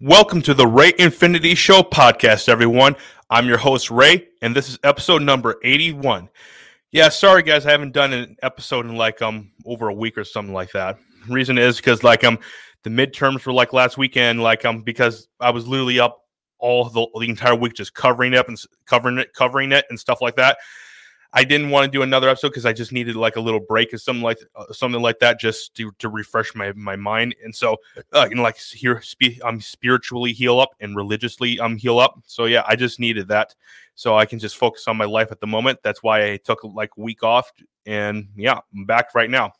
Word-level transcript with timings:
Welcome 0.00 0.42
to 0.42 0.54
the 0.54 0.64
Ray 0.64 0.92
Infinity 0.96 1.56
Show 1.56 1.82
podcast, 1.82 2.48
everyone. 2.48 2.94
I'm 3.30 3.48
your 3.48 3.58
host, 3.58 3.90
Ray, 3.90 4.28
and 4.40 4.54
this 4.54 4.68
is 4.68 4.78
episode 4.84 5.22
number 5.22 5.56
81. 5.64 6.28
Yeah, 6.92 7.08
sorry 7.08 7.42
guys, 7.42 7.66
I 7.66 7.72
haven't 7.72 7.94
done 7.94 8.12
an 8.12 8.36
episode 8.40 8.86
in 8.86 8.94
like 8.94 9.20
um 9.22 9.50
over 9.64 9.88
a 9.88 9.92
week 9.92 10.16
or 10.16 10.22
something 10.22 10.54
like 10.54 10.70
that. 10.70 10.98
Reason 11.28 11.58
is 11.58 11.78
because 11.78 12.04
like 12.04 12.22
um 12.22 12.38
the 12.84 12.90
midterms 12.90 13.44
were 13.44 13.52
like 13.52 13.72
last 13.72 13.98
weekend, 13.98 14.40
like 14.40 14.64
um 14.64 14.82
because 14.82 15.26
I 15.40 15.50
was 15.50 15.66
literally 15.66 15.98
up 15.98 16.22
all 16.60 16.88
the, 16.88 17.04
the 17.18 17.28
entire 17.28 17.56
week 17.56 17.74
just 17.74 17.92
covering 17.92 18.34
it 18.34 18.46
and 18.46 18.56
covering 18.86 19.18
it, 19.18 19.32
covering 19.34 19.72
it 19.72 19.84
and 19.90 19.98
stuff 19.98 20.20
like 20.20 20.36
that. 20.36 20.58
I 21.32 21.44
didn't 21.44 21.70
want 21.70 21.84
to 21.84 21.90
do 21.90 22.02
another 22.02 22.28
episode 22.28 22.48
because 22.48 22.64
I 22.64 22.72
just 22.72 22.90
needed 22.90 23.14
like 23.14 23.36
a 23.36 23.40
little 23.40 23.60
break 23.60 23.92
or 23.92 23.98
something 23.98 24.22
like 24.22 24.38
uh, 24.56 24.72
something 24.72 25.02
like 25.02 25.18
that 25.18 25.38
just 25.38 25.74
to, 25.74 25.92
to 25.98 26.08
refresh 26.08 26.54
my 26.54 26.72
my 26.72 26.96
mind. 26.96 27.34
And 27.44 27.54
so, 27.54 27.76
uh, 28.12 28.26
know, 28.30 28.42
like 28.42 28.58
here, 28.58 29.02
spe- 29.02 29.40
I'm 29.44 29.60
spiritually 29.60 30.32
heal 30.32 30.58
up 30.58 30.70
and 30.80 30.96
religiously 30.96 31.60
I'm 31.60 31.72
um 31.72 31.76
heal 31.76 31.98
up. 31.98 32.22
So 32.26 32.46
yeah, 32.46 32.62
I 32.66 32.76
just 32.76 32.98
needed 32.98 33.28
that 33.28 33.54
so 33.94 34.16
I 34.16 34.24
can 34.24 34.38
just 34.38 34.56
focus 34.56 34.88
on 34.88 34.96
my 34.96 35.04
life 35.04 35.30
at 35.30 35.40
the 35.40 35.46
moment. 35.46 35.80
That's 35.82 36.02
why 36.02 36.32
I 36.32 36.36
took 36.38 36.64
like 36.64 36.96
week 36.96 37.22
off, 37.22 37.52
and 37.84 38.28
yeah, 38.36 38.60
I'm 38.74 38.86
back 38.86 39.14
right 39.14 39.28
now. 39.28 39.52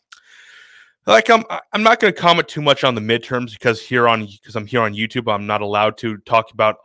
Like 1.06 1.30
I'm, 1.30 1.42
I'm 1.72 1.82
not 1.82 2.00
going 2.00 2.12
to 2.12 2.20
comment 2.20 2.48
too 2.48 2.60
much 2.60 2.84
on 2.84 2.94
the 2.94 3.00
midterms 3.00 3.52
because 3.52 3.80
here 3.80 4.06
on 4.08 4.26
because 4.26 4.56
I'm 4.56 4.66
here 4.66 4.82
on 4.82 4.94
YouTube, 4.94 5.32
I'm 5.32 5.46
not 5.46 5.62
allowed 5.62 5.96
to 5.98 6.18
talk 6.18 6.52
about 6.52 6.76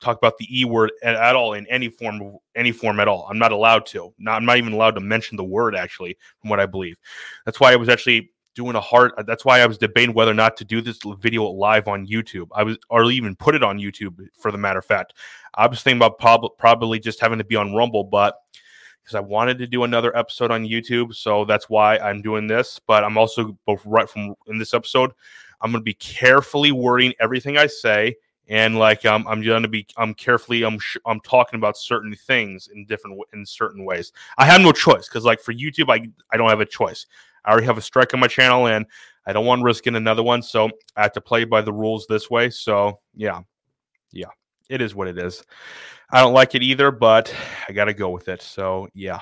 talk 0.00 0.16
about 0.16 0.36
the 0.38 0.60
e 0.60 0.64
word 0.64 0.92
at, 1.02 1.14
at, 1.14 1.36
all 1.36 1.54
in 1.54 1.66
any 1.68 1.88
form 1.88 2.36
any 2.54 2.72
form 2.72 3.00
at 3.00 3.08
all. 3.08 3.26
I'm 3.30 3.38
not 3.38 3.52
allowed 3.52 3.86
to. 3.86 4.12
Not, 4.18 4.36
i'm 4.36 4.44
not 4.44 4.58
even 4.58 4.72
allowed 4.72 4.94
to 4.96 5.00
mention 5.00 5.36
the 5.36 5.44
word 5.44 5.74
actually 5.74 6.16
from 6.40 6.50
what 6.50 6.60
i 6.60 6.66
believe. 6.66 6.96
That's 7.44 7.60
why 7.60 7.72
i 7.72 7.76
was 7.76 7.88
actually 7.88 8.30
doing 8.54 8.74
a 8.74 8.80
hard 8.80 9.12
that's 9.26 9.44
why 9.44 9.60
i 9.60 9.66
was 9.66 9.76
debating 9.76 10.14
whether 10.14 10.30
or 10.30 10.34
not 10.34 10.56
to 10.56 10.64
do 10.64 10.80
this 10.80 10.98
video 11.20 11.44
live 11.44 11.88
on 11.88 12.06
youtube. 12.06 12.48
I 12.54 12.62
was 12.62 12.78
or 12.90 13.10
even 13.10 13.36
put 13.36 13.54
it 13.54 13.62
on 13.62 13.78
youtube 13.78 14.18
for 14.38 14.50
the 14.50 14.58
matter 14.58 14.78
of 14.78 14.84
fact. 14.84 15.14
I 15.54 15.66
was 15.66 15.82
thinking 15.82 15.98
about 15.98 16.18
prob- 16.18 16.56
probably 16.58 16.98
just 16.98 17.20
having 17.20 17.38
to 17.38 17.44
be 17.44 17.56
on 17.56 17.74
rumble 17.74 18.04
but 18.04 18.36
because 19.02 19.14
i 19.14 19.20
wanted 19.20 19.58
to 19.58 19.66
do 19.66 19.84
another 19.84 20.16
episode 20.16 20.50
on 20.50 20.64
youtube 20.64 21.14
so 21.14 21.44
that's 21.44 21.68
why 21.68 21.98
i'm 21.98 22.22
doing 22.22 22.46
this. 22.46 22.80
But 22.86 23.04
i'm 23.04 23.18
also 23.18 23.56
both 23.66 23.84
right 23.84 24.08
from 24.08 24.34
in 24.46 24.58
this 24.58 24.74
episode 24.74 25.12
i'm 25.60 25.70
going 25.70 25.80
to 25.80 25.84
be 25.84 25.94
carefully 25.94 26.72
wording 26.72 27.12
everything 27.20 27.58
i 27.58 27.66
say 27.66 28.16
and 28.48 28.78
like 28.78 29.04
um, 29.04 29.26
I'm 29.26 29.42
to 29.42 29.68
be 29.68 29.86
I'm 29.96 30.14
carefully 30.14 30.62
I'm 30.62 30.78
sh- 30.78 30.98
I'm 31.06 31.20
talking 31.20 31.58
about 31.58 31.76
certain 31.76 32.14
things 32.14 32.68
in 32.72 32.86
different 32.86 33.18
in 33.32 33.44
certain 33.44 33.84
ways. 33.84 34.12
I 34.38 34.44
have 34.44 34.60
no 34.60 34.72
choice 34.72 35.08
because 35.08 35.24
like 35.24 35.40
for 35.40 35.52
YouTube 35.52 35.90
I 35.90 36.08
I 36.32 36.36
don't 36.36 36.48
have 36.48 36.60
a 36.60 36.66
choice. 36.66 37.06
I 37.44 37.50
already 37.50 37.66
have 37.66 37.78
a 37.78 37.82
strike 37.82 38.12
on 38.14 38.20
my 38.20 38.26
channel 38.26 38.66
and 38.66 38.86
I 39.26 39.32
don't 39.32 39.46
want 39.46 39.60
to 39.60 39.64
risk 39.64 39.84
getting 39.84 39.96
another 39.96 40.22
one, 40.22 40.42
so 40.42 40.70
I 40.96 41.02
have 41.02 41.12
to 41.12 41.20
play 41.20 41.44
by 41.44 41.60
the 41.60 41.72
rules 41.72 42.06
this 42.08 42.30
way. 42.30 42.50
So 42.50 43.00
yeah, 43.14 43.40
yeah, 44.12 44.30
it 44.68 44.80
is 44.80 44.94
what 44.94 45.08
it 45.08 45.18
is. 45.18 45.44
I 46.10 46.20
don't 46.20 46.34
like 46.34 46.54
it 46.54 46.62
either, 46.62 46.92
but 46.92 47.34
I 47.68 47.72
got 47.72 47.86
to 47.86 47.94
go 47.94 48.10
with 48.10 48.28
it. 48.28 48.42
So 48.42 48.88
yeah. 48.94 49.20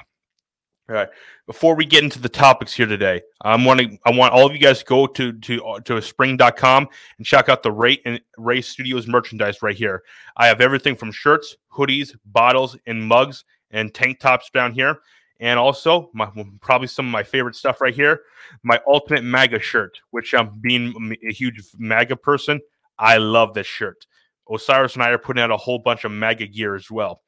All 0.86 0.94
right. 0.94 1.08
Before 1.46 1.74
we 1.74 1.86
get 1.86 2.04
into 2.04 2.18
the 2.18 2.28
topics 2.28 2.74
here 2.74 2.84
today, 2.84 3.22
I'm 3.40 3.64
wanting 3.64 3.98
I 4.04 4.10
want 4.10 4.34
all 4.34 4.44
of 4.44 4.52
you 4.52 4.58
guys 4.58 4.80
to 4.80 4.84
go 4.84 5.06
to 5.06 5.32
to 5.32 5.80
to 5.82 6.02
spring.com 6.02 6.88
and 7.16 7.26
check 7.26 7.48
out 7.48 7.62
the 7.62 7.72
Ray 7.72 8.00
and 8.04 8.20
Ray 8.36 8.60
Studios 8.60 9.06
merchandise 9.06 9.62
right 9.62 9.74
here. 9.74 10.02
I 10.36 10.46
have 10.46 10.60
everything 10.60 10.94
from 10.94 11.10
shirts, 11.10 11.56
hoodies, 11.72 12.14
bottles, 12.26 12.76
and 12.86 13.02
mugs 13.02 13.44
and 13.70 13.94
tank 13.94 14.20
tops 14.20 14.50
down 14.52 14.74
here. 14.74 14.98
And 15.40 15.58
also 15.58 16.10
my 16.12 16.30
probably 16.60 16.88
some 16.88 17.06
of 17.06 17.12
my 17.12 17.22
favorite 17.22 17.56
stuff 17.56 17.80
right 17.80 17.94
here, 17.94 18.20
my 18.62 18.78
ultimate 18.86 19.24
MAGA 19.24 19.60
shirt, 19.60 19.98
which 20.10 20.34
I'm 20.34 20.60
being 20.60 21.16
a 21.26 21.32
huge 21.32 21.62
MAGA 21.78 22.16
person. 22.16 22.60
I 22.98 23.16
love 23.16 23.54
this 23.54 23.66
shirt. 23.66 24.06
Osiris 24.52 24.94
and 24.94 25.02
I 25.02 25.08
are 25.10 25.18
putting 25.18 25.42
out 25.42 25.50
a 25.50 25.56
whole 25.56 25.78
bunch 25.78 26.04
of 26.04 26.12
MAGA 26.12 26.48
gear 26.48 26.74
as 26.74 26.90
well. 26.90 27.22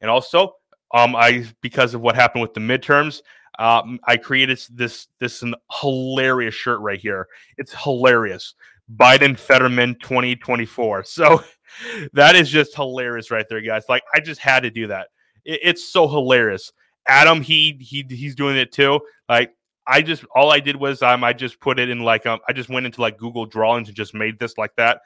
And 0.00 0.10
also 0.10 0.54
um, 0.92 1.16
I 1.16 1.46
because 1.60 1.94
of 1.94 2.00
what 2.00 2.14
happened 2.14 2.42
with 2.42 2.54
the 2.54 2.60
midterms, 2.60 3.22
um, 3.58 3.98
I 4.04 4.16
created 4.16 4.60
this 4.70 5.08
this 5.18 5.42
an 5.42 5.54
hilarious 5.80 6.54
shirt 6.54 6.80
right 6.80 7.00
here. 7.00 7.28
It's 7.58 7.74
hilarious. 7.74 8.54
Biden 8.96 9.38
Fetterman 9.38 9.96
2024. 10.00 11.04
So 11.12 11.42
that 12.12 12.36
is 12.36 12.50
just 12.50 12.74
hilarious 12.74 13.30
right 13.30 13.46
there, 13.48 13.62
guys. 13.62 13.84
Like 13.88 14.02
I 14.14 14.20
just 14.20 14.40
had 14.40 14.64
to 14.64 14.70
do 14.70 14.88
that. 14.88 15.08
It, 15.44 15.60
it's 15.62 15.90
so 15.90 16.06
hilarious. 16.06 16.70
Adam, 17.08 17.40
he 17.40 17.78
he 17.80 18.04
he's 18.08 18.34
doing 18.34 18.56
it 18.56 18.72
too. 18.72 19.00
Like 19.28 19.54
I 19.86 20.02
just 20.02 20.24
all 20.34 20.52
I 20.52 20.60
did 20.60 20.76
was 20.76 21.02
um 21.02 21.24
I 21.24 21.32
just 21.32 21.60
put 21.60 21.78
it 21.78 21.88
in 21.88 22.00
like 22.00 22.26
um 22.26 22.40
I 22.46 22.52
just 22.52 22.68
went 22.68 22.86
into 22.86 23.00
like 23.00 23.18
Google 23.18 23.46
Drawings 23.46 23.88
and 23.88 23.96
just 23.96 24.14
made 24.14 24.38
this 24.38 24.58
like 24.58 24.76
that. 24.76 25.00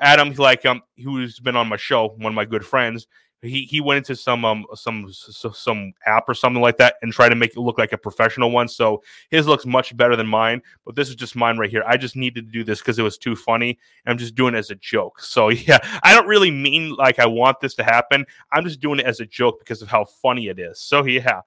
Adam, 0.00 0.32
like 0.34 0.66
um 0.66 0.82
who's 1.02 1.38
been 1.38 1.56
on 1.56 1.68
my 1.68 1.76
show, 1.76 2.08
one 2.08 2.32
of 2.32 2.34
my 2.34 2.44
good 2.44 2.66
friends, 2.66 3.06
he 3.42 3.62
he 3.62 3.80
went 3.80 3.98
into 3.98 4.16
some 4.16 4.44
um 4.44 4.66
some 4.74 5.12
some 5.12 5.92
app 6.06 6.28
or 6.28 6.34
something 6.34 6.60
like 6.60 6.76
that 6.78 6.96
and 7.02 7.12
tried 7.12 7.28
to 7.28 7.36
make 7.36 7.52
it 7.52 7.60
look 7.60 7.78
like 7.78 7.92
a 7.92 7.98
professional 7.98 8.50
one. 8.50 8.66
So 8.68 9.02
his 9.30 9.46
looks 9.46 9.64
much 9.64 9.96
better 9.96 10.16
than 10.16 10.26
mine, 10.26 10.60
but 10.84 10.96
this 10.96 11.08
is 11.08 11.14
just 11.14 11.36
mine 11.36 11.56
right 11.56 11.70
here. 11.70 11.84
I 11.86 11.96
just 11.96 12.16
needed 12.16 12.46
to 12.46 12.52
do 12.52 12.64
this 12.64 12.80
because 12.80 12.98
it 12.98 13.02
was 13.02 13.16
too 13.16 13.36
funny. 13.36 13.78
I'm 14.06 14.18
just 14.18 14.34
doing 14.34 14.54
it 14.54 14.58
as 14.58 14.70
a 14.70 14.76
joke. 14.76 15.20
So 15.38 15.50
yeah, 15.50 15.78
I 16.02 16.14
don't 16.14 16.26
really 16.26 16.50
mean 16.50 16.94
like 16.96 17.20
I 17.20 17.26
want 17.26 17.60
this 17.60 17.74
to 17.76 17.84
happen. 17.84 18.26
I'm 18.50 18.64
just 18.64 18.80
doing 18.80 18.98
it 18.98 19.06
as 19.06 19.20
a 19.20 19.26
joke 19.26 19.60
because 19.60 19.82
of 19.82 19.88
how 19.88 20.04
funny 20.04 20.48
it 20.48 20.58
is. 20.58 20.80
So 20.80 21.04
yeah. 21.04 21.42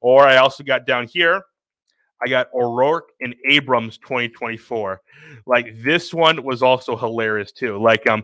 Or 0.00 0.26
I 0.26 0.36
also 0.36 0.62
got 0.62 0.86
down 0.86 1.06
here. 1.06 1.42
I 2.22 2.28
got 2.28 2.48
O'Rourke 2.54 3.10
and 3.20 3.34
Abrams 3.48 3.98
2024. 3.98 5.00
Like 5.46 5.82
this 5.82 6.12
one 6.12 6.42
was 6.44 6.62
also 6.62 6.96
hilarious 6.96 7.52
too. 7.52 7.78
Like 7.78 8.06
um 8.08 8.22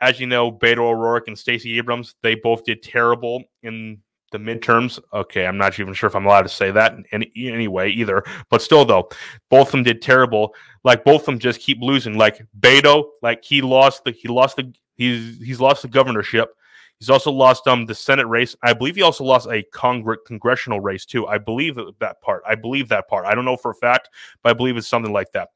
as 0.00 0.20
you 0.20 0.26
know, 0.26 0.50
Beto 0.52 0.78
O'Rourke 0.78 1.28
and 1.28 1.38
Stacey 1.38 1.78
Abrams, 1.78 2.14
they 2.22 2.34
both 2.34 2.64
did 2.64 2.82
terrible 2.82 3.44
in 3.62 4.00
the 4.30 4.38
midterms. 4.38 5.00
Okay, 5.12 5.46
I'm 5.46 5.58
not 5.58 5.78
even 5.78 5.94
sure 5.94 6.08
if 6.08 6.14
I'm 6.14 6.26
allowed 6.26 6.42
to 6.42 6.48
say 6.48 6.70
that 6.70 6.92
in 6.92 7.04
any 7.12 7.32
anyway 7.36 7.90
either. 7.90 8.22
But 8.50 8.62
still, 8.62 8.84
though, 8.84 9.08
both 9.50 9.68
of 9.68 9.72
them 9.72 9.82
did 9.82 10.02
terrible. 10.02 10.54
Like 10.84 11.04
both 11.04 11.22
of 11.22 11.26
them 11.26 11.38
just 11.38 11.60
keep 11.60 11.78
losing. 11.80 12.16
Like 12.16 12.44
Beto, 12.60 13.08
like 13.22 13.44
he 13.44 13.62
lost 13.62 14.04
the 14.04 14.12
he 14.12 14.28
lost 14.28 14.56
the 14.56 14.72
he's 14.96 15.38
he's 15.38 15.60
lost 15.60 15.82
the 15.82 15.88
governorship. 15.88 16.50
He's 16.98 17.10
also 17.10 17.30
lost 17.30 17.66
um 17.66 17.86
the 17.86 17.94
Senate 17.94 18.26
race. 18.26 18.56
I 18.62 18.72
believe 18.72 18.96
he 18.96 19.02
also 19.02 19.24
lost 19.24 19.46
a 19.46 19.64
congr- 19.72 20.24
congressional 20.26 20.80
race 20.80 21.04
too. 21.04 21.26
I 21.26 21.38
believe 21.38 21.78
that 22.00 22.20
part. 22.20 22.42
I 22.46 22.54
believe 22.54 22.88
that 22.88 23.08
part. 23.08 23.24
I 23.24 23.34
don't 23.34 23.44
know 23.44 23.56
for 23.56 23.70
a 23.70 23.74
fact, 23.74 24.10
but 24.42 24.50
I 24.50 24.52
believe 24.52 24.76
it's 24.76 24.88
something 24.88 25.12
like 25.12 25.32
that. 25.32 25.48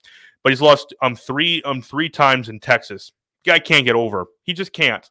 But 0.42 0.52
he's 0.52 0.62
lost 0.62 0.94
um 1.02 1.14
three 1.14 1.62
um 1.62 1.82
three 1.82 2.08
times 2.08 2.48
in 2.48 2.58
Texas 2.60 3.12
guy 3.44 3.58
can't 3.58 3.84
get 3.84 3.94
over. 3.94 4.26
He 4.42 4.52
just 4.52 4.72
can't. 4.72 5.08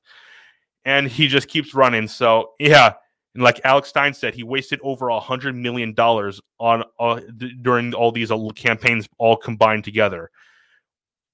And 0.85 1.07
he 1.07 1.27
just 1.27 1.47
keeps 1.47 1.73
running. 1.73 2.07
So, 2.07 2.51
yeah. 2.59 2.93
And 3.33 3.43
like 3.43 3.61
Alex 3.63 3.89
Stein 3.89 4.13
said, 4.13 4.33
he 4.33 4.43
wasted 4.43 4.79
over 4.83 5.09
a 5.09 5.19
hundred 5.19 5.55
million 5.55 5.93
dollars 5.93 6.41
on 6.59 6.83
uh, 6.99 7.21
during 7.61 7.93
all 7.93 8.11
these 8.11 8.31
campaigns, 8.55 9.07
all 9.17 9.37
combined 9.37 9.83
together. 9.83 10.31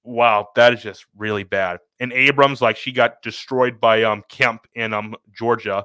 Wow, 0.04 0.48
that 0.54 0.72
is 0.72 0.82
just 0.82 1.06
really 1.16 1.42
bad. 1.44 1.80
And 2.00 2.12
Abrams, 2.12 2.62
like 2.62 2.76
she 2.76 2.92
got 2.92 3.20
destroyed 3.22 3.80
by 3.80 4.04
um 4.04 4.22
Kemp 4.28 4.66
in 4.74 4.94
um 4.94 5.16
Georgia, 5.32 5.84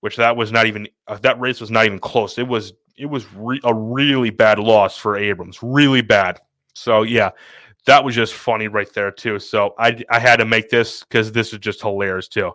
which 0.00 0.16
that 0.16 0.36
was 0.36 0.50
not 0.50 0.66
even 0.66 0.88
uh, 1.06 1.18
that 1.18 1.38
race 1.38 1.60
was 1.60 1.70
not 1.70 1.84
even 1.84 1.98
close. 1.98 2.38
It 2.38 2.48
was 2.48 2.72
it 2.96 3.06
was 3.06 3.26
re- 3.34 3.60
a 3.64 3.74
really 3.74 4.30
bad 4.30 4.58
loss 4.58 4.96
for 4.96 5.16
Abrams, 5.16 5.62
really 5.62 6.00
bad. 6.00 6.40
So 6.74 7.02
yeah, 7.02 7.30
that 7.86 8.04
was 8.04 8.14
just 8.14 8.34
funny 8.34 8.68
right 8.68 8.92
there 8.92 9.10
too. 9.10 9.38
So 9.38 9.74
I 9.78 10.02
I 10.10 10.18
had 10.18 10.36
to 10.36 10.44
make 10.44 10.68
this 10.68 11.02
because 11.04 11.32
this 11.32 11.52
is 11.52 11.58
just 11.60 11.80
hilarious 11.80 12.28
too. 12.28 12.52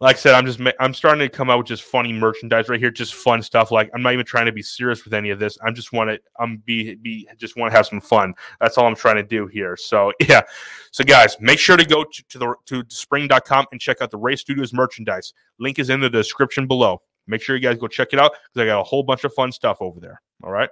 Like 0.00 0.16
I 0.16 0.18
said, 0.18 0.34
I'm 0.34 0.44
just 0.44 0.60
I'm 0.80 0.92
starting 0.92 1.20
to 1.20 1.28
come 1.28 1.50
out 1.50 1.58
with 1.58 1.66
just 1.68 1.84
funny 1.84 2.12
merchandise 2.12 2.68
right 2.68 2.80
here, 2.80 2.90
just 2.90 3.14
fun 3.14 3.42
stuff. 3.42 3.70
Like 3.70 3.90
I'm 3.94 4.02
not 4.02 4.12
even 4.12 4.26
trying 4.26 4.46
to 4.46 4.52
be 4.52 4.62
serious 4.62 5.04
with 5.04 5.14
any 5.14 5.30
of 5.30 5.38
this. 5.38 5.56
I'm 5.64 5.74
just 5.74 5.92
want 5.92 6.10
to 6.10 6.18
I'm 6.40 6.58
be 6.58 6.96
be 6.96 7.28
just 7.38 7.56
want 7.56 7.70
to 7.70 7.76
have 7.76 7.86
some 7.86 8.00
fun. 8.00 8.34
That's 8.60 8.76
all 8.76 8.86
I'm 8.86 8.96
trying 8.96 9.16
to 9.16 9.22
do 9.22 9.46
here. 9.46 9.76
So 9.76 10.12
yeah, 10.28 10.42
so 10.90 11.04
guys, 11.04 11.36
make 11.40 11.58
sure 11.58 11.76
to 11.76 11.84
go 11.84 12.04
to, 12.04 12.24
to 12.30 12.38
the 12.38 12.54
to 12.66 12.84
spring.com 12.88 13.66
and 13.70 13.80
check 13.80 13.98
out 14.00 14.10
the 14.10 14.18
Ray 14.18 14.36
Studios 14.36 14.72
merchandise. 14.72 15.32
Link 15.60 15.78
is 15.78 15.90
in 15.90 16.00
the 16.00 16.10
description 16.10 16.66
below. 16.66 17.00
Make 17.26 17.40
sure 17.40 17.56
you 17.56 17.62
guys 17.62 17.78
go 17.78 17.86
check 17.86 18.08
it 18.12 18.18
out 18.18 18.32
because 18.32 18.62
I 18.62 18.66
got 18.66 18.80
a 18.80 18.84
whole 18.84 19.02
bunch 19.02 19.24
of 19.24 19.32
fun 19.32 19.52
stuff 19.52 19.78
over 19.80 20.00
there. 20.00 20.20
All 20.42 20.50
right. 20.50 20.68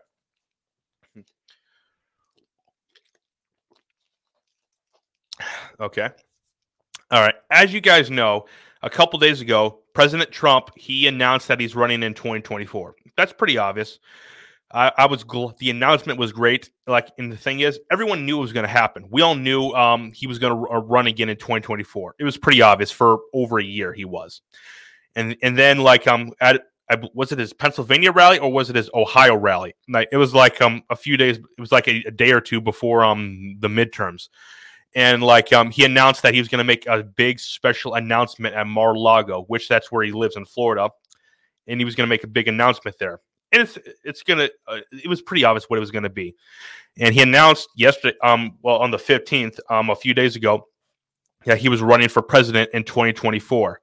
Okay. 5.80 6.08
All 7.10 7.20
right. 7.20 7.34
As 7.50 7.72
you 7.72 7.80
guys 7.80 8.10
know, 8.10 8.46
a 8.82 8.90
couple 8.90 9.18
days 9.18 9.40
ago, 9.40 9.80
President 9.94 10.30
Trump 10.30 10.70
he 10.76 11.06
announced 11.06 11.48
that 11.48 11.60
he's 11.60 11.76
running 11.76 12.02
in 12.02 12.14
2024. 12.14 12.96
That's 13.16 13.32
pretty 13.32 13.58
obvious. 13.58 13.98
I, 14.72 14.90
I 14.96 15.06
was 15.06 15.22
gl- 15.22 15.56
the 15.58 15.70
announcement 15.70 16.18
was 16.18 16.32
great. 16.32 16.70
Like, 16.86 17.12
and 17.18 17.30
the 17.30 17.36
thing 17.36 17.60
is, 17.60 17.78
everyone 17.90 18.24
knew 18.24 18.38
it 18.38 18.40
was 18.40 18.54
going 18.54 18.64
to 18.64 18.72
happen. 18.72 19.06
We 19.10 19.20
all 19.20 19.34
knew 19.34 19.70
um, 19.72 20.12
he 20.12 20.26
was 20.26 20.38
going 20.38 20.54
to 20.54 20.70
r- 20.70 20.80
run 20.80 21.06
again 21.06 21.28
in 21.28 21.36
2024. 21.36 22.16
It 22.18 22.24
was 22.24 22.38
pretty 22.38 22.62
obvious 22.62 22.90
for 22.90 23.18
over 23.34 23.58
a 23.58 23.64
year 23.64 23.92
he 23.92 24.06
was, 24.06 24.40
and 25.14 25.36
and 25.42 25.58
then 25.58 25.78
like 25.78 26.06
um 26.06 26.32
at 26.40 26.62
was 27.14 27.32
it 27.32 27.38
his 27.38 27.52
Pennsylvania 27.52 28.12
rally 28.12 28.38
or 28.38 28.52
was 28.52 28.70
it 28.70 28.76
his 28.76 28.90
Ohio 28.94 29.36
rally? 29.36 29.74
Like 29.88 30.08
it 30.10 30.16
was 30.16 30.34
like 30.34 30.60
um 30.60 30.82
a 30.90 30.96
few 30.96 31.16
days. 31.16 31.36
It 31.36 31.60
was 31.60 31.72
like 31.72 31.88
a, 31.88 32.02
a 32.06 32.10
day 32.10 32.32
or 32.32 32.40
two 32.40 32.60
before 32.60 33.04
um 33.04 33.56
the 33.60 33.68
midterms 33.68 34.28
and 34.94 35.22
like 35.22 35.52
um, 35.52 35.70
he 35.70 35.84
announced 35.84 36.22
that 36.22 36.34
he 36.34 36.40
was 36.40 36.48
going 36.48 36.58
to 36.58 36.64
make 36.64 36.86
a 36.86 37.02
big 37.02 37.40
special 37.40 37.94
announcement 37.94 38.54
at 38.54 38.66
Mar-a-Lago, 38.66 39.44
which 39.44 39.68
that's 39.68 39.90
where 39.90 40.04
he 40.04 40.12
lives 40.12 40.36
in 40.36 40.44
Florida, 40.44 40.90
and 41.66 41.80
he 41.80 41.84
was 41.84 41.94
going 41.94 42.06
to 42.06 42.10
make 42.10 42.24
a 42.24 42.28
big 42.28 42.48
announcement 42.48 42.98
there. 42.98 43.20
And 43.52 43.62
it's 43.62 43.78
it's 44.02 44.22
gonna 44.22 44.48
uh, 44.66 44.80
it 44.92 45.08
was 45.08 45.20
pretty 45.20 45.44
obvious 45.44 45.68
what 45.68 45.76
it 45.76 45.80
was 45.80 45.90
going 45.90 46.04
to 46.04 46.10
be, 46.10 46.34
and 46.98 47.14
he 47.14 47.20
announced 47.20 47.68
yesterday, 47.76 48.16
um, 48.22 48.56
well 48.62 48.78
on 48.78 48.90
the 48.90 48.98
fifteenth, 48.98 49.60
um, 49.68 49.90
a 49.90 49.94
few 49.94 50.14
days 50.14 50.36
ago, 50.36 50.68
yeah, 51.44 51.54
he 51.54 51.68
was 51.68 51.82
running 51.82 52.08
for 52.08 52.22
president 52.22 52.70
in 52.72 52.84
2024. 52.84 53.80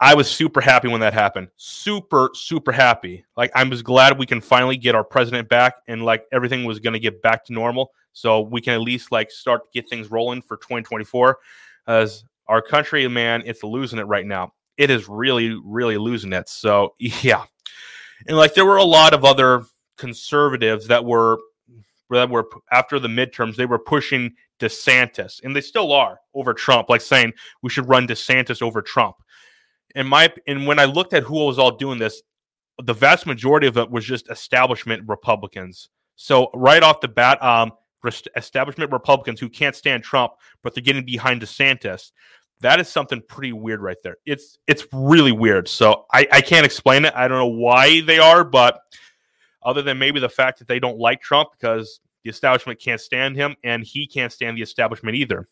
I 0.00 0.14
was 0.14 0.30
super 0.30 0.60
happy 0.60 0.88
when 0.88 1.00
that 1.00 1.14
happened. 1.14 1.48
Super, 1.56 2.30
super 2.34 2.72
happy. 2.72 3.24
Like 3.36 3.50
I'm 3.54 3.70
just 3.70 3.84
glad 3.84 4.18
we 4.18 4.26
can 4.26 4.40
finally 4.40 4.76
get 4.76 4.94
our 4.94 5.04
president 5.04 5.48
back 5.48 5.76
and 5.88 6.04
like 6.04 6.26
everything 6.32 6.64
was 6.64 6.80
going 6.80 6.92
to 6.94 6.98
get 6.98 7.22
back 7.22 7.44
to 7.46 7.52
normal. 7.52 7.90
So 8.14 8.40
we 8.40 8.62
can 8.62 8.72
at 8.72 8.80
least 8.80 9.12
like 9.12 9.30
start 9.30 9.64
to 9.64 9.68
get 9.78 9.90
things 9.90 10.10
rolling 10.10 10.40
for 10.40 10.56
2024. 10.56 11.38
As 11.86 12.24
our 12.46 12.62
country, 12.62 13.06
man, 13.08 13.42
it's 13.44 13.62
losing 13.62 13.98
it 13.98 14.04
right 14.04 14.26
now. 14.26 14.54
It 14.78 14.90
is 14.90 15.08
really, 15.08 15.60
really 15.62 15.98
losing 15.98 16.32
it. 16.32 16.48
So 16.48 16.94
yeah. 16.98 17.44
And 18.26 18.36
like 18.36 18.54
there 18.54 18.66
were 18.66 18.76
a 18.76 18.84
lot 18.84 19.12
of 19.12 19.24
other 19.24 19.64
conservatives 19.98 20.86
that 20.88 21.04
were 21.04 21.38
that 22.10 22.30
were 22.30 22.48
after 22.70 22.98
the 22.98 23.08
midterms, 23.08 23.56
they 23.56 23.66
were 23.66 23.78
pushing 23.78 24.32
DeSantis, 24.60 25.42
and 25.42 25.54
they 25.54 25.60
still 25.60 25.92
are 25.92 26.20
over 26.32 26.54
Trump, 26.54 26.88
like 26.88 27.00
saying 27.00 27.32
we 27.62 27.70
should 27.70 27.88
run 27.88 28.06
DeSantis 28.06 28.62
over 28.62 28.80
Trump 28.80 29.16
in 29.94 30.06
my 30.06 30.32
and 30.46 30.66
when 30.66 30.78
I 30.78 30.84
looked 30.84 31.12
at 31.12 31.22
who 31.22 31.44
was 31.44 31.58
all 31.58 31.76
doing 31.76 31.98
this, 31.98 32.22
the 32.82 32.92
vast 32.92 33.26
majority 33.26 33.66
of 33.66 33.76
it 33.76 33.90
was 33.90 34.04
just 34.04 34.30
establishment 34.30 35.04
Republicans. 35.06 35.88
So 36.16 36.50
right 36.54 36.82
off 36.82 37.00
the 37.00 37.08
bat, 37.08 37.42
um, 37.42 37.72
establishment 38.36 38.92
Republicans 38.92 39.40
who 39.40 39.48
can't 39.48 39.76
stand 39.76 40.02
Trump, 40.02 40.32
but 40.62 40.74
they're 40.74 40.82
getting 40.82 41.04
behind 41.04 41.40
DeSantis. 41.40 42.12
That 42.60 42.80
is 42.80 42.88
something 42.88 43.22
pretty 43.28 43.52
weird 43.52 43.82
right 43.82 43.96
there. 44.02 44.16
It's 44.24 44.58
it's 44.66 44.86
really 44.92 45.32
weird. 45.32 45.68
So 45.68 46.06
I, 46.12 46.26
I 46.32 46.40
can't 46.40 46.64
explain 46.64 47.04
it. 47.04 47.12
I 47.14 47.28
don't 47.28 47.38
know 47.38 47.46
why 47.46 48.00
they 48.02 48.18
are, 48.18 48.44
but 48.44 48.80
other 49.62 49.82
than 49.82 49.98
maybe 49.98 50.20
the 50.20 50.28
fact 50.28 50.58
that 50.58 50.68
they 50.68 50.78
don't 50.78 50.98
like 50.98 51.20
Trump 51.20 51.50
because 51.52 52.00
the 52.22 52.30
establishment 52.30 52.80
can't 52.80 53.00
stand 53.00 53.36
him 53.36 53.56
and 53.64 53.82
he 53.82 54.06
can't 54.06 54.32
stand 54.32 54.56
the 54.56 54.62
establishment 54.62 55.16
either. 55.16 55.48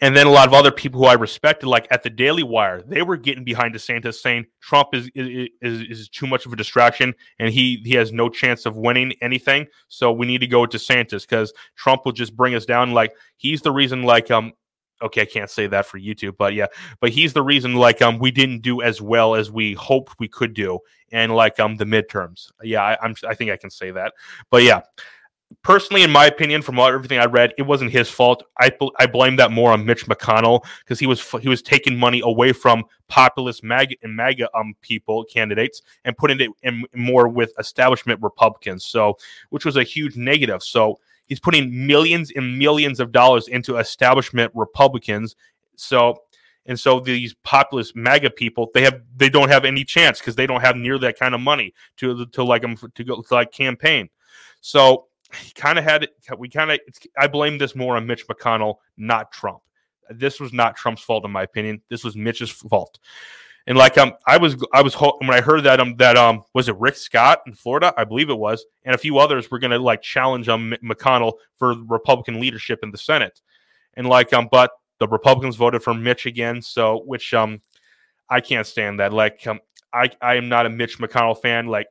And 0.00 0.16
then 0.16 0.26
a 0.26 0.30
lot 0.30 0.48
of 0.48 0.54
other 0.54 0.70
people 0.70 1.00
who 1.00 1.06
I 1.06 1.12
respected, 1.14 1.66
like 1.66 1.86
at 1.90 2.02
the 2.02 2.10
Daily 2.10 2.42
Wire, 2.42 2.82
they 2.82 3.02
were 3.02 3.16
getting 3.16 3.44
behind 3.44 3.74
DeSantis, 3.74 4.14
saying 4.14 4.46
Trump 4.60 4.88
is 4.94 5.10
is 5.14 5.48
is 5.60 6.08
too 6.08 6.26
much 6.26 6.46
of 6.46 6.52
a 6.52 6.56
distraction 6.56 7.14
and 7.38 7.52
he 7.52 7.82
he 7.84 7.94
has 7.94 8.12
no 8.12 8.28
chance 8.28 8.64
of 8.64 8.76
winning 8.76 9.12
anything. 9.20 9.66
So 9.88 10.10
we 10.10 10.26
need 10.26 10.40
to 10.40 10.46
go 10.46 10.62
with 10.62 10.70
DeSantis 10.70 11.28
because 11.28 11.52
Trump 11.76 12.04
will 12.04 12.12
just 12.12 12.34
bring 12.34 12.54
us 12.54 12.64
down. 12.64 12.92
Like 12.92 13.12
he's 13.36 13.60
the 13.60 13.72
reason. 13.72 14.02
Like 14.02 14.30
um, 14.30 14.52
okay, 15.02 15.22
I 15.22 15.26
can't 15.26 15.50
say 15.50 15.66
that 15.66 15.86
for 15.86 15.98
YouTube, 15.98 16.36
but 16.38 16.54
yeah, 16.54 16.66
but 17.00 17.10
he's 17.10 17.32
the 17.32 17.42
reason. 17.42 17.74
Like 17.74 18.00
um, 18.02 18.18
we 18.18 18.30
didn't 18.30 18.62
do 18.62 18.82
as 18.82 19.00
well 19.00 19.34
as 19.34 19.50
we 19.50 19.74
hoped 19.74 20.14
we 20.18 20.28
could 20.28 20.54
do, 20.54 20.78
and 21.12 21.34
like 21.34 21.58
um, 21.60 21.76
the 21.76 21.84
midterms. 21.84 22.50
Yeah, 22.62 22.82
I, 22.82 22.98
I'm 23.02 23.14
I 23.28 23.34
think 23.34 23.50
I 23.50 23.56
can 23.56 23.70
say 23.70 23.90
that. 23.90 24.14
But 24.50 24.62
yeah, 24.62 24.80
personally, 25.62 26.02
in 26.02 26.10
my 26.10 26.26
opinion, 26.26 26.62
from 26.62 26.78
everything 26.78 27.18
I 27.18 27.26
read, 27.26 27.52
it 27.58 27.62
wasn't 27.62 27.90
his 27.90 28.08
fault. 28.08 28.42
I 28.58 28.70
I 28.98 29.06
blame 29.06 29.36
that 29.36 29.50
more 29.50 29.72
on 29.72 29.84
Mitch 29.84 30.06
McConnell 30.06 30.64
because 30.80 30.98
he 30.98 31.06
was 31.06 31.22
he 31.40 31.48
was 31.48 31.62
taking 31.62 31.98
money 31.98 32.20
away 32.24 32.52
from 32.52 32.84
populist 33.08 33.64
MAGA 33.64 33.96
and 34.02 34.14
MAGA 34.14 34.48
um 34.56 34.74
people 34.80 35.24
candidates 35.24 35.82
and 36.04 36.16
putting 36.16 36.40
it 36.40 36.50
in 36.62 36.84
more 36.94 37.28
with 37.28 37.52
establishment 37.58 38.20
Republicans. 38.22 38.84
So, 38.84 39.16
which 39.50 39.64
was 39.64 39.76
a 39.76 39.82
huge 39.82 40.16
negative. 40.16 40.62
So 40.62 40.98
he's 41.26 41.40
putting 41.40 41.86
millions 41.86 42.32
and 42.34 42.58
millions 42.58 43.00
of 43.00 43.12
dollars 43.12 43.48
into 43.48 43.76
establishment 43.76 44.52
Republicans. 44.54 45.36
So. 45.76 46.22
And 46.66 46.78
so 46.78 47.00
these 47.00 47.34
populist 47.42 47.96
MAGA 47.96 48.30
people, 48.30 48.70
they 48.74 48.82
have 48.82 49.00
they 49.16 49.30
don't 49.30 49.48
have 49.48 49.64
any 49.64 49.82
chance 49.82 50.20
because 50.20 50.36
they 50.36 50.46
don't 50.46 50.60
have 50.60 50.76
near 50.76 50.98
that 50.98 51.18
kind 51.18 51.34
of 51.34 51.40
money 51.40 51.72
to 51.96 52.26
to 52.26 52.44
like 52.44 52.60
them 52.60 52.76
to 52.76 53.02
go 53.02 53.22
to 53.22 53.34
like 53.34 53.50
campaign. 53.50 54.10
So 54.60 55.06
he 55.38 55.52
kind 55.52 55.78
of 55.78 55.84
had 55.84 56.04
it. 56.04 56.14
we 56.38 56.48
kind 56.48 56.70
of 56.70 56.80
I 57.18 57.26
blame 57.26 57.58
this 57.58 57.74
more 57.74 57.96
on 57.96 58.06
Mitch 58.06 58.26
McConnell, 58.26 58.76
not 58.96 59.32
Trump. 59.32 59.60
This 60.10 60.40
was 60.40 60.52
not 60.52 60.76
Trump's 60.76 61.02
fault, 61.02 61.24
in 61.24 61.30
my 61.30 61.42
opinion. 61.42 61.82
This 61.88 62.02
was 62.02 62.16
Mitch's 62.16 62.50
fault. 62.50 62.98
And 63.66 63.76
like 63.76 63.98
um, 63.98 64.14
I 64.26 64.36
was 64.38 64.56
I 64.72 64.82
was 64.82 64.94
when 64.94 65.30
I 65.30 65.40
heard 65.40 65.62
that 65.64 65.80
um 65.80 65.94
that 65.96 66.16
um 66.16 66.42
was 66.54 66.68
it 66.68 66.76
Rick 66.76 66.96
Scott 66.96 67.42
in 67.46 67.54
Florida, 67.54 67.92
I 67.96 68.04
believe 68.04 68.30
it 68.30 68.38
was, 68.38 68.64
and 68.84 68.94
a 68.94 68.98
few 68.98 69.18
others 69.18 69.50
were 69.50 69.58
going 69.58 69.70
to 69.70 69.78
like 69.78 70.02
challenge 70.02 70.48
um 70.48 70.74
McConnell 70.82 71.34
for 71.56 71.74
Republican 71.88 72.40
leadership 72.40 72.80
in 72.82 72.90
the 72.90 72.98
Senate, 72.98 73.40
and 73.94 74.08
like 74.08 74.32
um 74.32 74.48
but 74.50 74.72
the 74.98 75.08
Republicans 75.08 75.56
voted 75.56 75.82
for 75.82 75.94
Mitch 75.94 76.26
again, 76.26 76.62
so 76.62 77.02
which 77.04 77.34
um 77.34 77.60
I 78.28 78.40
can't 78.40 78.66
stand 78.66 78.98
that. 78.98 79.12
Like 79.12 79.46
um 79.46 79.60
I 79.92 80.10
I 80.22 80.36
am 80.36 80.48
not 80.48 80.66
a 80.66 80.70
Mitch 80.70 80.98
McConnell 80.98 81.40
fan. 81.40 81.66
Like 81.66 81.88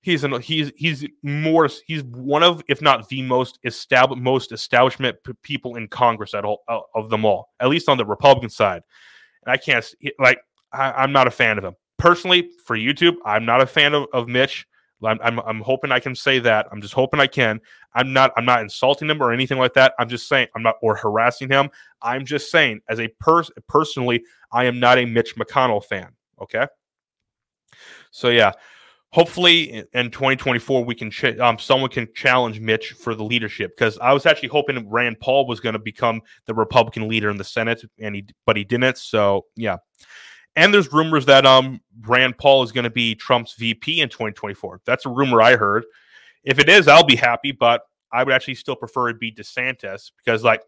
he's 0.00 0.24
an 0.24 0.40
he's 0.40 0.72
he's 0.76 1.06
more 1.22 1.68
he's 1.86 2.02
one 2.04 2.42
of 2.42 2.62
if 2.68 2.80
not 2.80 3.08
the 3.08 3.22
most 3.22 3.58
established 3.64 4.22
most 4.22 4.52
establishment 4.52 5.16
p- 5.24 5.32
people 5.42 5.76
in 5.76 5.88
Congress 5.88 6.34
at 6.34 6.44
all 6.44 6.62
uh, 6.68 6.80
of 6.94 7.10
them 7.10 7.24
all, 7.24 7.50
at 7.60 7.68
least 7.68 7.88
on 7.88 7.98
the 7.98 8.06
Republican 8.06 8.50
side. 8.50 8.82
And 9.44 9.52
I 9.52 9.56
can't 9.56 9.84
like 10.18 10.38
I, 10.72 11.04
am 11.04 11.12
not 11.12 11.26
a 11.26 11.30
fan 11.30 11.58
of 11.58 11.64
him 11.64 11.74
personally. 11.98 12.50
For 12.64 12.76
YouTube, 12.76 13.16
I'm 13.24 13.44
not 13.44 13.60
a 13.60 13.66
fan 13.66 13.94
of, 13.94 14.06
of 14.12 14.28
Mitch. 14.28 14.66
I'm, 15.04 15.18
I'm 15.22 15.38
I'm 15.40 15.60
hoping 15.60 15.92
I 15.92 16.00
can 16.00 16.14
say 16.14 16.38
that. 16.40 16.66
I'm 16.72 16.80
just 16.80 16.94
hoping 16.94 17.20
I 17.20 17.26
can. 17.26 17.60
I'm 17.94 18.12
not 18.12 18.32
I'm 18.36 18.44
not 18.44 18.62
insulting 18.62 19.08
him 19.08 19.22
or 19.22 19.32
anything 19.32 19.58
like 19.58 19.74
that. 19.74 19.94
I'm 19.98 20.08
just 20.08 20.28
saying 20.28 20.48
I'm 20.54 20.62
not 20.62 20.76
or 20.82 20.96
harassing 20.96 21.48
him. 21.48 21.70
I'm 22.02 22.24
just 22.24 22.50
saying 22.50 22.80
as 22.88 23.00
a 23.00 23.08
person 23.20 23.54
personally, 23.68 24.24
I 24.52 24.64
am 24.64 24.80
not 24.80 24.98
a 24.98 25.04
Mitch 25.04 25.36
McConnell 25.36 25.84
fan. 25.84 26.10
Okay. 26.40 26.66
So 28.10 28.28
yeah, 28.28 28.52
hopefully 29.10 29.84
in 29.94 30.10
2024 30.10 30.84
we 30.84 30.94
can 30.94 31.10
ch- 31.10 31.38
um, 31.38 31.58
someone 31.58 31.90
can 31.90 32.08
challenge 32.14 32.60
Mitch 32.60 32.92
for 32.92 33.14
the 33.14 33.24
leadership 33.24 33.76
because 33.76 33.98
I 33.98 34.12
was 34.12 34.26
actually 34.26 34.50
hoping 34.50 34.88
Rand 34.88 35.18
Paul 35.20 35.46
was 35.46 35.60
going 35.60 35.72
to 35.72 35.78
become 35.78 36.20
the 36.46 36.54
Republican 36.54 37.08
leader 37.08 37.30
in 37.30 37.36
the 37.36 37.44
Senate 37.44 37.82
and 37.98 38.14
he 38.14 38.26
but 38.46 38.56
he 38.56 38.64
didn't 38.64 38.98
so 38.98 39.46
yeah. 39.56 39.78
And 40.56 40.74
there's 40.74 40.92
rumors 40.92 41.24
that 41.26 41.46
um 41.46 41.80
Rand 42.02 42.36
Paul 42.38 42.62
is 42.62 42.72
going 42.72 42.84
to 42.84 42.90
be 42.90 43.14
Trump's 43.14 43.54
VP 43.54 44.00
in 44.00 44.08
2024 44.08 44.82
that's 44.84 45.06
a 45.06 45.10
rumor 45.10 45.40
I 45.40 45.56
heard. 45.56 45.84
If 46.44 46.58
it 46.58 46.68
is 46.68 46.86
I'll 46.86 47.04
be 47.04 47.16
happy 47.16 47.52
but 47.52 47.82
I 48.12 48.24
would 48.24 48.34
actually 48.34 48.56
still 48.56 48.76
prefer 48.76 49.08
it 49.08 49.20
be 49.20 49.32
DeSantis 49.32 50.12
because 50.18 50.44
like 50.44 50.62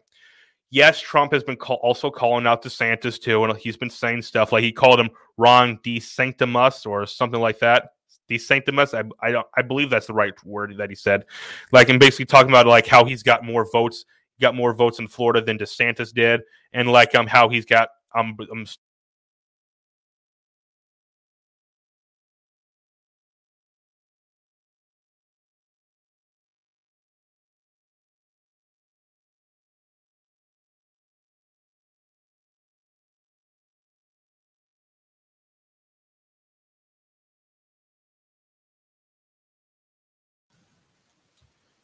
yes 0.71 0.99
Trump 0.99 1.31
has 1.31 1.43
been 1.43 1.57
call- 1.57 1.79
also 1.83 2.09
calling 2.09 2.47
out 2.47 2.63
DeSantis 2.63 3.21
too 3.21 3.43
and 3.43 3.55
he's 3.57 3.77
been 3.77 3.89
saying 3.91 4.23
stuff 4.23 4.51
like 4.51 4.63
he 4.63 4.71
called 4.71 4.99
him 4.99 5.11
Ron 5.37 5.77
DeSanctimus 5.83 6.87
or 6.87 7.05
something 7.05 7.39
like 7.39 7.59
that 7.59 7.91
DeSanctimus. 8.35 8.93
I 8.93 9.27
I 9.27 9.31
don't 9.31 9.47
I 9.55 9.61
believe 9.61 9.89
that's 9.89 10.07
the 10.07 10.13
right 10.13 10.33
word 10.45 10.75
that 10.77 10.89
he 10.89 10.95
said. 10.95 11.25
Like 11.71 11.89
and 11.89 11.99
basically 11.99 12.25
talking 12.25 12.49
about 12.49 12.67
like 12.67 12.87
how 12.87 13.05
he's 13.05 13.23
got 13.23 13.43
more 13.43 13.69
votes, 13.71 14.05
got 14.39 14.55
more 14.55 14.73
votes 14.73 14.99
in 14.99 15.07
Florida 15.07 15.41
than 15.41 15.57
DeSantis 15.57 16.13
did, 16.13 16.41
and 16.73 16.91
like 16.91 17.15
um 17.15 17.27
how 17.27 17.49
he's 17.49 17.65
got 17.65 17.89
um, 18.15 18.37
um 18.51 18.65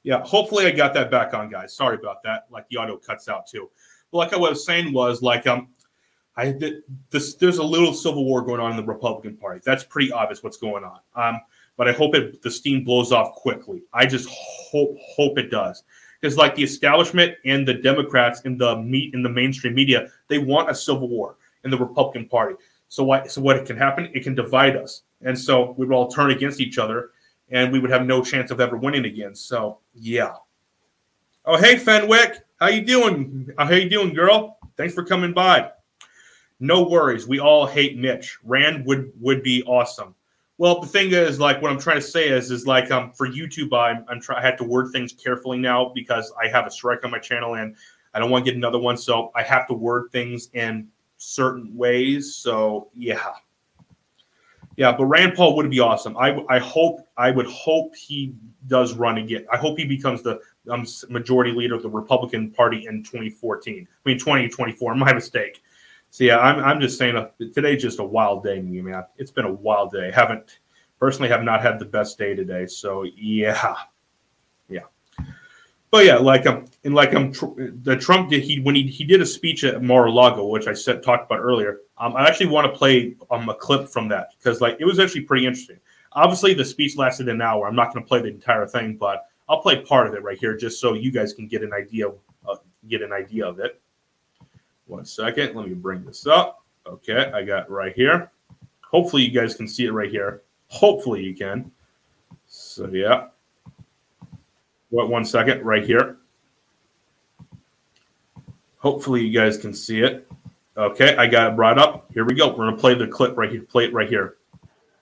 Yeah, 0.07 0.23
hopefully 0.23 0.65
I 0.65 0.71
got 0.71 0.93
that 0.93 1.11
back 1.11 1.33
on, 1.33 1.49
guys. 1.49 1.75
Sorry 1.75 1.97
about 1.97 2.23
that. 2.23 2.45
Like 2.49 2.65
the 2.69 2.77
audio 2.77 2.95
cuts 2.95 3.27
out 3.27 3.45
too. 3.45 3.69
But 4.09 4.19
like 4.19 4.31
I 4.31 4.37
was 4.37 4.65
saying 4.65 4.93
was 4.93 5.21
like 5.21 5.45
um, 5.47 5.67
I 6.37 6.57
this. 7.09 7.35
There's 7.35 7.57
a 7.57 7.63
little 7.63 7.93
civil 7.93 8.23
war 8.23 8.41
going 8.41 8.61
on 8.61 8.71
in 8.71 8.77
the 8.77 8.85
Republican 8.85 9.35
Party. 9.35 9.59
That's 9.65 9.83
pretty 9.83 10.09
obvious 10.13 10.41
what's 10.41 10.55
going 10.55 10.85
on. 10.85 10.99
Um, 11.13 11.41
but 11.75 11.89
I 11.89 11.91
hope 11.91 12.15
it 12.15 12.41
the 12.41 12.49
steam 12.49 12.85
blows 12.85 13.11
off 13.11 13.33
quickly. 13.33 13.83
I 13.91 14.05
just 14.05 14.29
hope 14.29 14.95
hope 14.97 15.37
it 15.37 15.51
does 15.51 15.83
because 16.21 16.37
like 16.37 16.55
the 16.55 16.63
establishment 16.63 17.35
and 17.43 17.67
the 17.67 17.73
Democrats 17.73 18.39
in 18.45 18.57
the 18.57 18.81
meet 18.81 19.13
in 19.13 19.21
the 19.23 19.29
mainstream 19.29 19.73
media, 19.75 20.07
they 20.29 20.37
want 20.37 20.69
a 20.69 20.75
civil 20.75 21.09
war 21.09 21.35
in 21.65 21.69
the 21.69 21.77
Republican 21.77 22.29
Party. 22.29 22.55
So 22.87 23.03
what 23.03 23.29
so 23.29 23.41
what 23.41 23.65
can 23.65 23.75
happen? 23.75 24.09
It 24.13 24.23
can 24.23 24.35
divide 24.35 24.77
us, 24.77 25.01
and 25.21 25.37
so 25.37 25.75
we 25.77 25.85
will 25.85 25.97
all 25.97 26.07
turn 26.07 26.31
against 26.31 26.61
each 26.61 26.77
other 26.77 27.09
and 27.49 27.71
we 27.71 27.79
would 27.79 27.91
have 27.91 28.05
no 28.05 28.23
chance 28.23 28.51
of 28.51 28.59
ever 28.59 28.77
winning 28.77 29.05
again. 29.05 29.35
So 29.35 29.79
yeah. 29.93 30.33
Oh 31.45 31.57
hey 31.57 31.77
Fenwick, 31.77 32.39
how 32.59 32.67
you 32.67 32.81
doing? 32.81 33.49
How 33.57 33.71
you 33.71 33.89
doing, 33.89 34.13
girl? 34.13 34.57
Thanks 34.77 34.93
for 34.93 35.03
coming 35.03 35.33
by. 35.33 35.71
No 36.59 36.83
worries. 36.83 37.27
We 37.27 37.39
all 37.39 37.65
hate 37.65 37.97
Mitch. 37.97 38.37
Rand 38.43 38.85
would 38.85 39.11
would 39.19 39.43
be 39.43 39.63
awesome. 39.63 40.15
Well, 40.59 40.81
the 40.81 40.87
thing 40.87 41.11
is, 41.11 41.39
like, 41.39 41.61
what 41.61 41.71
I'm 41.71 41.79
trying 41.79 41.97
to 41.97 42.01
say 42.01 42.29
is, 42.29 42.49
is 42.49 42.65
like, 42.65 42.89
um, 42.89 43.11
for 43.11 43.27
YouTube, 43.27 43.77
I'm, 43.77 44.03
I'm 44.09 44.19
trying. 44.19 44.39
I 44.39 44.41
had 44.41 44.57
to 44.57 44.63
word 44.63 44.91
things 44.91 45.13
carefully 45.13 45.59
now 45.59 45.91
because 45.93 46.33
I 46.41 46.47
have 46.47 46.65
a 46.65 46.71
strike 46.71 47.05
on 47.05 47.11
my 47.11 47.19
channel, 47.19 47.55
and 47.55 47.75
I 48.15 48.19
don't 48.19 48.31
want 48.31 48.43
to 48.43 48.51
get 48.51 48.57
another 48.57 48.79
one, 48.79 48.97
so 48.97 49.31
I 49.35 49.43
have 49.43 49.67
to 49.67 49.75
word 49.75 50.11
things 50.11 50.49
in 50.53 50.87
certain 51.17 51.75
ways. 51.75 52.35
So 52.35 52.89
yeah, 52.95 53.33
yeah. 54.77 54.96
But 54.96 55.05
Rand 55.05 55.34
Paul 55.36 55.55
would 55.57 55.69
be 55.69 55.79
awesome. 55.79 56.15
I 56.17 56.43
I 56.50 56.60
hope 56.60 57.01
I 57.17 57.31
would 57.31 57.48
hope 57.48 57.96
he 57.96 58.34
does 58.67 58.93
run 58.93 59.17
again. 59.17 59.46
I 59.51 59.57
hope 59.57 59.77
he 59.77 59.86
becomes 59.86 60.22
the 60.22 60.39
um, 60.69 60.86
majority 61.10 61.51
leader 61.51 61.75
of 61.75 61.84
the 61.84 61.89
Republican 61.89 62.51
Party 62.51 62.86
in 62.88 63.03
2014. 63.03 63.88
I 63.89 64.10
mean 64.10 64.17
2024. 64.17 64.96
My 64.96 65.13
mistake. 65.13 65.62
So 66.10 66.24
yeah, 66.24 66.39
I'm 66.39 66.63
I'm 66.63 66.79
just 66.79 66.98
saying 66.98 67.17
uh, 67.17 67.29
today's 67.53 67.81
just 67.81 68.00
a 68.00 68.03
wild 68.03 68.43
day, 68.43 68.62
man. 68.62 69.03
It's 69.17 69.31
been 69.31 69.46
a 69.46 69.53
wild 69.53 69.91
day. 69.91 70.12
haven't 70.12 70.60
personally 71.00 71.29
have 71.29 71.43
not 71.43 71.62
had 71.62 71.79
the 71.79 71.86
best 71.86 72.17
day 72.17 72.36
today. 72.36 72.65
So 72.65 73.03
yeah, 73.03 73.75
yeah. 74.69 74.81
But 75.89 76.06
yeah, 76.06 76.17
like 76.17 76.46
um, 76.46 76.65
and 76.84 76.94
like 76.94 77.13
um, 77.13 77.32
tr- 77.32 77.46
the 77.56 77.96
Trump 77.96 78.29
did 78.29 78.44
he 78.44 78.60
when 78.60 78.75
he 78.75 78.84
he 78.84 79.06
did 79.06 79.22
a 79.22 79.25
speech 79.25 79.63
at 79.63 79.82
Mar-a-Lago, 79.82 80.46
which 80.48 80.67
I 80.67 80.74
said 80.74 81.01
talked 81.01 81.32
about 81.32 81.39
earlier. 81.39 81.79
Um, 81.98 82.15
I 82.15 82.27
actually 82.27 82.48
want 82.48 82.72
to 82.72 82.77
play 82.77 83.15
um 83.32 83.48
a 83.48 83.56
clip 83.56 83.88
from 83.88 84.10
that 84.10 84.32
because 84.38 84.60
like 84.60 84.77
it 84.79 84.86
was 84.86 85.00
actually 85.00 85.22
pretty 85.22 85.46
interesting. 85.46 85.79
Obviously, 86.12 86.53
the 86.53 86.65
speech 86.65 86.98
lasted 86.98 87.29
an 87.29 87.41
hour. 87.41 87.67
I'm 87.67 87.75
not 87.75 87.94
going 87.94 88.03
to 88.03 88.08
play 88.08 88.22
the 88.22 88.27
entire 88.27 88.67
thing, 88.67 88.98
but 88.98 89.27
I'll 89.48 89.62
play 89.62 89.82
part 89.82 90.08
of 90.08 90.13
it 90.13 90.24
right 90.24 90.38
here 90.38 90.58
just 90.58 90.82
so 90.82 90.94
you 90.94 91.12
guys 91.12 91.34
can 91.34 91.48
get 91.48 91.63
an 91.63 91.72
idea 91.74 92.10
uh, 92.10 92.56
get 92.89 93.01
an 93.01 93.13
idea 93.13 93.46
of 93.46 93.60
it. 93.60 93.79
One 94.88 95.06
second, 95.06 95.56
let 95.56 95.67
me 95.67 95.74
bring 95.74 96.03
this 96.03 96.27
up. 96.27 96.65
Okay, 96.86 97.32
I 97.34 97.44
got 97.44 97.70
right 97.70 97.94
here. 97.94 98.32
Hopefully, 98.82 99.24
you 99.24 99.32
guys 99.32 99.56
can 99.56 99.67
see 99.67 99.86
it 99.86 99.91
right 99.91 100.10
here. 100.10 100.41
Hopefully, 100.67 101.24
you 101.24 101.34
can. 101.34 101.72
So 102.46 102.88
yeah. 102.88 103.27
What 104.89 105.10
one 105.10 105.25
second 105.25 105.63
right 105.63 105.84
here. 105.84 106.17
Hopefully 108.77 109.25
you 109.25 109.38
guys 109.38 109.58
can 109.58 109.74
see 109.74 110.01
it. 110.01 110.27
Okay, 110.77 111.17
I 111.17 111.27
got 111.27 111.51
it 111.51 111.56
brought 111.56 111.79
up. 111.79 112.10
Here 112.13 112.24
we 112.24 112.36
go. 112.36 112.50
We're 112.50 112.70
gonna 112.70 112.77
play 112.77 112.94
the 112.94 113.08
clip 113.08 113.36
right 113.36 113.51
here. 113.51 113.63
Play 113.63 113.86
it 113.86 113.94
right 113.94 114.08
here. 114.08 114.38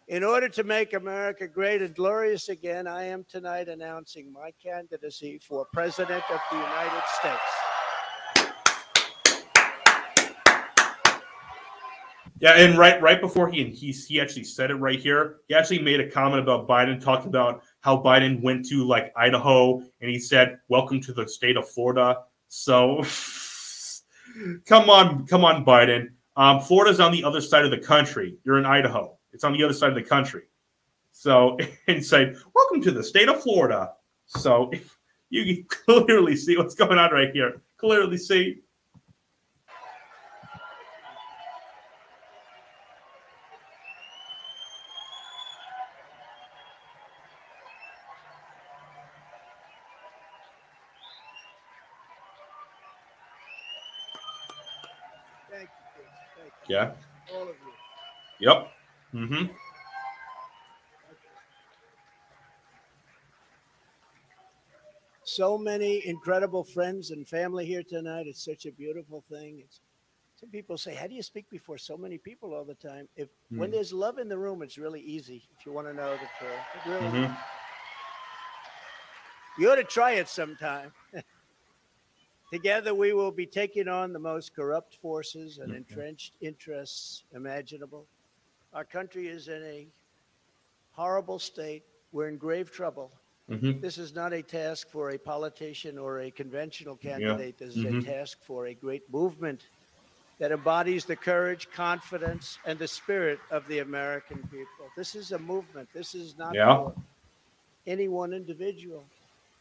In 0.07 0.23
order 0.23 0.47
to 0.49 0.63
make 0.63 0.93
America 0.93 1.47
great 1.47 1.81
and 1.81 1.93
glorious 1.95 2.49
again, 2.49 2.87
I 2.87 3.03
am 3.03 3.25
tonight 3.27 3.67
announcing 3.67 4.31
my 4.31 4.51
candidacy 4.63 5.39
for 5.39 5.65
President 5.73 6.23
of 6.31 6.39
the 6.51 6.57
United 6.57 7.03
States. 7.19 7.41
Yeah, 12.39 12.51
and 12.51 12.77
right 12.77 13.01
right 13.01 13.19
before 13.19 13.49
he 13.49 13.61
and 13.61 13.73
he 13.73 13.91
he 13.91 14.21
actually 14.21 14.43
said 14.43 14.69
it 14.69 14.75
right 14.75 14.99
here. 14.99 15.37
He 15.47 15.55
actually 15.55 15.79
made 15.79 15.99
a 15.99 16.09
comment 16.09 16.41
about 16.41 16.67
Biden, 16.67 17.01
talking 17.01 17.27
about 17.27 17.63
how 17.85 17.95
Biden 17.95 18.41
went 18.41 18.65
to 18.65 18.83
like 18.83 19.13
Idaho 19.15 19.77
and 20.01 20.09
he 20.09 20.17
said, 20.17 20.57
"Welcome 20.69 20.99
to 21.01 21.13
the 21.13 21.27
state 21.27 21.55
of 21.55 21.69
Florida." 21.69 22.23
So, 22.47 23.03
come 24.65 24.89
on, 24.89 25.27
come 25.27 25.45
on, 25.45 25.63
Biden. 25.63 26.07
Um, 26.35 26.61
Florida's 26.61 26.99
on 26.99 27.11
the 27.11 27.23
other 27.23 27.39
side 27.39 27.63
of 27.63 27.69
the 27.69 27.77
country. 27.77 28.39
You're 28.43 28.57
in 28.57 28.65
Idaho. 28.65 29.19
It's 29.33 29.43
on 29.43 29.53
the 29.53 29.63
other 29.63 29.73
side 29.73 29.89
of 29.89 29.95
the 29.95 30.01
country. 30.01 30.45
So, 31.11 31.59
and 31.87 32.03
say, 32.03 32.33
"Welcome 32.55 32.81
to 32.81 32.91
the 32.91 33.03
state 33.03 33.29
of 33.29 33.43
Florida." 33.43 33.91
So, 34.25 34.71
you 35.29 35.45
can 35.45 35.65
clearly 35.69 36.35
see 36.35 36.57
what's 36.57 36.73
going 36.73 36.97
on 36.97 37.11
right 37.11 37.29
here. 37.33 37.61
Clearly 37.77 38.17
see 38.17 38.63
Yeah. 56.75 56.91
All 57.33 57.43
of 57.43 57.47
you. 57.47 58.47
Yep. 58.47 58.67
Mm-hmm. 59.13 59.45
So 65.23 65.57
many 65.57 66.05
incredible 66.05 66.65
friends 66.65 67.11
and 67.11 67.25
family 67.25 67.65
here 67.65 67.81
tonight. 67.81 68.25
It's 68.27 68.43
such 68.43 68.65
a 68.65 68.73
beautiful 68.73 69.23
thing. 69.31 69.61
It's 69.63 69.79
some 70.35 70.49
people 70.49 70.77
say, 70.77 70.93
"How 70.93 71.07
do 71.07 71.15
you 71.15 71.23
speak 71.23 71.49
before 71.49 71.77
so 71.77 71.95
many 71.95 72.17
people 72.17 72.53
all 72.53 72.65
the 72.65 72.75
time?" 72.75 73.07
If 73.15 73.29
mm. 73.29 73.59
when 73.59 73.71
there's 73.71 73.93
love 73.93 74.17
in 74.19 74.27
the 74.27 74.37
room, 74.37 74.61
it's 74.61 74.77
really 74.77 74.99
easy. 74.99 75.47
If 75.57 75.65
you 75.65 75.71
want 75.71 75.87
to 75.87 75.93
know 75.93 76.11
the 76.11 76.29
truth, 76.37 76.85
really, 76.85 77.07
mm-hmm. 77.07 77.33
you 79.61 79.71
ought 79.71 79.75
to 79.75 79.85
try 79.85 80.11
it 80.11 80.27
sometime. 80.27 80.91
Together, 82.51 82.93
we 82.93 83.13
will 83.13 83.31
be 83.31 83.45
taking 83.45 83.87
on 83.87 84.13
the 84.13 84.19
most 84.19 84.55
corrupt 84.55 84.95
forces 84.95 85.57
and 85.57 85.73
entrenched 85.73 86.33
interests 86.41 87.23
imaginable. 87.33 88.05
Our 88.73 88.83
country 88.83 89.27
is 89.27 89.47
in 89.47 89.63
a 89.63 89.87
horrible 90.91 91.39
state. 91.39 91.83
We're 92.11 92.29
in 92.29 92.37
grave 92.37 92.71
trouble. 92.71 93.11
Mm-hmm. 93.49 93.79
This 93.79 93.97
is 93.97 94.15
not 94.15 94.33
a 94.33 94.41
task 94.41 94.89
for 94.89 95.11
a 95.11 95.17
politician 95.17 95.97
or 95.97 96.21
a 96.21 96.31
conventional 96.31 96.95
candidate. 96.95 97.55
Yeah. 97.59 97.67
This 97.67 97.75
is 97.75 97.83
mm-hmm. 97.83 97.99
a 97.99 98.01
task 98.01 98.37
for 98.41 98.67
a 98.67 98.73
great 98.73 99.11
movement 99.11 99.67
that 100.39 100.51
embodies 100.51 101.05
the 101.05 101.15
courage, 101.15 101.69
confidence, 101.71 102.57
and 102.65 102.77
the 102.77 102.87
spirit 102.87 103.39
of 103.51 103.67
the 103.67 103.79
American 103.79 104.39
people. 104.51 104.89
This 104.97 105.15
is 105.15 105.31
a 105.31 105.39
movement. 105.39 105.87
This 105.93 106.13
is 106.15 106.37
not 106.37 106.53
yeah. 106.53 106.75
for 106.75 106.93
any 107.87 108.07
one 108.07 108.33
individual. 108.33 109.03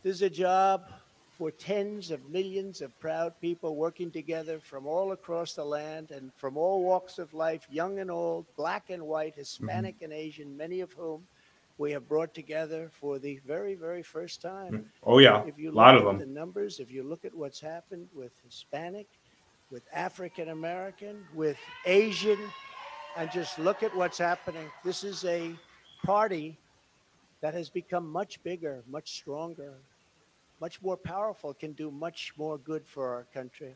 This 0.02 0.16
is 0.16 0.22
a 0.22 0.30
job 0.30 0.90
for 1.38 1.50
tens 1.50 2.10
of 2.10 2.30
millions 2.30 2.80
of 2.80 2.98
proud 3.00 3.32
people 3.40 3.74
working 3.74 4.10
together 4.10 4.60
from 4.60 4.86
all 4.86 5.12
across 5.12 5.54
the 5.54 5.64
land 5.64 6.10
and 6.12 6.32
from 6.36 6.56
all 6.56 6.82
walks 6.82 7.18
of 7.18 7.34
life, 7.34 7.66
young 7.70 7.98
and 7.98 8.10
old, 8.10 8.46
black 8.56 8.90
and 8.90 9.02
white, 9.02 9.34
Hispanic 9.34 9.96
mm-hmm. 9.96 10.04
and 10.04 10.12
Asian, 10.12 10.56
many 10.56 10.80
of 10.80 10.92
whom 10.92 11.26
we 11.76 11.90
have 11.90 12.08
brought 12.08 12.34
together 12.34 12.88
for 12.92 13.18
the 13.18 13.40
very, 13.46 13.74
very 13.74 14.02
first 14.02 14.40
time. 14.40 14.72
Mm. 14.72 14.84
Oh, 15.02 15.18
yeah. 15.18 15.42
If 15.44 15.58
you 15.58 15.72
a 15.72 15.72
lot 15.72 15.96
of 15.96 16.04
them. 16.04 16.18
The 16.18 16.26
numbers, 16.26 16.78
if 16.78 16.92
you 16.92 17.02
look 17.02 17.24
at 17.24 17.34
what's 17.34 17.60
happened 17.60 18.08
with 18.14 18.30
Hispanic, 18.44 19.08
with 19.70 19.82
African 19.92 20.50
American, 20.50 21.24
with 21.34 21.56
Asian, 21.84 22.38
and 23.16 23.30
just 23.32 23.58
look 23.58 23.82
at 23.82 23.94
what's 23.96 24.18
happening. 24.18 24.70
This 24.84 25.02
is 25.02 25.24
a 25.24 25.52
party 26.04 26.56
that 27.40 27.54
has 27.54 27.68
become 27.68 28.08
much 28.08 28.42
bigger, 28.42 28.82
much 28.88 29.12
stronger, 29.12 29.74
much 30.60 30.80
more 30.82 30.96
powerful, 30.96 31.54
can 31.54 31.72
do 31.72 31.90
much 31.90 32.32
more 32.36 32.58
good 32.58 32.86
for 32.86 33.08
our 33.08 33.26
country. 33.34 33.74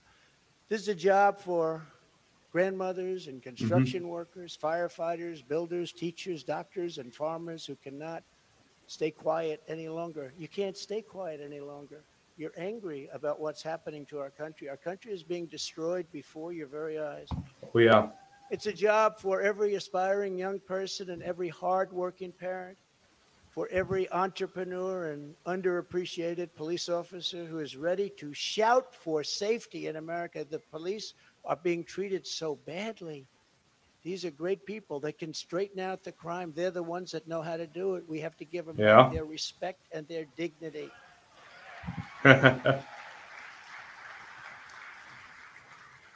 This 0.68 0.82
is 0.82 0.88
a 0.88 0.94
job 0.94 1.38
for 1.38 1.82
grandmothers 2.52 3.26
and 3.26 3.42
construction 3.42 4.02
mm-hmm. 4.02 4.10
workers, 4.10 4.58
firefighters, 4.60 5.46
builders, 5.46 5.92
teachers, 5.92 6.42
doctors, 6.42 6.98
and 6.98 7.14
farmers 7.14 7.66
who 7.66 7.76
cannot 7.76 8.22
stay 8.86 9.10
quiet 9.10 9.62
any 9.68 9.88
longer. 9.88 10.32
You 10.38 10.48
can't 10.48 10.76
stay 10.76 11.02
quiet 11.02 11.40
any 11.44 11.60
longer. 11.60 12.00
You're 12.36 12.52
angry 12.56 13.08
about 13.12 13.40
what's 13.40 13.62
happening 13.62 14.06
to 14.06 14.18
our 14.18 14.30
country. 14.30 14.68
Our 14.68 14.76
country 14.76 15.12
is 15.12 15.22
being 15.22 15.46
destroyed 15.46 16.06
before 16.12 16.52
your 16.52 16.68
very 16.68 16.98
eyes. 16.98 17.28
We 17.72 17.88
are. 17.88 18.12
It's 18.50 18.66
a 18.66 18.72
job 18.72 19.18
for 19.18 19.42
every 19.42 19.74
aspiring 19.74 20.38
young 20.38 20.58
person 20.60 21.10
and 21.10 21.22
every 21.22 21.48
hardworking 21.48 22.32
parent 22.32 22.78
for 23.58 23.66
every 23.72 24.08
entrepreneur 24.12 25.08
and 25.08 25.34
underappreciated 25.44 26.48
police 26.54 26.88
officer 26.88 27.44
who 27.44 27.58
is 27.58 27.76
ready 27.76 28.08
to 28.08 28.32
shout 28.32 28.94
for 28.94 29.24
safety 29.24 29.88
in 29.88 29.96
America. 29.96 30.46
The 30.48 30.60
police 30.60 31.14
are 31.44 31.56
being 31.56 31.82
treated 31.82 32.24
so 32.24 32.54
badly. 32.66 33.26
These 34.04 34.24
are 34.24 34.30
great 34.30 34.64
people 34.64 35.00
that 35.00 35.18
can 35.18 35.34
straighten 35.34 35.80
out 35.80 36.04
the 36.04 36.12
crime. 36.12 36.52
They're 36.54 36.70
the 36.70 36.84
ones 36.84 37.10
that 37.10 37.26
know 37.26 37.42
how 37.42 37.56
to 37.56 37.66
do 37.66 37.96
it. 37.96 38.04
We 38.06 38.20
have 38.20 38.36
to 38.36 38.44
give 38.44 38.66
them 38.66 38.76
yeah. 38.78 39.10
their 39.12 39.24
respect 39.24 39.80
and 39.90 40.06
their 40.06 40.26
dignity. 40.36 40.88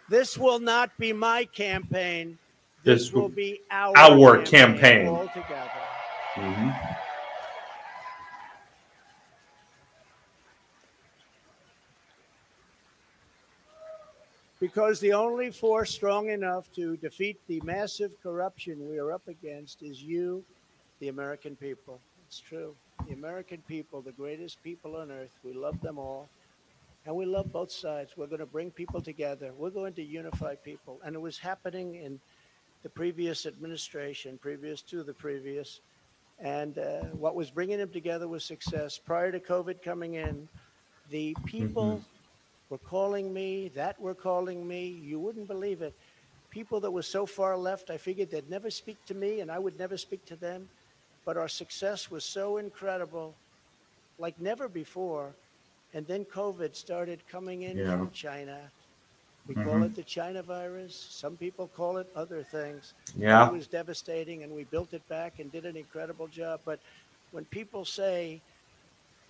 this 0.09 0.39
will 0.39 0.61
not 0.61 0.97
be 0.97 1.13
my 1.13 1.45
campaign. 1.47 2.39
This, 2.85 3.07
this 3.07 3.13
will 3.13 3.29
be 3.29 3.63
our, 3.69 3.99
our 3.99 4.37
campaign, 4.43 4.79
campaign. 4.79 5.09
altogether. 5.09 5.71
Mm-hmm. 6.37 6.92
Because 14.73 15.01
the 15.01 15.13
only 15.13 15.51
force 15.51 15.91
strong 15.91 16.31
enough 16.31 16.73
to 16.73 16.97
defeat 16.97 17.39
the 17.47 17.61
massive 17.63 18.13
corruption 18.23 18.89
we 18.89 18.99
are 18.99 19.13
up 19.13 19.29
against 19.29 19.83
is 19.83 20.03
you, 20.03 20.43
the 20.99 21.09
American 21.09 21.55
people. 21.57 22.01
It's 22.27 22.41
true. 22.41 22.75
The 23.07 23.13
American 23.13 23.63
people, 23.69 24.01
the 24.01 24.13
greatest 24.13 24.63
people 24.63 24.97
on 24.97 25.11
earth, 25.11 25.37
we 25.45 25.53
love 25.53 25.79
them 25.83 25.99
all. 25.99 26.27
And 27.05 27.15
we 27.15 27.27
love 27.27 27.53
both 27.53 27.71
sides. 27.71 28.13
We're 28.17 28.29
going 28.29 28.39
to 28.39 28.47
bring 28.47 28.71
people 28.71 29.03
together. 29.03 29.51
We're 29.59 29.71
going 29.71 29.93
to 29.95 30.03
unify 30.03 30.55
people. 30.55 31.01
And 31.05 31.15
it 31.15 31.21
was 31.21 31.37
happening 31.37 31.97
in 31.97 32.19
the 32.83 32.89
previous 32.89 33.45
administration, 33.45 34.39
previous 34.41 34.81
to 34.83 35.03
the 35.03 35.13
previous. 35.13 35.81
And 36.39 36.79
uh, 36.79 37.01
what 37.13 37.35
was 37.35 37.51
bringing 37.51 37.77
them 37.77 37.91
together 37.91 38.27
was 38.27 38.43
success. 38.43 38.97
Prior 38.97 39.33
to 39.33 39.41
COVID 39.41 39.83
coming 39.83 40.15
in, 40.15 40.49
the 41.11 41.37
people 41.45 41.97
mm-hmm 41.97 42.12
were 42.73 42.79
calling 42.79 43.35
me, 43.35 43.69
that 43.75 44.01
were 44.01 44.15
calling 44.15 44.67
me. 44.67 44.87
You 44.87 45.19
wouldn't 45.19 45.47
believe 45.47 45.83
it. 45.83 45.93
People 46.49 46.81
that 46.81 46.91
were 46.91 47.03
so 47.03 47.27
far 47.27 47.55
left, 47.55 47.91
I 47.91 47.99
figured 47.99 48.31
they'd 48.31 48.49
never 48.49 48.71
speak 48.71 48.97
to 49.07 49.15
me 49.15 49.41
and 49.41 49.51
I 49.53 49.59
would 49.59 49.79
never 49.79 49.99
speak 49.99 50.25
to 50.27 50.37
them. 50.37 50.71
But 51.27 51.37
our 51.37 51.49
success 51.49 52.11
was 52.11 52.25
so 52.25 52.57
incredible, 52.57 53.35
like 54.19 54.41
never 54.41 54.69
before. 54.69 55.35
And 55.93 56.07
then 56.07 56.25
COVID 56.25 56.75
started 56.75 57.21
coming 57.29 57.61
in 57.61 57.77
Yeah. 57.77 57.99
from 57.99 58.11
China. 58.11 58.59
We 59.47 59.55
call 59.55 59.81
Mhm. 59.81 59.87
it 59.87 59.95
the 59.95 60.05
China 60.05 60.43
virus. 60.43 60.95
Some 60.97 61.37
people 61.37 61.69
call 61.77 61.99
it 61.99 62.09
other 62.17 62.43
things. 62.43 62.95
Yeah. 63.15 63.49
It 63.49 63.53
was 63.53 63.67
devastating, 63.67 64.45
and 64.45 64.55
we 64.55 64.65
built 64.65 64.95
it 64.95 65.07
back 65.11 65.41
and 65.41 65.53
did 65.53 65.67
an 65.67 65.77
incredible 65.77 66.29
job. 66.29 66.61
But 66.65 66.81
when 67.33 67.45
people 67.45 67.85
say 67.85 68.41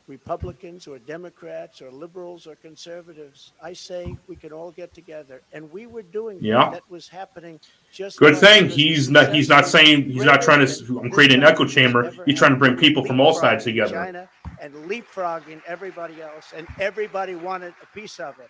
Republicans 0.09 0.87
or 0.89 0.99
Democrats 0.99 1.81
or 1.81 1.91
liberals 1.91 2.47
or 2.47 2.57
conservatives, 2.57 3.53
I 3.63 3.73
say 3.73 4.17
we 4.29 4.37
can 4.37 4.53
all 4.53 4.73
get 4.73 4.93
together, 4.93 5.43
and 5.53 5.71
we 5.73 5.87
were 5.87 6.03
doing 6.03 6.39
that. 6.39 6.45
Yeah. 6.45 6.71
That 6.71 6.91
was 6.91 7.09
happening 7.09 7.61
just. 7.93 8.19
Good 8.19 8.37
thing 8.37 8.69
he's 8.69 9.09
not. 9.09 9.35
He's 9.35 9.49
not 9.49 9.67
saying 9.67 10.11
he's 10.11 10.25
not 10.25 10.43
trying 10.43 10.67
to 10.67 11.11
create 11.11 11.33
an 11.33 11.45
echo 11.45 11.65
chamber. 11.65 12.13
He's 12.27 12.39
trying 12.39 12.53
to 12.53 12.59
bring 12.59 12.77
people 12.77 13.05
from 13.05 13.21
all 13.21 13.35
sides 13.35 13.65
together. 13.65 13.95
China 13.95 14.29
and 14.61 14.75
leapfrogging 14.89 15.61
everybody 15.67 16.23
else, 16.23 16.53
and 16.57 16.67
everybody 16.79 17.35
wanted 17.35 17.75
a 17.83 17.87
piece 17.95 18.21
of 18.21 18.39
it. 18.39 18.49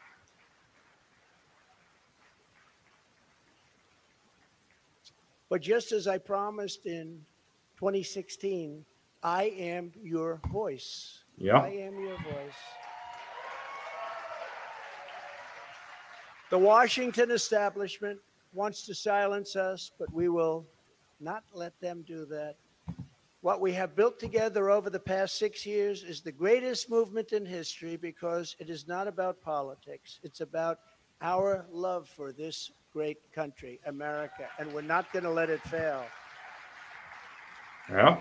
But 5.48 5.60
just 5.60 5.92
as 5.92 6.06
I 6.06 6.18
promised 6.18 6.86
in 6.86 7.20
2016, 7.78 8.84
I 9.22 9.44
am 9.44 9.92
your 10.02 10.40
voice. 10.50 11.21
I 11.42 11.44
Yeah. 11.44 11.64
am 11.64 12.00
your 12.00 12.16
voice. 12.18 12.54
The 16.50 16.58
Washington 16.58 17.30
establishment 17.32 18.20
wants 18.52 18.86
to 18.86 18.94
silence 18.94 19.56
us, 19.56 19.90
but 19.98 20.12
we 20.12 20.28
will 20.28 20.66
not 21.18 21.42
let 21.52 21.78
them 21.80 22.04
do 22.06 22.24
that. 22.26 22.56
What 23.40 23.60
we 23.60 23.72
have 23.72 23.96
built 23.96 24.20
together 24.20 24.70
over 24.70 24.88
the 24.88 25.00
past 25.00 25.36
six 25.36 25.66
years 25.66 26.04
is 26.04 26.20
the 26.20 26.30
greatest 26.30 26.88
movement 26.88 27.32
in 27.32 27.44
history 27.44 27.96
because 27.96 28.54
it 28.60 28.70
is 28.70 28.86
not 28.86 29.08
about 29.08 29.40
politics. 29.40 30.20
It's 30.22 30.42
about 30.42 30.78
our 31.22 31.66
love 31.72 32.08
for 32.08 32.32
this 32.32 32.70
great 32.92 33.18
country, 33.34 33.80
America, 33.86 34.48
and 34.60 34.72
we're 34.72 34.82
not 34.82 35.12
going 35.12 35.24
to 35.24 35.30
let 35.30 35.50
it 35.50 35.62
fail. 35.62 36.04
Yeah. 37.90 38.20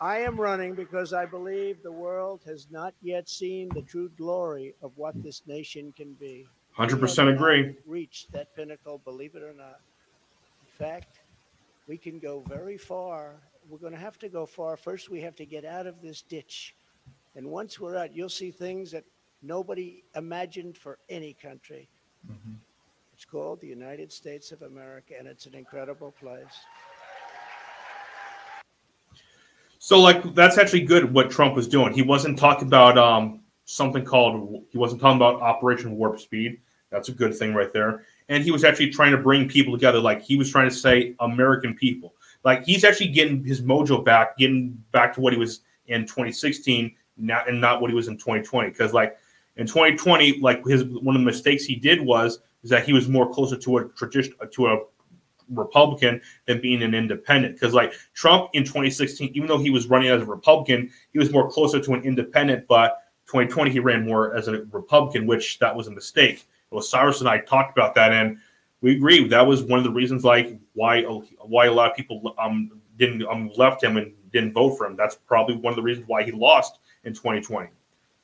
I 0.00 0.20
am 0.20 0.40
running 0.40 0.74
because 0.74 1.12
I 1.12 1.26
believe 1.26 1.82
the 1.82 1.92
world 1.92 2.40
has 2.46 2.68
not 2.70 2.94
yet 3.02 3.28
seen 3.28 3.68
the 3.74 3.82
true 3.82 4.10
glory 4.16 4.74
of 4.82 4.92
what 4.96 5.22
this 5.22 5.42
nation 5.46 5.92
can 5.94 6.14
be. 6.14 6.46
100% 6.78 7.34
agree. 7.34 7.76
Reached 7.86 8.32
that 8.32 8.54
pinnacle, 8.56 8.98
believe 9.04 9.34
it 9.34 9.42
or 9.42 9.52
not. 9.52 9.80
In 10.62 10.86
fact, 10.86 11.20
we 11.86 11.98
can 11.98 12.18
go 12.18 12.42
very 12.48 12.78
far. 12.78 13.34
We're 13.68 13.78
going 13.78 13.92
to 13.92 13.98
have 13.98 14.18
to 14.20 14.30
go 14.30 14.46
far. 14.46 14.78
First, 14.78 15.10
we 15.10 15.20
have 15.20 15.36
to 15.36 15.44
get 15.44 15.66
out 15.66 15.86
of 15.86 16.00
this 16.00 16.22
ditch. 16.22 16.74
And 17.36 17.46
once 17.46 17.78
we're 17.78 17.96
out, 17.96 18.14
you'll 18.14 18.30
see 18.30 18.50
things 18.50 18.90
that 18.92 19.04
nobody 19.42 20.02
imagined 20.16 20.78
for 20.78 20.98
any 21.10 21.34
country. 21.34 21.90
Mm-hmm. 22.26 22.54
It's 23.12 23.26
called 23.26 23.60
the 23.60 23.66
United 23.66 24.10
States 24.10 24.50
of 24.50 24.62
America, 24.62 25.12
and 25.18 25.28
it's 25.28 25.44
an 25.44 25.54
incredible 25.54 26.12
place. 26.12 26.64
So 29.82 29.98
like 29.98 30.34
that's 30.34 30.58
actually 30.58 30.82
good 30.82 31.10
what 31.10 31.30
Trump 31.30 31.56
was 31.56 31.66
doing. 31.66 31.94
He 31.94 32.02
wasn't 32.02 32.38
talking 32.38 32.68
about 32.68 32.98
um 32.98 33.40
something 33.64 34.04
called 34.04 34.62
he 34.70 34.76
wasn't 34.76 35.00
talking 35.00 35.16
about 35.16 35.40
Operation 35.40 35.96
Warp 35.96 36.20
Speed. 36.20 36.60
That's 36.90 37.08
a 37.08 37.12
good 37.12 37.34
thing 37.34 37.54
right 37.54 37.72
there. 37.72 38.04
And 38.28 38.44
he 38.44 38.50
was 38.50 38.62
actually 38.62 38.90
trying 38.90 39.12
to 39.12 39.18
bring 39.18 39.48
people 39.48 39.72
together. 39.72 39.98
Like 39.98 40.20
he 40.20 40.36
was 40.36 40.50
trying 40.50 40.68
to 40.68 40.74
say 40.74 41.14
American 41.20 41.74
people. 41.74 42.14
Like 42.44 42.62
he's 42.64 42.84
actually 42.84 43.08
getting 43.08 43.42
his 43.42 43.62
mojo 43.62 44.04
back, 44.04 44.36
getting 44.36 44.72
back 44.92 45.14
to 45.14 45.22
what 45.22 45.32
he 45.32 45.38
was 45.38 45.60
in 45.86 46.02
2016, 46.02 46.94
not 47.16 47.48
and 47.48 47.58
not 47.58 47.80
what 47.80 47.88
he 47.88 47.96
was 47.96 48.08
in 48.08 48.18
2020. 48.18 48.68
Because 48.68 48.92
like 48.92 49.16
in 49.56 49.66
2020, 49.66 50.40
like 50.40 50.62
his 50.66 50.84
one 50.84 51.16
of 51.16 51.22
the 51.22 51.26
mistakes 51.26 51.64
he 51.64 51.74
did 51.74 52.02
was 52.02 52.40
is 52.62 52.68
that 52.68 52.84
he 52.84 52.92
was 52.92 53.08
more 53.08 53.32
closer 53.32 53.56
to 53.56 53.78
a 53.78 53.88
tradition 53.88 54.34
to 54.52 54.66
a 54.66 54.78
Republican 55.52 56.20
than 56.46 56.60
being 56.60 56.82
an 56.82 56.94
independent. 56.94 57.54
Because 57.54 57.74
like 57.74 57.92
Trump 58.14 58.50
in 58.52 58.64
2016, 58.64 59.32
even 59.34 59.48
though 59.48 59.58
he 59.58 59.70
was 59.70 59.86
running 59.88 60.08
as 60.08 60.22
a 60.22 60.26
Republican, 60.26 60.90
he 61.12 61.18
was 61.18 61.32
more 61.32 61.50
closer 61.50 61.80
to 61.80 61.92
an 61.92 62.02
independent. 62.02 62.66
But 62.68 62.98
2020, 63.26 63.70
he 63.70 63.80
ran 63.80 64.04
more 64.04 64.34
as 64.34 64.48
a 64.48 64.62
Republican, 64.70 65.26
which 65.26 65.58
that 65.58 65.74
was 65.74 65.86
a 65.86 65.90
mistake. 65.90 66.46
Well, 66.70 66.82
Cyrus 66.82 67.20
and 67.20 67.28
I 67.28 67.38
talked 67.38 67.76
about 67.76 67.94
that, 67.96 68.12
and 68.12 68.38
we 68.80 68.96
agree 68.96 69.26
that 69.28 69.46
was 69.46 69.62
one 69.62 69.78
of 69.78 69.84
the 69.84 69.90
reasons 69.90 70.24
like 70.24 70.58
why 70.74 71.02
why 71.02 71.66
a 71.66 71.72
lot 71.72 71.90
of 71.90 71.96
people 71.96 72.34
um 72.38 72.80
didn't 72.96 73.24
um 73.26 73.50
left 73.56 73.82
him 73.82 73.96
and 73.96 74.12
didn't 74.32 74.52
vote 74.52 74.76
for 74.76 74.86
him. 74.86 74.96
That's 74.96 75.16
probably 75.16 75.56
one 75.56 75.72
of 75.72 75.76
the 75.76 75.82
reasons 75.82 76.06
why 76.08 76.22
he 76.22 76.32
lost 76.32 76.78
in 77.04 77.12
2020. 77.12 77.68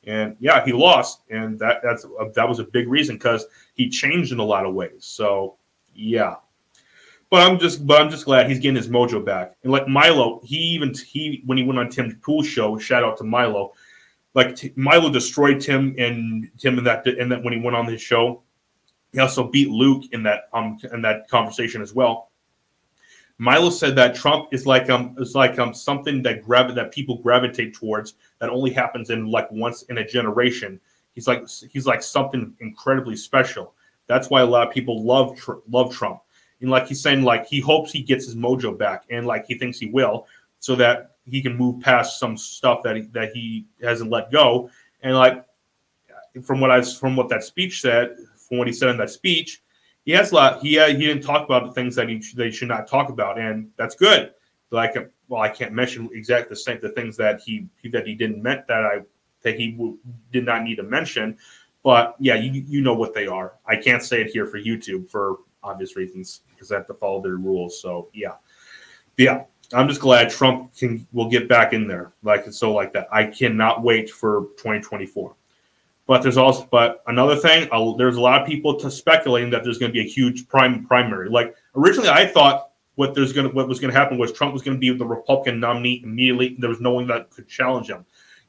And 0.07 0.37
yeah, 0.39 0.65
he 0.65 0.73
lost, 0.73 1.23
and 1.31 1.59
that 1.59 1.81
that's 1.83 2.05
uh, 2.05 2.29
that 2.35 2.49
was 2.49 2.61
a 2.61 2.65
big 2.65 2.89
reason 2.89 3.17
because 3.17 3.45
he 3.75 3.89
changed 3.89 4.33
in 4.33 4.39
a 4.39 4.45
lot 4.45 4.65
of 4.65 4.75
ways. 4.75 5.05
So 5.05 5.57
yeah, 5.95 6.37
but 7.31 7.43
I'm 7.43 7.59
just 7.59 7.87
but 7.87 8.01
I'm 8.01 8.11
just 8.11 8.25
glad 8.25 8.49
he's 8.49 8.59
getting 8.59 8.77
his 8.77 8.89
mojo 8.89 9.25
back. 9.25 9.57
And 9.63 9.73
like 9.73 9.89
Milo, 9.89 10.41
he 10.45 10.57
even 10.57 10.95
he 10.95 11.43
when 11.47 11.59
he 11.59 11.65
went 11.65 11.79
on 11.79 11.89
Tim 11.89 12.19
Pool's 12.23 12.47
show, 12.47 12.79
shout 12.79 13.05
out 13.05 13.17
to 13.19 13.25
Milo. 13.25 13.73
Like 14.35 14.55
T- 14.55 14.73
Milo 14.77 15.11
destroyed 15.11 15.61
Tim 15.61 15.95
and 15.99 16.49
Tim 16.59 16.79
in 16.79 16.85
that 16.85 17.07
and 17.07 17.31
that 17.33 17.43
when 17.43 17.53
he 17.53 17.61
went 17.61 17.77
on 17.77 17.87
his 17.87 18.01
show, 18.01 18.43
he 19.13 19.21
also 19.21 19.49
beat 19.49 19.71
Luke 19.71 20.05
in 20.13 20.23
that 20.23 20.49
um 20.53 20.79
in 20.93 21.03
that 21.03 21.29
conversation 21.29 21.83
as 21.83 21.95
well. 21.95 22.31
Milo 23.39 23.69
said 23.71 23.97
that 23.97 24.15
Trump 24.15 24.49
is 24.53 24.65
like 24.65 24.89
um 24.89 25.15
is 25.19 25.35
like 25.35 25.59
um 25.59 25.75
something 25.75 26.23
that 26.23 26.45
gravi- 26.45 26.75
that 26.75 26.93
people 26.93 27.19
gravitate 27.19 27.75
towards 27.75 28.15
that 28.39 28.51
only 28.51 28.71
happens 28.71 29.11
in 29.11 29.27
like 29.27 29.51
once 29.51 29.83
in 29.85 29.99
a 29.99 30.07
generation. 30.07 30.81
He's 31.15 31.27
like 31.27 31.47
he's 31.71 31.87
like 31.87 32.03
something 32.03 32.55
incredibly 32.61 33.17
special. 33.17 33.75
That's 34.07 34.31
why 34.31 34.43
a 34.43 34.47
lot 34.47 34.69
of 34.69 34.73
people 34.73 35.05
love 35.05 35.37
tr- 35.37 35.65
love 35.69 35.93
Trump. 35.93 36.21
And 36.61 36.71
like 36.71 36.89
he's 36.89 37.03
saying, 37.03 37.23
like 37.23 37.47
he 37.47 37.61
hopes 37.61 37.93
he 37.93 38.03
gets 38.03 38.25
his 38.25 38.35
mojo 38.35 38.77
back, 38.77 39.05
and 39.11 39.27
like 39.27 39.47
he 39.47 39.57
thinks 39.57 39.79
he 39.79 39.87
will, 39.87 40.27
so 40.59 40.75
that 40.77 41.17
he 41.25 41.43
can 41.43 41.57
move 41.57 41.81
past 41.81 42.19
some 42.19 42.37
stuff 42.37 42.83
that 42.85 42.97
he, 42.97 43.03
that 43.13 43.33
he 43.33 43.67
hasn't 43.83 44.11
let 44.11 44.31
go. 44.31 44.71
And 45.03 45.15
like 45.15 45.45
from 46.43 46.61
what 46.61 46.71
I 46.71 46.81
from 46.83 47.17
what 47.17 47.29
that 47.29 47.45
speech 47.45 47.81
said, 47.81 48.17
from 48.49 48.59
what 48.59 48.67
he 48.67 48.73
said 48.73 48.89
in 48.89 48.97
that 48.99 49.11
speech, 49.11 49.63
he 50.05 50.13
has 50.13 50.33
a 50.33 50.35
lot. 50.35 50.61
He 50.61 50.79
uh, 50.79 50.89
he 50.89 51.07
didn't 51.07 51.23
talk 51.23 51.45
about 51.45 51.67
the 51.67 51.73
things 51.73 51.95
that 51.97 52.09
he 52.09 52.23
they 52.35 52.51
should 52.51 52.69
not 52.69 52.89
talk 52.89 53.11
about, 53.11 53.39
and 53.39 53.71
that's 53.77 53.95
good. 53.95 54.33
Like 54.71 54.97
well, 55.29 55.43
I 55.43 55.49
can't 55.49 55.73
mention 55.73 56.09
exactly 56.13 56.51
the 56.51 56.57
same 56.57 56.79
the 56.81 56.91
things 56.91 57.17
that 57.17 57.41
he 57.41 57.67
that 57.93 58.07
he 58.07 58.15
didn't 58.15 58.43
meant 58.43 58.67
that 58.69 58.85
I 58.85 59.01
that 59.43 59.59
he 59.59 59.73
w- 59.73 59.99
did 60.33 60.45
not 60.45 60.63
need 60.63 60.77
to 60.77 60.83
mention. 60.83 61.37
But 61.83 62.17
yeah, 62.19 62.35
you 62.35 62.65
you 62.67 62.81
know 62.81 62.95
what 62.95 63.15
they 63.15 63.27
are. 63.27 63.55
I 63.67 63.77
can't 63.77 64.03
say 64.03 64.21
it 64.21 64.29
here 64.29 64.47
for 64.47 64.59
YouTube 64.59 65.09
for 65.11 65.39
obvious 65.63 65.97
reasons 65.97 66.43
because 66.57 66.73
I 66.73 66.77
have 66.77 66.87
to 66.89 66.95
follow 66.95 67.23
their 67.23 67.37
rules. 67.37 67.81
So 67.81 68.09
yeah, 68.13 68.35
yeah. 69.17 69.45
I'm 69.73 69.89
just 69.89 70.01
glad 70.01 70.31
Trump 70.31 70.77
can 70.77 71.07
will 71.13 71.29
get 71.29 71.49
back 71.49 71.73
in 71.73 71.89
there 71.89 72.13
like 72.23 72.47
it's 72.47 72.59
so 72.59 72.73
like 72.73 72.93
that. 72.93 73.09
I 73.13 73.25
cannot 73.25 73.83
wait 73.83 74.11
for 74.11 74.43
2024. 74.59 75.35
But 76.07 76.23
there's 76.23 76.37
also 76.37 76.69
but 76.71 77.03
another 77.09 77.37
thing. 77.37 77.69
Uh, 77.73 77.95
there's 77.97 78.17
a 78.17 78.21
lot 78.21 78.41
of 78.41 78.47
people 78.47 78.79
to 78.79 78.91
speculating 78.91 79.51
that 79.51 79.65
there's 79.65 79.79
going 79.79 79.91
to 79.91 79.93
be 79.93 80.05
a 80.05 80.09
huge 80.09 80.47
prime 80.49 80.87
primary. 80.87 81.29
Like 81.29 81.57
originally, 81.75 82.11
I 82.11 82.27
thought 82.27 82.71
what 82.95 83.15
there's 83.15 83.33
going 83.33 83.49
to 83.49 83.55
what 83.55 83.69
was 83.69 83.81
going 83.81 83.93
to 83.93 83.99
happen 83.99 84.17
was 84.17 84.33
Trump 84.33 84.53
was 84.53 84.63
going 84.63 84.77
to 84.77 84.81
be 84.81 84.97
the 84.97 85.05
Republican 85.05 85.59
nominee 85.59 86.01
immediately. 86.05 86.57
There 86.59 86.71
was 86.71 86.81
no 86.81 86.93
one 86.93 87.09
that 87.09 87.31
could 87.31 87.49
challenge 87.49 87.89
him. 87.89 88.05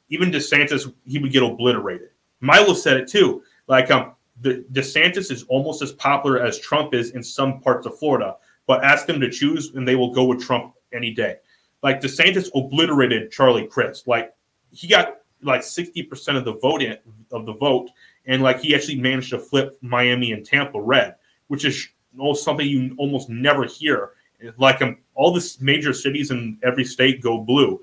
Even 0.10 0.32
DeSantis, 0.32 0.92
he 1.06 1.20
would 1.20 1.32
get 1.32 1.44
obliterated. 1.44 2.10
Milo 2.40 2.74
said 2.74 2.98
it 2.98 3.08
too. 3.08 3.44
Like 3.68 3.90
um, 3.90 4.14
the 4.42 4.66
DeSantis 4.72 5.32
is 5.32 5.44
almost 5.44 5.82
as 5.82 5.92
popular 5.92 6.40
as 6.40 6.60
Trump 6.60 6.94
is 6.94 7.12
in 7.12 7.24
some 7.24 7.60
parts 7.62 7.88
of 7.88 7.98
Florida. 7.98 8.36
But 8.68 8.84
ask 8.84 9.06
them 9.06 9.22
to 9.22 9.30
choose, 9.30 9.74
and 9.76 9.88
they 9.88 9.96
will 9.96 10.14
go 10.14 10.26
with 10.26 10.44
Trump 10.44 10.74
any 10.94 11.12
day. 11.12 11.38
Like 11.84 12.02
DeSantis 12.02 12.50
obliterated 12.54 13.32
Charlie 13.32 13.66
Crist. 13.66 14.08
Like 14.08 14.34
he 14.72 14.88
got 14.88 15.22
like 15.42 15.64
sixty 15.64 16.04
percent 16.04 16.38
of 16.38 16.46
the 16.46 16.56
vote 16.56 16.82
in, 16.82 16.98
of 17.32 17.46
the 17.46 17.54
vote, 17.54 17.90
and 18.26 18.42
like 18.42 18.60
he 18.60 18.76
actually 18.76 19.00
managed 19.00 19.30
to 19.30 19.40
flip 19.40 19.78
Miami 19.82 20.34
and 20.34 20.46
Tampa 20.46 20.82
red, 20.82 21.16
which 21.48 21.64
is 21.64 21.88
something 22.34 22.68
you 22.68 22.94
almost 22.98 23.30
never 23.30 23.66
hear. 23.66 24.12
Like 24.58 24.82
um, 24.82 24.98
all 25.16 25.32
the 25.32 25.58
major 25.62 25.94
cities 25.94 26.32
in 26.32 26.60
every 26.64 26.84
state 26.84 27.22
go 27.22 27.40
blue, 27.40 27.80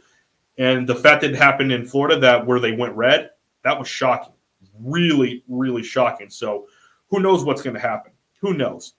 and 0.59 0.87
the 0.87 0.95
fact 0.95 1.23
that 1.23 1.31
it 1.31 1.37
happened 1.37 1.73
in 1.73 1.87
Florida 1.87 2.19
that 2.21 2.47
where 2.47 2.61
they 2.61 2.73
went 2.73 2.95
red, 2.95 3.31
that 3.63 3.79
was 3.79 3.89
shocking, 3.89 4.35
really, 4.81 5.43
really 5.49 5.83
shocking. 5.83 6.31
So 6.31 6.67
who 7.11 7.21
knows 7.21 7.45
what's 7.45 7.63
going 7.63 7.75
to 7.75 7.81
happen? 7.81 8.13
Who 8.41 8.55
knows? 8.55 8.95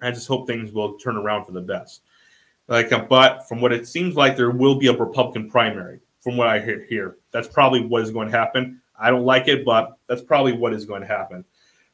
I 0.00 0.10
just 0.10 0.28
hope 0.28 0.46
things 0.46 0.72
will 0.72 0.96
turn 0.98 1.16
around 1.16 1.44
for 1.44 1.52
the 1.52 1.60
best. 1.60 2.02
Like, 2.68 2.92
uh, 2.92 3.04
but 3.08 3.48
from 3.48 3.60
what 3.60 3.72
it 3.72 3.88
seems 3.88 4.14
like, 4.14 4.36
there 4.36 4.50
will 4.50 4.76
be 4.76 4.88
a 4.88 4.96
Republican 4.96 5.50
primary. 5.50 6.00
From 6.20 6.36
what 6.36 6.48
I 6.48 6.60
hear 6.60 6.84
here, 6.88 7.16
that's 7.30 7.48
probably 7.48 7.84
what 7.84 8.02
is 8.02 8.10
going 8.10 8.30
to 8.30 8.36
happen. 8.36 8.80
I 8.98 9.10
don't 9.10 9.24
like 9.24 9.48
it, 9.48 9.64
but 9.64 9.96
that's 10.08 10.20
probably 10.20 10.52
what 10.52 10.74
is 10.74 10.84
going 10.84 11.00
to 11.00 11.06
happen. 11.06 11.44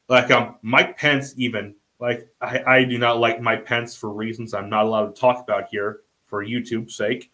Like 0.09 0.31
um, 0.31 0.57
Mike 0.61 0.97
Pence, 0.97 1.33
even 1.37 1.75
like 1.99 2.27
I, 2.41 2.63
I 2.65 2.83
do 2.83 2.97
not 2.97 3.19
like 3.19 3.39
Mike 3.39 3.65
Pence 3.65 3.95
for 3.95 4.11
reasons 4.11 4.53
I'm 4.53 4.69
not 4.69 4.85
allowed 4.85 5.15
to 5.15 5.19
talk 5.19 5.41
about 5.41 5.69
here 5.69 6.01
for 6.25 6.43
YouTube's 6.43 6.95
sake, 6.95 7.31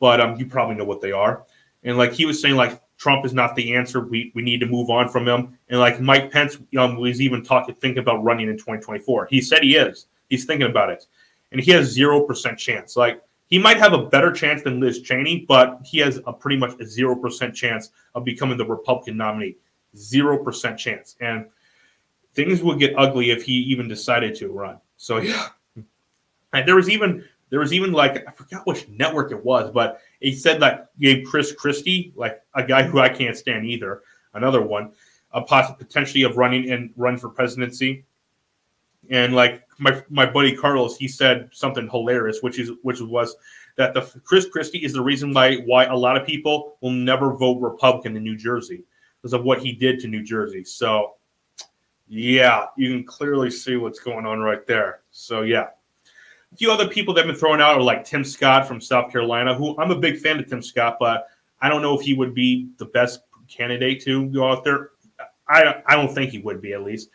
but 0.00 0.20
um, 0.20 0.36
you 0.36 0.46
probably 0.46 0.74
know 0.74 0.84
what 0.84 1.00
they 1.00 1.12
are. 1.12 1.44
And 1.84 1.96
like 1.96 2.12
he 2.12 2.24
was 2.26 2.40
saying, 2.40 2.56
like 2.56 2.80
Trump 3.00 3.24
is 3.24 3.32
not 3.32 3.56
the 3.56 3.74
answer. 3.74 4.00
We 4.02 4.30
we 4.34 4.42
need 4.42 4.60
to 4.60 4.66
move 4.66 4.90
on 4.90 5.08
from 5.08 5.26
him. 5.26 5.56
And 5.70 5.80
like 5.80 6.02
Mike 6.02 6.30
Pence 6.30 6.58
um, 6.78 6.96
was 6.96 7.22
even 7.22 7.42
talking, 7.42 7.74
thinking 7.74 8.02
about 8.02 8.22
running 8.22 8.48
in 8.48 8.58
2024. 8.58 9.26
He 9.30 9.40
said 9.40 9.62
he 9.62 9.74
is. 9.74 10.06
He's 10.28 10.44
thinking 10.44 10.68
about 10.68 10.90
it, 10.90 11.06
and 11.50 11.62
he 11.62 11.70
has 11.70 11.86
zero 11.90 12.20
percent 12.20 12.58
chance. 12.58 12.98
Like 12.98 13.22
he 13.46 13.58
might 13.58 13.78
have 13.78 13.94
a 13.94 14.06
better 14.06 14.30
chance 14.30 14.62
than 14.62 14.80
Liz 14.80 15.00
Cheney, 15.00 15.46
but 15.48 15.80
he 15.82 15.96
has 16.00 16.20
a 16.26 16.32
pretty 16.32 16.58
much 16.58 16.78
a 16.78 16.86
zero 16.86 17.16
percent 17.16 17.54
chance 17.54 17.90
of 18.14 18.22
becoming 18.22 18.58
the 18.58 18.66
Republican 18.66 19.16
nominee. 19.16 19.56
Zero 19.96 20.36
percent 20.36 20.78
chance, 20.78 21.16
and 21.22 21.46
things 22.34 22.62
would 22.62 22.78
get 22.78 22.92
ugly 22.98 23.30
if 23.30 23.42
he 23.42 23.54
even 23.54 23.88
decided 23.88 24.34
to 24.36 24.48
run. 24.48 24.78
So 24.98 25.16
yeah, 25.16 25.48
and 26.52 26.68
there 26.68 26.76
was 26.76 26.90
even 26.90 27.24
there 27.48 27.60
was 27.60 27.72
even 27.72 27.92
like 27.92 28.28
I 28.28 28.32
forgot 28.32 28.66
which 28.66 28.86
network 28.90 29.32
it 29.32 29.42
was, 29.42 29.70
but 29.70 30.02
he 30.20 30.34
said 30.34 30.60
that 30.60 30.90
gave 31.00 31.26
Chris 31.26 31.52
Christie, 31.52 32.12
like 32.14 32.42
a 32.54 32.62
guy 32.62 32.82
who 32.82 33.00
I 33.00 33.08
can't 33.08 33.36
stand 33.36 33.66
either, 33.66 34.02
another 34.34 34.62
one, 34.62 34.92
a 35.32 35.40
possible 35.40 35.78
potentially 35.78 36.22
of 36.22 36.36
running 36.36 36.70
and 36.70 36.92
run 36.96 37.16
for 37.16 37.30
presidency. 37.30 38.04
And 39.10 39.34
like 39.34 39.62
my 39.78 40.02
my 40.10 40.26
buddy 40.26 40.54
Carlos, 40.54 40.96
he 40.96 41.08
said 41.08 41.48
something 41.52 41.88
hilarious, 41.88 42.42
which 42.42 42.58
is 42.58 42.70
which 42.82 43.00
was 43.00 43.34
that 43.76 43.94
the 43.94 44.02
Chris 44.24 44.46
Christie 44.46 44.84
is 44.84 44.92
the 44.92 45.02
reason 45.02 45.32
why 45.32 45.56
why 45.56 45.84
a 45.84 45.96
lot 45.96 46.16
of 46.16 46.26
people 46.26 46.76
will 46.82 46.90
never 46.90 47.34
vote 47.34 47.58
Republican 47.60 48.14
in 48.16 48.22
New 48.22 48.36
Jersey 48.36 48.84
because 49.16 49.32
of 49.32 49.44
what 49.44 49.60
he 49.60 49.72
did 49.72 50.00
to 50.00 50.08
New 50.08 50.22
Jersey. 50.22 50.64
So 50.64 51.14
yeah, 52.08 52.66
you 52.76 52.90
can 52.90 53.04
clearly 53.04 53.50
see 53.50 53.76
what's 53.76 54.00
going 54.00 54.26
on 54.26 54.40
right 54.40 54.66
there. 54.66 55.00
So 55.10 55.42
yeah. 55.42 55.68
A 56.52 56.56
few 56.56 56.72
other 56.72 56.88
people 56.88 57.14
that 57.14 57.20
have 57.20 57.28
been 57.28 57.38
thrown 57.38 57.60
out 57.60 57.76
are 57.76 57.82
like 57.82 58.04
Tim 58.04 58.24
Scott 58.24 58.66
from 58.66 58.80
South 58.80 59.12
Carolina, 59.12 59.54
who 59.54 59.76
I'm 59.78 59.92
a 59.92 59.98
big 59.98 60.18
fan 60.18 60.40
of 60.40 60.48
Tim 60.48 60.62
Scott, 60.62 60.96
but 60.98 61.28
I 61.60 61.68
don't 61.68 61.80
know 61.80 61.96
if 61.98 62.04
he 62.04 62.12
would 62.12 62.34
be 62.34 62.68
the 62.78 62.86
best 62.86 63.20
candidate 63.48 64.02
to 64.02 64.26
go 64.30 64.50
out 64.50 64.64
there. 64.64 64.90
I, 65.48 65.82
I 65.86 65.94
don't 65.96 66.12
think 66.12 66.32
he 66.32 66.38
would 66.38 66.60
be, 66.60 66.72
at 66.72 66.82
least. 66.82 67.10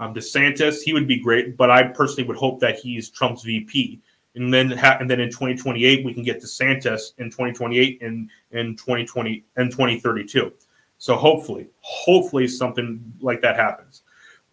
Um, 0.00 0.14
DeSantis, 0.14 0.82
he 0.82 0.92
would 0.92 1.06
be 1.06 1.18
great, 1.18 1.56
but 1.56 1.70
I 1.70 1.84
personally 1.84 2.26
would 2.26 2.36
hope 2.36 2.58
that 2.60 2.78
he's 2.78 3.10
Trump's 3.10 3.42
VP. 3.42 4.00
And 4.34 4.52
then, 4.52 4.70
ha- 4.70 4.96
and 4.98 5.10
then 5.10 5.20
in 5.20 5.28
2028, 5.28 6.04
we 6.04 6.14
can 6.14 6.22
get 6.22 6.42
DeSantis 6.42 7.12
in 7.18 7.26
2028 7.26 8.00
and 8.02 8.30
in 8.52 8.76
2020 8.76 9.44
and 9.56 9.70
2032. 9.70 10.52
So 10.98 11.16
hopefully, 11.16 11.68
hopefully 11.80 12.48
something 12.48 13.02
like 13.20 13.40
that 13.42 13.56
happens. 13.56 14.02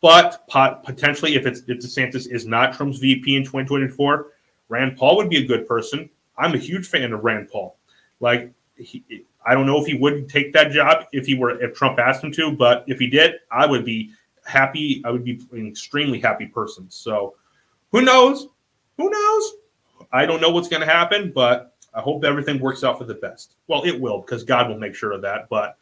But 0.01 0.47
pot- 0.47 0.83
potentially, 0.83 1.35
if 1.35 1.45
it's 1.45 1.61
if 1.67 1.79
DeSantis 1.79 2.31
is 2.31 2.45
not 2.45 2.73
Trump's 2.73 2.99
VP 2.99 3.35
in 3.35 3.43
2024, 3.43 4.27
Rand 4.69 4.97
Paul 4.97 5.17
would 5.17 5.29
be 5.29 5.43
a 5.43 5.45
good 5.45 5.67
person. 5.67 6.09
I'm 6.37 6.53
a 6.53 6.57
huge 6.57 6.87
fan 6.87 7.13
of 7.13 7.23
Rand 7.23 7.49
Paul. 7.49 7.77
Like, 8.19 8.51
he, 8.77 9.03
I 9.45 9.53
don't 9.53 9.65
know 9.65 9.79
if 9.79 9.87
he 9.87 9.95
would 9.95 10.29
take 10.29 10.53
that 10.53 10.71
job 10.71 11.05
if 11.13 11.25
he 11.25 11.33
were 11.33 11.61
if 11.61 11.73
Trump 11.73 11.99
asked 11.99 12.23
him 12.23 12.31
to, 12.33 12.51
but 12.51 12.83
if 12.87 12.99
he 12.99 13.07
did, 13.07 13.35
I 13.51 13.65
would 13.65 13.85
be 13.85 14.11
happy. 14.45 15.01
I 15.05 15.11
would 15.11 15.23
be 15.23 15.41
an 15.51 15.67
extremely 15.67 16.19
happy 16.19 16.45
person. 16.45 16.85
So, 16.89 17.35
who 17.91 18.01
knows? 18.01 18.47
Who 18.97 19.09
knows? 19.09 19.53
I 20.11 20.25
don't 20.25 20.41
know 20.41 20.49
what's 20.49 20.67
going 20.67 20.81
to 20.81 20.91
happen, 20.91 21.31
but 21.33 21.75
I 21.93 22.01
hope 22.01 22.23
everything 22.23 22.59
works 22.59 22.83
out 22.83 22.97
for 22.97 23.05
the 23.05 23.15
best. 23.15 23.55
Well, 23.67 23.83
it 23.83 23.99
will 23.99 24.21
because 24.21 24.43
God 24.43 24.69
will 24.69 24.77
make 24.77 24.95
sure 24.95 25.11
of 25.13 25.21
that. 25.23 25.49
But 25.49 25.77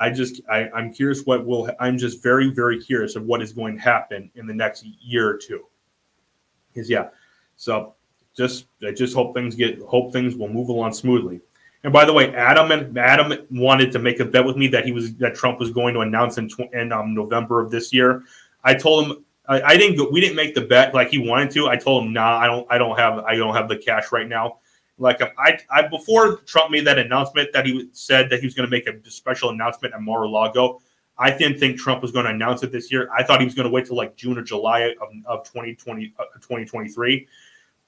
I 0.00 0.10
just 0.10 0.40
I, 0.50 0.68
I'm 0.70 0.92
curious 0.92 1.24
what 1.24 1.46
will 1.46 1.70
I'm 1.78 1.98
just 1.98 2.22
very 2.22 2.50
very 2.50 2.82
curious 2.82 3.16
of 3.16 3.24
what 3.24 3.42
is 3.42 3.52
going 3.52 3.76
to 3.76 3.82
happen 3.82 4.30
in 4.34 4.46
the 4.46 4.54
next 4.54 4.84
year 4.84 5.28
or 5.28 5.36
two. 5.36 5.66
Because 6.72 6.88
yeah, 6.88 7.08
so 7.56 7.94
just 8.36 8.66
I 8.86 8.92
just 8.92 9.14
hope 9.14 9.34
things 9.34 9.54
get 9.54 9.78
hope 9.80 10.12
things 10.12 10.34
will 10.34 10.48
move 10.48 10.70
along 10.70 10.94
smoothly. 10.94 11.40
And 11.84 11.92
by 11.92 12.04
the 12.04 12.12
way, 12.12 12.34
Adam 12.34 12.72
and 12.72 12.96
Adam 12.98 13.46
wanted 13.50 13.92
to 13.92 13.98
make 13.98 14.20
a 14.20 14.24
bet 14.24 14.44
with 14.44 14.56
me 14.56 14.68
that 14.68 14.84
he 14.84 14.92
was 14.92 15.14
that 15.16 15.34
Trump 15.34 15.60
was 15.60 15.70
going 15.70 15.94
to 15.94 16.00
announce 16.00 16.38
in, 16.38 16.50
in 16.72 16.92
um, 16.92 17.14
November 17.14 17.60
of 17.60 17.70
this 17.70 17.92
year. 17.92 18.24
I 18.64 18.74
told 18.74 19.06
him 19.06 19.24
I, 19.48 19.62
I, 19.62 19.76
didn't 19.76 19.96
go, 19.96 20.08
we 20.10 20.20
didn't 20.20 20.36
make 20.36 20.54
the 20.54 20.60
bet 20.60 20.94
like 20.94 21.08
he 21.08 21.18
wanted 21.18 21.50
to. 21.52 21.68
I 21.68 21.76
told 21.76 22.04
him, 22.04 22.12
nah, 22.12 22.38
I 22.38 22.46
don't 22.46 22.66
I 22.70 22.78
don't 22.78 22.98
have 22.98 23.18
I 23.20 23.34
don't 23.34 23.54
have 23.54 23.68
the 23.68 23.76
cash 23.76 24.12
right 24.12 24.28
now. 24.28 24.59
Like 25.00 25.20
I, 25.38 25.58
I 25.70 25.88
before 25.88 26.36
Trump 26.40 26.70
made 26.70 26.86
that 26.86 26.98
announcement 26.98 27.52
that 27.52 27.66
he 27.66 27.88
said 27.92 28.28
that 28.30 28.40
he 28.40 28.46
was 28.46 28.54
going 28.54 28.68
to 28.68 28.70
make 28.70 28.86
a 28.86 29.10
special 29.10 29.50
announcement 29.50 29.94
at 29.94 30.02
Mar-a-Lago. 30.02 30.80
I 31.18 31.30
didn't 31.30 31.58
think 31.58 31.78
Trump 31.78 32.02
was 32.02 32.12
going 32.12 32.26
to 32.26 32.30
announce 32.30 32.62
it 32.62 32.70
this 32.70 32.92
year. 32.92 33.08
I 33.12 33.22
thought 33.22 33.40
he 33.40 33.46
was 33.46 33.54
going 33.54 33.66
to 33.66 33.72
wait 33.72 33.86
till 33.86 33.96
like 33.96 34.16
June 34.16 34.38
or 34.38 34.42
July 34.42 34.94
of, 35.00 35.08
of 35.26 35.44
2020, 35.44 36.14
uh, 36.18 36.24
2023. 36.36 37.26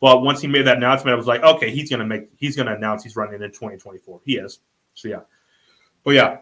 But 0.01 0.23
once 0.23 0.41
he 0.41 0.49
made 0.49 0.67
that 0.67 0.79
announcement, 0.79 1.15
I 1.15 1.17
was 1.17 1.27
like, 1.27 1.43
okay, 1.43 1.71
he's 1.71 1.89
going 1.89 2.01
to 2.01 2.07
make, 2.07 2.29
he's 2.37 2.57
going 2.57 2.67
to 2.67 2.75
announce 2.75 3.05
he's 3.05 3.15
running 3.15 3.35
in 3.35 3.51
2024. 3.51 4.21
He 4.25 4.37
is. 4.37 4.61
So 4.95 5.09
yeah. 5.09 5.21
But 6.05 6.13
yeah, 6.13 6.39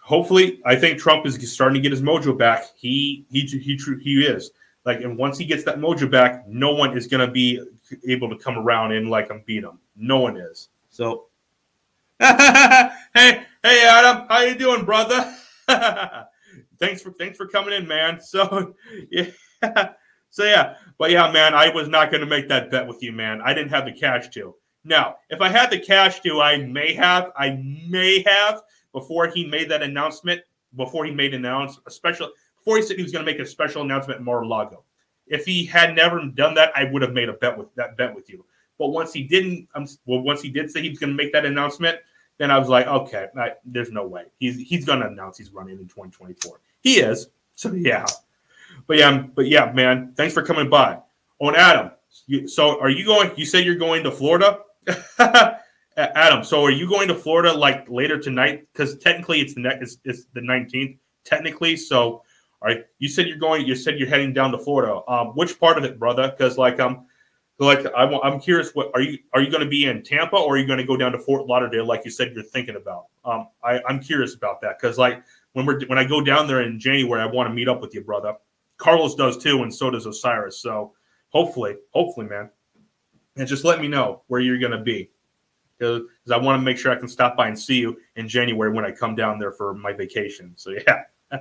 hopefully, 0.00 0.60
I 0.64 0.74
think 0.74 0.98
Trump 0.98 1.26
is 1.26 1.52
starting 1.52 1.74
to 1.74 1.80
get 1.80 1.92
his 1.92 2.02
mojo 2.02 2.36
back. 2.36 2.64
He 2.76 3.24
he 3.30 3.42
he 3.42 3.78
he 4.02 4.24
is 4.24 4.50
like, 4.84 5.00
and 5.00 5.16
once 5.16 5.38
he 5.38 5.44
gets 5.44 5.64
that 5.64 5.78
mojo 5.78 6.10
back, 6.10 6.46
no 6.46 6.74
one 6.74 6.96
is 6.96 7.06
going 7.06 7.26
to 7.26 7.32
be 7.32 7.60
able 8.06 8.28
to 8.30 8.36
come 8.36 8.58
around 8.58 8.92
and 8.92 9.10
like 9.10 9.30
him 9.30 9.42
beat 9.46 9.64
him. 9.64 9.78
No 9.96 10.20
one 10.20 10.36
is. 10.36 10.68
So, 10.90 11.26
hey, 12.18 12.92
hey, 13.14 13.86
Adam, 13.86 14.26
how 14.28 14.40
you 14.42 14.54
doing, 14.54 14.84
brother? 14.84 15.34
thanks 16.78 17.02
for 17.02 17.12
thanks 17.12 17.36
for 17.36 17.46
coming 17.46 17.74
in, 17.74 17.86
man. 17.86 18.20
So, 18.24 18.74
yeah, 19.10 19.30
so 20.30 20.44
yeah, 20.44 20.76
but 20.98 21.10
yeah, 21.10 21.30
man, 21.30 21.54
I 21.54 21.68
was 21.70 21.88
not 21.88 22.10
going 22.10 22.20
to 22.20 22.26
make 22.26 22.48
that 22.48 22.70
bet 22.70 22.86
with 22.86 23.02
you, 23.02 23.12
man. 23.12 23.40
I 23.44 23.54
didn't 23.54 23.70
have 23.70 23.84
the 23.84 23.92
cash 23.92 24.28
to. 24.30 24.54
Now, 24.84 25.16
if 25.30 25.40
I 25.40 25.48
had 25.48 25.70
the 25.70 25.78
cash 25.78 26.20
to, 26.20 26.40
I 26.40 26.58
may 26.58 26.92
have, 26.94 27.32
I 27.36 27.62
may 27.88 28.22
have 28.26 28.62
before 28.92 29.28
he 29.28 29.46
made 29.46 29.68
that 29.70 29.82
announcement. 29.82 30.42
Before 30.76 31.04
he 31.04 31.12
made 31.12 31.34
an 31.34 31.44
announce 31.44 31.78
a 31.86 31.90
special, 31.90 32.30
before 32.58 32.76
he 32.76 32.82
said 32.82 32.96
he 32.96 33.02
was 33.04 33.12
going 33.12 33.24
to 33.24 33.30
make 33.30 33.40
a 33.40 33.46
special 33.46 33.82
announcement 33.82 34.18
at 34.18 34.24
Mar-a-Lago. 34.24 34.82
If 35.26 35.44
he 35.44 35.64
had 35.64 35.94
never 35.94 36.24
done 36.26 36.54
that, 36.54 36.72
I 36.76 36.84
would 36.84 37.02
have 37.02 37.12
made 37.12 37.28
a 37.28 37.34
bet 37.34 37.56
with 37.56 37.74
that 37.76 37.96
bet 37.96 38.14
with 38.14 38.28
you. 38.28 38.44
But 38.78 38.88
once 38.88 39.12
he 39.12 39.22
didn't, 39.22 39.68
um, 39.74 39.86
well, 40.06 40.20
once 40.20 40.42
he 40.42 40.50
did 40.50 40.70
say 40.70 40.82
he 40.82 40.88
was 40.88 40.98
going 40.98 41.10
to 41.10 41.16
make 41.16 41.32
that 41.32 41.46
announcement, 41.46 41.98
then 42.38 42.50
I 42.50 42.58
was 42.58 42.68
like, 42.68 42.86
okay, 42.86 43.28
I, 43.36 43.52
there's 43.64 43.92
no 43.92 44.06
way 44.06 44.24
he's 44.38 44.58
he's 44.60 44.84
going 44.84 45.00
to 45.00 45.06
announce 45.06 45.38
he's 45.38 45.52
running 45.52 45.78
in 45.78 45.86
2024. 45.86 46.60
He 46.82 46.98
is, 46.98 47.28
so 47.54 47.72
yeah. 47.72 48.06
But 48.86 48.98
yeah, 48.98 49.24
but 49.34 49.46
yeah, 49.46 49.72
man, 49.72 50.12
thanks 50.16 50.34
for 50.34 50.42
coming 50.42 50.68
by. 50.68 50.98
On 51.38 51.54
Adam, 51.54 51.92
you, 52.26 52.48
so 52.48 52.80
are 52.80 52.90
you 52.90 53.04
going? 53.04 53.30
You 53.36 53.46
said 53.46 53.64
you're 53.64 53.76
going 53.76 54.02
to 54.02 54.10
Florida, 54.10 54.60
Adam. 55.96 56.44
So 56.44 56.64
are 56.64 56.70
you 56.70 56.88
going 56.88 57.08
to 57.08 57.14
Florida 57.14 57.52
like 57.52 57.88
later 57.88 58.18
tonight? 58.18 58.66
Because 58.72 58.98
technically 58.98 59.40
it's 59.40 59.54
the 59.54 59.60
next, 59.60 59.82
it's, 59.82 59.98
it's 60.04 60.26
the 60.34 60.40
19th 60.40 60.98
technically. 61.24 61.76
So 61.76 62.23
right. 62.64 62.84
You 62.98 63.08
said 63.08 63.26
you're 63.26 63.38
going. 63.38 63.66
You 63.66 63.74
said 63.74 63.98
you're 63.98 64.08
heading 64.08 64.32
down 64.32 64.52
to 64.52 64.58
Florida. 64.58 65.00
Um, 65.08 65.28
which 65.28 65.58
part 65.58 65.78
of 65.78 65.84
it, 65.84 65.98
brother? 65.98 66.30
Because 66.30 66.56
like 66.56 66.80
um, 66.80 67.06
like 67.58 67.86
I'm, 67.96 68.14
I'm 68.22 68.40
curious. 68.40 68.74
What 68.74 68.90
are 68.94 69.00
you? 69.00 69.18
Are 69.32 69.40
you 69.40 69.50
going 69.50 69.62
to 69.62 69.68
be 69.68 69.86
in 69.86 70.02
Tampa 70.02 70.36
or 70.36 70.54
are 70.54 70.58
you 70.58 70.66
going 70.66 70.78
to 70.78 70.84
go 70.84 70.96
down 70.96 71.12
to 71.12 71.18
Fort 71.18 71.46
Lauderdale, 71.46 71.86
like 71.86 72.04
you 72.04 72.10
said 72.10 72.32
you're 72.34 72.42
thinking 72.42 72.76
about? 72.76 73.06
Um, 73.24 73.48
I, 73.62 73.80
I'm 73.88 74.00
curious 74.00 74.34
about 74.34 74.60
that 74.62 74.78
because 74.80 74.98
like 74.98 75.22
when 75.52 75.66
we're 75.66 75.84
when 75.86 75.98
I 75.98 76.04
go 76.04 76.20
down 76.20 76.46
there 76.46 76.62
in 76.62 76.80
January, 76.80 77.22
I 77.22 77.26
want 77.26 77.48
to 77.48 77.54
meet 77.54 77.68
up 77.68 77.80
with 77.80 77.94
you, 77.94 78.02
brother. 78.02 78.34
Carlos 78.76 79.14
does 79.14 79.38
too, 79.38 79.62
and 79.62 79.72
so 79.72 79.90
does 79.90 80.06
Osiris. 80.06 80.60
So 80.60 80.94
hopefully, 81.30 81.76
hopefully, 81.92 82.26
man, 82.26 82.50
and 83.36 83.46
just 83.46 83.64
let 83.64 83.80
me 83.80 83.88
know 83.88 84.22
where 84.28 84.40
you're 84.40 84.58
going 84.58 84.72
to 84.72 84.82
be 84.82 85.10
because 85.78 86.02
I 86.32 86.36
want 86.36 86.58
to 86.60 86.64
make 86.64 86.78
sure 86.78 86.92
I 86.92 86.96
can 86.96 87.08
stop 87.08 87.36
by 87.36 87.48
and 87.48 87.58
see 87.58 87.78
you 87.78 87.98
in 88.16 88.28
January 88.28 88.72
when 88.72 88.84
I 88.84 88.90
come 88.90 89.14
down 89.14 89.38
there 89.38 89.52
for 89.52 89.74
my 89.74 89.92
vacation. 89.92 90.52
So 90.56 90.70
yeah. 90.70 91.02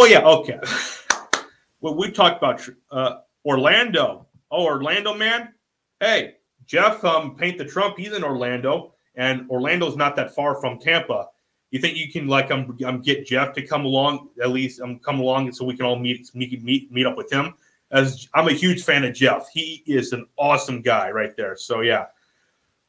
Well, 0.00 0.08
yeah, 0.08 0.20
okay. 0.20 0.58
well, 1.82 1.94
we 1.94 2.10
talked 2.10 2.38
about 2.38 2.66
uh, 2.90 3.18
Orlando. 3.44 4.26
Oh, 4.50 4.64
Orlando, 4.64 5.12
man. 5.12 5.52
Hey, 6.00 6.36
Jeff, 6.64 7.04
um, 7.04 7.36
paint 7.36 7.58
the 7.58 7.66
Trump. 7.66 7.98
He's 7.98 8.14
in 8.14 8.24
Orlando, 8.24 8.94
and 9.16 9.46
Orlando's 9.50 9.98
not 9.98 10.16
that 10.16 10.34
far 10.34 10.58
from 10.58 10.78
Tampa. 10.78 11.26
You 11.70 11.80
think 11.80 11.98
you 11.98 12.10
can 12.10 12.28
like 12.28 12.50
um, 12.50 12.78
um 12.82 13.02
get 13.02 13.26
Jeff 13.26 13.52
to 13.52 13.66
come 13.66 13.84
along 13.84 14.30
at 14.42 14.48
least 14.48 14.80
um 14.80 15.00
come 15.00 15.20
along 15.20 15.52
so 15.52 15.66
we 15.66 15.76
can 15.76 15.84
all 15.84 15.98
meet 15.98 16.34
meet 16.34 16.64
meet 16.64 16.90
meet 16.90 17.04
up 17.04 17.18
with 17.18 17.30
him? 17.30 17.52
As 17.90 18.26
I'm 18.32 18.48
a 18.48 18.54
huge 18.54 18.82
fan 18.82 19.04
of 19.04 19.12
Jeff. 19.12 19.50
He 19.52 19.82
is 19.86 20.14
an 20.14 20.24
awesome 20.38 20.80
guy 20.80 21.10
right 21.10 21.36
there. 21.36 21.56
So 21.56 21.82
yeah. 21.82 22.06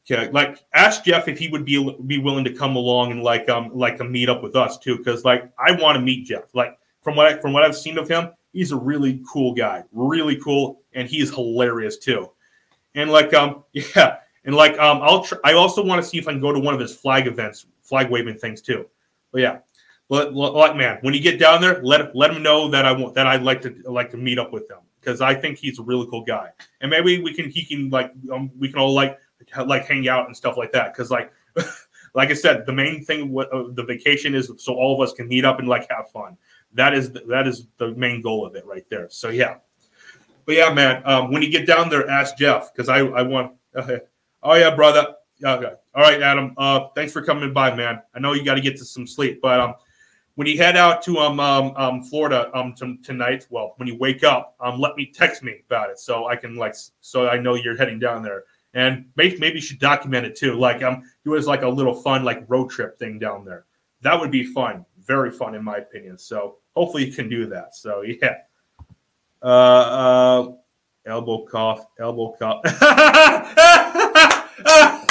Yeah, 0.06 0.30
like 0.32 0.64
ask 0.74 1.04
Jeff 1.04 1.28
if 1.28 1.38
he 1.38 1.50
would 1.50 1.66
be 1.66 1.94
be 2.08 2.20
willing 2.20 2.46
to 2.46 2.54
come 2.54 2.78
along 2.78 3.12
and 3.12 3.22
like 3.22 3.50
um 3.50 3.70
like 3.74 4.00
a 4.00 4.06
meet 4.06 4.30
up 4.30 4.42
with 4.42 4.56
us 4.56 4.78
too, 4.78 4.98
because 4.98 5.26
like 5.26 5.52
I 5.60 5.74
want 5.74 5.98
to 5.98 6.02
meet 6.02 6.28
Jeff. 6.28 6.56
Like 6.56 6.78
from 7.02 7.16
what 7.16 7.28
I, 7.28 7.38
from 7.40 7.54
what 7.54 7.64
I've 7.64 7.76
seen 7.76 7.98
of 7.98 8.08
him, 8.08 8.32
he's 8.54 8.72
a 8.72 8.78
really 8.78 9.22
cool 9.28 9.54
guy, 9.54 9.84
really 9.92 10.36
cool, 10.38 10.82
and 10.94 11.08
he's 11.08 11.34
hilarious 11.34 11.98
too. 11.98 12.30
And 12.96 13.12
like 13.12 13.34
um 13.34 13.64
yeah, 13.74 14.18
and 14.46 14.56
like 14.56 14.78
um 14.80 15.02
I'll 15.02 15.24
tr- 15.24 15.36
I 15.44 15.54
also 15.54 15.84
want 15.84 16.02
to 16.02 16.08
see 16.08 16.18
if 16.18 16.28
I 16.28 16.32
can 16.32 16.42
go 16.42 16.52
to 16.52 16.60
one 16.60 16.74
of 16.74 16.80
his 16.80 16.96
flag 16.96 17.28
events, 17.28 17.66
flag 17.82 18.10
waving 18.10 18.38
things 18.38 18.62
too. 18.62 18.88
But 19.32 19.42
yeah, 19.42 19.60
let, 20.10 20.34
let, 20.36 20.76
man, 20.76 20.98
when 21.02 21.14
you 21.14 21.22
get 21.22 21.40
down 21.40 21.62
there, 21.62 21.82
let 21.84 22.16
let 22.16 22.32
him 22.32 22.44
know 22.44 22.70
that 22.70 22.86
I 22.86 22.92
want 22.92 23.16
that 23.16 23.28
I'd 23.28 23.44
like 23.44 23.62
to 23.62 23.76
like 23.86 24.12
to 24.12 24.18
meet 24.18 24.38
up 24.38 24.52
with 24.52 24.70
him 24.70 24.80
because 25.00 25.22
I 25.22 25.34
think 25.34 25.58
he's 25.58 25.80
a 25.80 25.84
really 25.84 26.06
cool 26.10 26.24
guy, 26.24 26.50
and 26.82 26.92
maybe 26.92 27.22
we 27.22 27.34
can 27.34 27.50
he 27.50 27.64
can 27.64 27.90
like 27.90 28.12
um, 28.32 28.52
we 28.60 28.68
can 28.68 28.80
all 28.80 28.94
like 28.94 29.18
like 29.66 29.86
hang 29.86 30.08
out 30.10 30.28
and 30.28 30.36
stuff 30.36 30.58
like 30.58 30.72
that 30.74 30.94
because 30.94 31.12
like 31.12 31.32
like 32.14 32.30
I 32.30 32.34
said, 32.34 32.66
the 32.66 32.74
main 32.74 33.04
thing 33.04 33.32
with 33.32 33.48
uh, 33.54 33.66
the 33.72 33.84
vacation 33.84 34.36
is 34.36 34.52
so 34.58 34.74
all 34.74 35.02
of 35.02 35.08
us 35.08 35.14
can 35.14 35.28
meet 35.28 35.46
up 35.46 35.60
and 35.60 35.68
like 35.68 35.90
have 35.90 36.10
fun. 36.12 36.38
That 36.74 36.94
is 36.94 37.12
the, 37.12 37.22
that 37.28 37.48
is 37.48 37.68
the 37.78 37.92
main 37.96 38.22
goal 38.22 38.46
of 38.46 38.56
it 38.56 38.66
right 38.66 38.86
there. 38.90 39.08
So 39.10 39.30
yeah, 39.30 39.58
but 40.46 40.56
yeah, 40.56 40.74
man, 40.74 41.02
um, 41.06 41.32
when 41.32 41.42
you 41.42 41.50
get 41.50 41.68
down 41.68 41.90
there, 41.90 42.10
ask 42.10 42.38
Jeff 42.38 42.74
because 42.74 42.90
I 42.90 43.00
I 43.00 43.22
want. 43.22 43.54
Uh, 43.76 43.98
oh 44.44 44.56
yeah, 44.56 44.76
brother. 44.76 45.16
Okay. 45.44 45.74
All 45.96 46.04
right, 46.04 46.22
Adam. 46.22 46.54
Uh, 46.58 46.88
thanks 46.96 47.12
for 47.12 47.22
coming 47.22 47.52
by, 47.52 47.74
man. 47.76 48.02
I 48.14 48.20
know 48.20 48.34
you 48.34 48.46
got 48.46 48.56
to 48.56 48.62
get 48.62 48.78
to 48.78 48.86
some 48.86 49.08
sleep, 49.08 49.40
but 49.42 49.60
um, 49.60 49.74
when 50.36 50.48
you 50.48 50.58
head 50.58 50.78
out 50.78 51.02
to 51.04 51.18
um, 51.18 51.40
um, 51.40 51.74
um 51.76 52.04
Florida 52.04 52.50
um 52.58 52.74
to, 52.76 52.98
tonight, 53.04 53.48
well, 53.50 53.74
when 53.78 53.88
you 53.88 53.98
wake 53.98 54.24
up, 54.24 54.56
um, 54.60 54.80
let 54.80 54.96
me 54.96 55.06
text 55.06 55.44
me 55.44 55.62
about 55.68 55.90
it 55.90 56.00
so 56.00 56.28
I 56.28 56.36
can 56.36 56.56
like 56.56 56.76
so 57.02 57.28
I 57.28 57.38
know 57.38 57.56
you're 57.56 57.78
heading 57.78 58.00
down 58.00 58.24
there, 58.24 58.44
and 58.74 59.06
maybe 59.16 59.38
maybe 59.38 59.56
you 59.56 59.62
should 59.62 59.80
document 59.80 60.26
it 60.26 60.36
too, 60.36 60.56
like 60.56 60.84
um 60.84 61.04
do 61.26 61.36
as 61.36 61.48
like 61.48 61.64
a 61.64 61.70
little 61.70 61.94
fun 61.94 62.24
like 62.24 62.44
road 62.48 62.70
trip 62.70 62.98
thing 62.98 63.20
down 63.20 63.44
there. 63.44 63.66
That 64.02 64.20
would 64.20 64.32
be 64.32 64.44
fun, 64.44 64.86
very 65.00 65.32
fun 65.32 65.56
in 65.56 65.64
my 65.64 65.78
opinion. 65.78 66.18
So 66.18 66.58
hopefully 66.76 67.06
you 67.06 67.14
can 67.14 67.30
do 67.30 67.48
that. 67.48 67.76
So 67.76 68.02
yeah. 68.22 68.38
Uh, 69.44 69.46
uh 69.46 70.52
elbow 71.06 71.46
cough, 71.46 71.86
elbow 72.00 72.36
cough. 72.38 72.62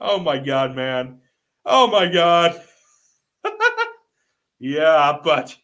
Oh 0.00 0.18
my 0.18 0.38
god, 0.38 0.74
man. 0.74 1.20
Oh 1.64 1.86
my 1.86 2.10
god. 2.10 2.60
yeah, 4.58 5.18
but 5.22 5.54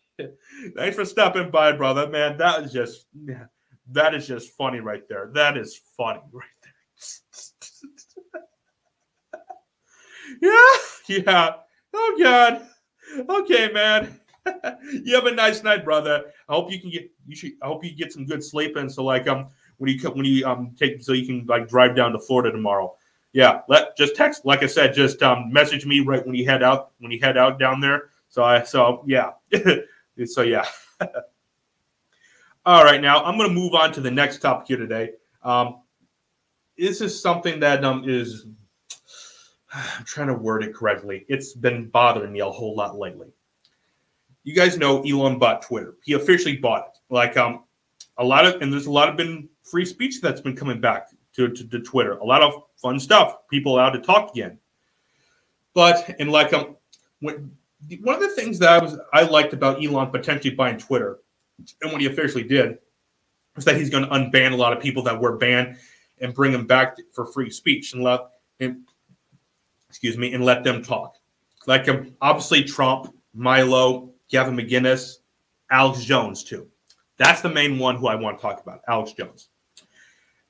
thanks 0.76 0.94
for 0.94 1.06
stopping 1.06 1.50
by, 1.50 1.72
brother. 1.72 2.06
Man, 2.08 2.36
that 2.36 2.64
is 2.64 2.72
just 2.72 3.06
that 3.90 4.14
is 4.14 4.28
just 4.28 4.52
funny 4.52 4.80
right 4.80 5.08
there. 5.08 5.30
That 5.32 5.56
is 5.56 5.80
funny 5.96 6.20
right 6.32 6.44
there. 6.62 6.74
Yeah, 10.40 10.68
yeah. 11.09 11.55
Oh 11.94 12.16
god. 12.22 12.66
Okay, 13.29 13.70
man. 13.72 14.20
you 15.05 15.14
have 15.14 15.27
a 15.27 15.33
nice 15.33 15.62
night, 15.62 15.85
brother. 15.85 16.25
I 16.49 16.55
hope 16.55 16.70
you 16.70 16.81
can 16.81 16.90
get 16.90 17.11
you 17.27 17.37
should 17.37 17.53
I 17.62 17.66
hope 17.66 17.85
you 17.85 17.94
get 17.94 18.12
some 18.12 18.27
good 18.27 18.44
sleep 18.44 18.77
and 18.77 18.90
so 18.90 19.05
like 19.05 19.27
um 19.29 19.49
when 19.79 19.90
you 19.90 20.11
when 20.11 20.25
you 20.25 20.46
um 20.46 20.75
take 20.79 21.03
so 21.03 21.12
you 21.12 21.27
can 21.27 21.46
like 21.46 21.68
drive 21.68 21.96
down 21.96 22.12
to 22.12 22.18
Florida 22.18 22.53
tomorrow 22.53 22.96
yeah, 23.37 23.61
let 23.68 23.94
just 23.99 24.16
text. 24.16 24.46
Like 24.46 24.62
I 24.62 24.66
said, 24.66 24.94
just 24.94 25.22
um, 25.22 25.53
message 25.53 25.85
me 25.85 26.01
right 26.01 26.25
when 26.25 26.35
you 26.35 26.46
head 26.46 26.62
out 26.62 26.92
when 27.01 27.12
you 27.12 27.20
head 27.20 27.37
out 27.37 27.59
down 27.59 27.81
there. 27.81 28.05
So 28.31 28.42
I 28.42 28.62
so 28.62 29.05
yeah, 29.07 29.33
so 30.25 30.40
yeah. 30.40 30.64
All 32.64 32.83
right, 32.83 32.99
now 32.99 33.22
I'm 33.22 33.38
to 33.38 33.51
move 33.51 33.75
on 33.75 33.92
to 33.92 34.01
the 34.01 34.11
next 34.11 34.38
topic 34.38 34.68
here 34.68 34.79
today. 34.79 35.11
Um, 35.42 35.83
this 36.79 37.03
is 37.03 37.20
something 37.20 37.61
that 37.61 37.85
um, 37.85 38.09
is 38.09 38.46
I'm 39.98 40.04
trying 40.04 40.28
to 40.28 40.34
word 40.34 40.64
it 40.64 40.74
correctly. 40.74 41.24
It's 41.28 41.52
been 41.52 41.88
bothering 41.88 42.32
me 42.32 42.40
a 42.40 42.46
whole 42.46 42.74
lot 42.74 42.98
lately. 42.98 43.28
You 44.44 44.54
guys 44.54 44.78
know 44.78 45.02
Elon 45.02 45.38
bought 45.38 45.62
Twitter. 45.62 45.96
He 46.04 46.14
officially 46.14 46.56
bought 46.56 46.86
it. 46.86 46.98
Like 47.10 47.36
um, 47.36 47.64
a 48.18 48.24
lot 48.24 48.46
of 48.46 48.62
and 48.62 48.72
there's 48.72 48.86
a 48.86 48.92
lot 48.92 49.08
of 49.08 49.16
been 49.16 49.48
free 49.62 49.84
speech 49.84 50.20
that's 50.20 50.40
been 50.40 50.56
coming 50.56 50.80
back 50.80 51.08
to, 51.34 51.48
to, 51.48 51.68
to 51.68 51.80
Twitter. 51.80 52.12
A 52.18 52.24
lot 52.24 52.42
of 52.42 52.62
fun 52.76 52.98
stuff. 53.00 53.48
People 53.50 53.74
allowed 53.74 53.90
to 53.90 54.00
talk 54.00 54.30
again. 54.30 54.58
But 55.74 56.16
in 56.18 56.28
like 56.28 56.52
um, 56.52 56.76
when, 57.20 57.50
one 58.00 58.14
of 58.14 58.20
the 58.20 58.28
things 58.28 58.58
that 58.60 58.70
I 58.70 58.82
was 58.82 58.98
I 59.12 59.22
liked 59.22 59.52
about 59.52 59.84
Elon 59.84 60.10
potentially 60.10 60.54
buying 60.54 60.78
Twitter, 60.78 61.18
and 61.82 61.92
when 61.92 62.00
he 62.00 62.06
officially 62.06 62.44
did, 62.44 62.78
was 63.56 63.64
that 63.64 63.76
he's 63.76 63.90
going 63.90 64.04
to 64.04 64.10
unban 64.10 64.52
a 64.52 64.56
lot 64.56 64.72
of 64.72 64.80
people 64.80 65.02
that 65.02 65.20
were 65.20 65.36
banned 65.36 65.76
and 66.20 66.32
bring 66.32 66.52
them 66.52 66.66
back 66.66 66.96
for 67.12 67.26
free 67.26 67.50
speech 67.50 67.92
and 67.92 68.02
love 68.02 68.30
and 68.60 68.86
excuse 69.88 70.16
me 70.16 70.35
and 70.35 70.44
let 70.44 70.64
them 70.64 70.83
talk. 70.83 71.16
Like 71.66 71.88
um, 71.88 72.14
obviously 72.20 72.62
Trump, 72.64 73.14
Milo, 73.35 74.11
Gavin 74.31 74.57
McInnes, 74.57 75.18
Alex 75.70 76.05
Jones 76.05 76.44
too. 76.44 76.68
That's 77.18 77.40
the 77.40 77.49
main 77.49 77.79
one 77.79 77.96
who 77.96 78.09
I 78.09 78.14
want 78.14 78.38
to 78.38 78.42
talk 78.42 78.62
about, 78.62 78.81
Alex 78.88 79.12
Jones. 79.12 79.49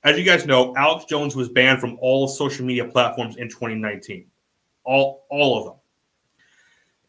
As 0.05 0.19
you 0.19 0.25
guys 0.25 0.47
know, 0.47 0.75
Alex 0.77 1.05
Jones 1.05 1.35
was 1.35 1.49
banned 1.49 1.81
from 1.81 1.97
all 2.01 2.29
social 2.29 2.65
media 2.65 2.85
platforms 2.85 3.37
in 3.37 3.49
2019. 3.49 4.27
All 4.85 5.27
all 5.31 5.59
of 5.59 5.65
them. 5.65 5.75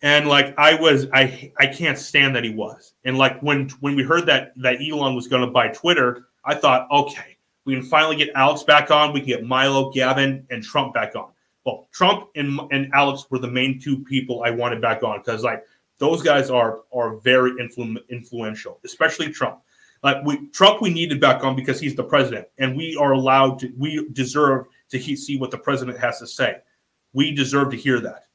And 0.02 0.28
like 0.28 0.58
I 0.58 0.76
was 0.76 1.08
I 1.14 1.52
I 1.58 1.68
can't 1.68 1.98
stand 1.98 2.36
that 2.36 2.44
he 2.44 2.52
was. 2.52 2.94
And 3.04 3.18
like 3.18 3.40
when 3.42 3.70
when 3.82 3.96
we 3.96 4.04
heard 4.04 4.26
that 4.28 4.54
that 4.58 4.78
Elon 4.82 5.16
was 5.16 5.28
going 5.28 5.46
to 5.46 5.52
buy 5.52 5.70
Twitter, 5.70 6.28
I 6.46 6.56
thought, 6.56 6.88
okay, 6.92 7.38
we 7.66 7.76
can 7.76 7.84
finally 7.84 8.16
get 8.16 8.30
Alex 8.36 8.64
back 8.64 8.90
on, 8.90 9.14
we 9.14 9.20
can 9.20 9.28
get 9.28 9.44
Milo, 9.44 9.92
Gavin, 9.92 10.46
and 10.50 10.64
Trump 10.64 10.94
back 10.94 11.16
on. 11.16 11.32
Well, 11.68 11.90
Trump 11.92 12.30
and 12.38 12.62
and 12.72 12.90
Alex 12.94 13.26
were 13.30 13.40
the 13.40 13.52
main 13.52 13.78
two 13.78 14.02
people 14.06 14.42
I 14.46 14.52
wanted 14.52 14.82
back 14.82 15.04
on 15.04 15.20
because 15.20 15.44
like 15.44 15.66
those 15.98 16.22
guys 16.22 16.50
are 16.50 16.84
are 16.94 17.18
very 17.18 17.52
influ- 17.56 18.08
influential, 18.10 18.80
especially 18.86 19.34
Trump. 19.34 19.60
Like 20.02 20.24
we 20.24 20.48
Trump, 20.52 20.82
we 20.82 20.90
needed 20.90 21.20
back 21.20 21.44
on 21.44 21.58
because 21.58 21.78
he's 21.78 21.94
the 21.94 22.06
president, 22.06 22.48
and 22.58 22.78
we 22.78 22.96
are 22.96 23.12
allowed 23.12 23.60
to. 23.60 23.74
We 23.78 24.08
deserve 24.14 24.68
to 24.92 24.98
he, 24.98 25.18
see 25.18 25.38
what 25.38 25.52
the 25.52 25.58
president 25.58 26.00
has 26.00 26.20
to 26.20 26.28
say. 26.28 26.62
We 27.12 27.36
deserve 27.36 27.72
to 27.72 27.78
hear 27.78 28.00
that. 28.00 28.28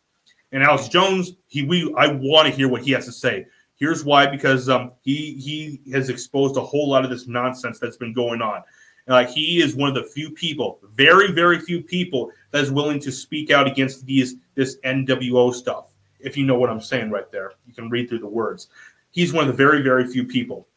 And 0.52 0.62
Alex 0.62 0.88
Jones, 0.88 1.32
he 1.46 1.62
we 1.62 1.90
I 1.96 2.08
want 2.08 2.48
to 2.48 2.54
hear 2.54 2.68
what 2.68 2.82
he 2.82 2.90
has 2.90 3.06
to 3.06 3.12
say. 3.12 3.46
Here's 3.76 4.04
why: 4.04 4.26
because 4.26 4.68
um, 4.68 4.92
he 5.00 5.36
he 5.36 5.90
has 5.92 6.10
exposed 6.10 6.58
a 6.58 6.60
whole 6.60 6.86
lot 6.86 7.02
of 7.02 7.08
this 7.08 7.26
nonsense 7.26 7.78
that's 7.78 7.96
been 7.96 8.12
going 8.12 8.42
on. 8.42 8.62
Like 9.06 9.30
he 9.30 9.62
is 9.62 9.74
one 9.74 9.88
of 9.88 9.94
the 9.94 10.04
few 10.10 10.30
people, 10.30 10.80
very 10.94 11.32
very 11.32 11.58
few 11.58 11.82
people, 11.82 12.30
that 12.52 12.62
is 12.62 12.70
willing 12.70 13.00
to 13.00 13.10
speak 13.10 13.50
out 13.50 13.66
against 13.66 14.06
these 14.06 14.36
this 14.54 14.78
NWO 14.84 15.52
stuff. 15.52 15.92
If 16.20 16.36
you 16.36 16.46
know 16.46 16.56
what 16.56 16.70
I'm 16.70 16.80
saying 16.80 17.10
right 17.10 17.30
there, 17.32 17.54
you 17.66 17.74
can 17.74 17.90
read 17.90 18.08
through 18.08 18.20
the 18.20 18.28
words. 18.28 18.68
He's 19.10 19.32
one 19.32 19.42
of 19.42 19.48
the 19.48 19.56
very 19.56 19.82
very 19.82 20.06
few 20.06 20.24
people 20.24 20.68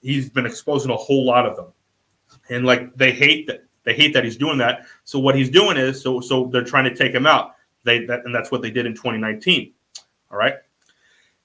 he's 0.00 0.30
been 0.30 0.46
exposing 0.46 0.90
a 0.90 0.96
whole 0.96 1.24
lot 1.24 1.46
of 1.46 1.56
them, 1.56 1.72
and 2.48 2.64
like 2.64 2.94
they 2.96 3.12
hate 3.12 3.46
that 3.46 3.64
they 3.84 3.94
hate 3.94 4.12
that 4.14 4.24
he's 4.24 4.36
doing 4.36 4.58
that. 4.58 4.86
So 5.04 5.18
what 5.18 5.34
he's 5.34 5.50
doing 5.50 5.76
is 5.76 6.00
so 6.00 6.20
so 6.20 6.46
they're 6.46 6.64
trying 6.64 6.84
to 6.84 6.94
take 6.94 7.12
him 7.12 7.26
out. 7.26 7.54
They 7.84 8.04
that, 8.06 8.24
and 8.24 8.34
that's 8.34 8.50
what 8.50 8.62
they 8.62 8.70
did 8.70 8.86
in 8.86 8.94
2019. 8.94 9.72
All 10.30 10.38
right, 10.38 10.54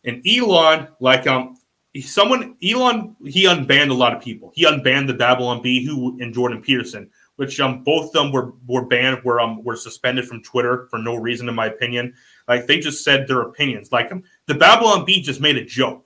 and 0.04 0.26
Elon 0.28 0.88
like 1.00 1.28
um 1.28 1.58
someone 2.02 2.56
Elon 2.64 3.16
he 3.26 3.46
unbanned 3.46 3.90
a 3.90 3.94
lot 3.94 4.16
of 4.16 4.22
people. 4.22 4.52
He 4.56 4.66
unbanned 4.66 5.08
the 5.08 5.14
Babylon 5.14 5.62
Bee 5.62 5.86
who 5.86 6.18
and 6.22 6.34
Jordan 6.34 6.62
Peterson, 6.62 7.10
which 7.38 7.60
um 7.60 7.84
both 7.84 8.08
of 8.08 8.12
them 8.14 8.32
were 8.32 8.54
were 8.68 8.86
banned 8.86 9.24
were 9.24 9.40
um 9.40 9.64
were 9.64 9.76
suspended 9.76 10.28
from 10.28 10.44
Twitter 10.44 10.88
for 10.90 11.00
no 11.00 11.16
reason 11.16 11.50
in 11.50 11.56
my 11.56 11.68
opinion. 11.68 12.14
Like 12.48 12.68
they 12.68 12.80
just 12.80 13.04
said 13.04 13.28
their 13.28 13.42
opinions. 13.42 13.92
Like 13.92 14.12
um, 14.12 14.24
the 14.48 14.56
Babylon 14.56 15.06
Bee 15.06 15.22
just 15.22 15.42
made 15.42 15.58
a 15.58 15.66
joke. 15.66 16.06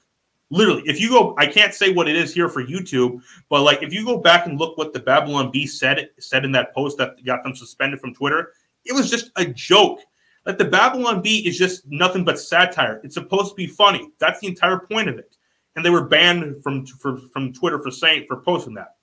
Literally 0.51 0.81
if 0.87 0.99
you 0.99 1.09
go 1.09 1.35
i 1.37 1.45
can't 1.45 1.75
say 1.75 1.93
what 1.93 2.07
it 2.07 2.15
is 2.15 2.33
here 2.33 2.49
for 2.49 2.65
youtube 2.65 3.21
but 3.49 3.61
like 3.61 3.83
if 3.83 3.93
you 3.93 4.03
go 4.03 4.17
back 4.17 4.47
and 4.47 4.57
look 4.57 4.79
what 4.79 4.93
the 4.93 4.99
babylon 4.99 5.51
bee 5.51 5.67
said 5.67 6.09
said 6.17 6.43
in 6.43 6.51
that 6.51 6.73
post 6.73 6.97
that 6.97 7.23
got 7.23 7.43
them 7.43 7.55
suspended 7.55 7.99
from 7.99 8.15
twitter 8.15 8.51
it 8.85 8.93
was 8.93 9.09
just 9.09 9.31
a 9.35 9.45
joke. 9.45 10.01
Like 10.45 10.57
the 10.57 10.65
babylon 10.65 11.21
bee 11.21 11.47
is 11.47 11.57
just 11.57 11.83
nothing 11.87 12.23
but 12.23 12.39
satire. 12.39 13.01
It's 13.03 13.13
supposed 13.13 13.49
to 13.49 13.55
be 13.55 13.67
funny. 13.67 14.09
That's 14.19 14.39
the 14.39 14.47
entire 14.47 14.79
point 14.79 15.09
of 15.09 15.17
it. 15.17 15.35
And 15.75 15.85
they 15.85 15.89
were 15.89 16.05
banned 16.05 16.63
from 16.63 16.85
for, 16.85 17.17
from 17.31 17.53
twitter 17.53 17.81
for 17.81 17.91
saying 17.91 18.25
for 18.27 18.41
posting 18.41 18.73
that 18.75 18.95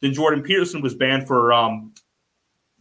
then 0.00 0.12
jordan 0.12 0.42
peterson 0.42 0.80
was 0.80 0.94
banned 0.94 1.26
for 1.26 1.52
um 1.52 1.92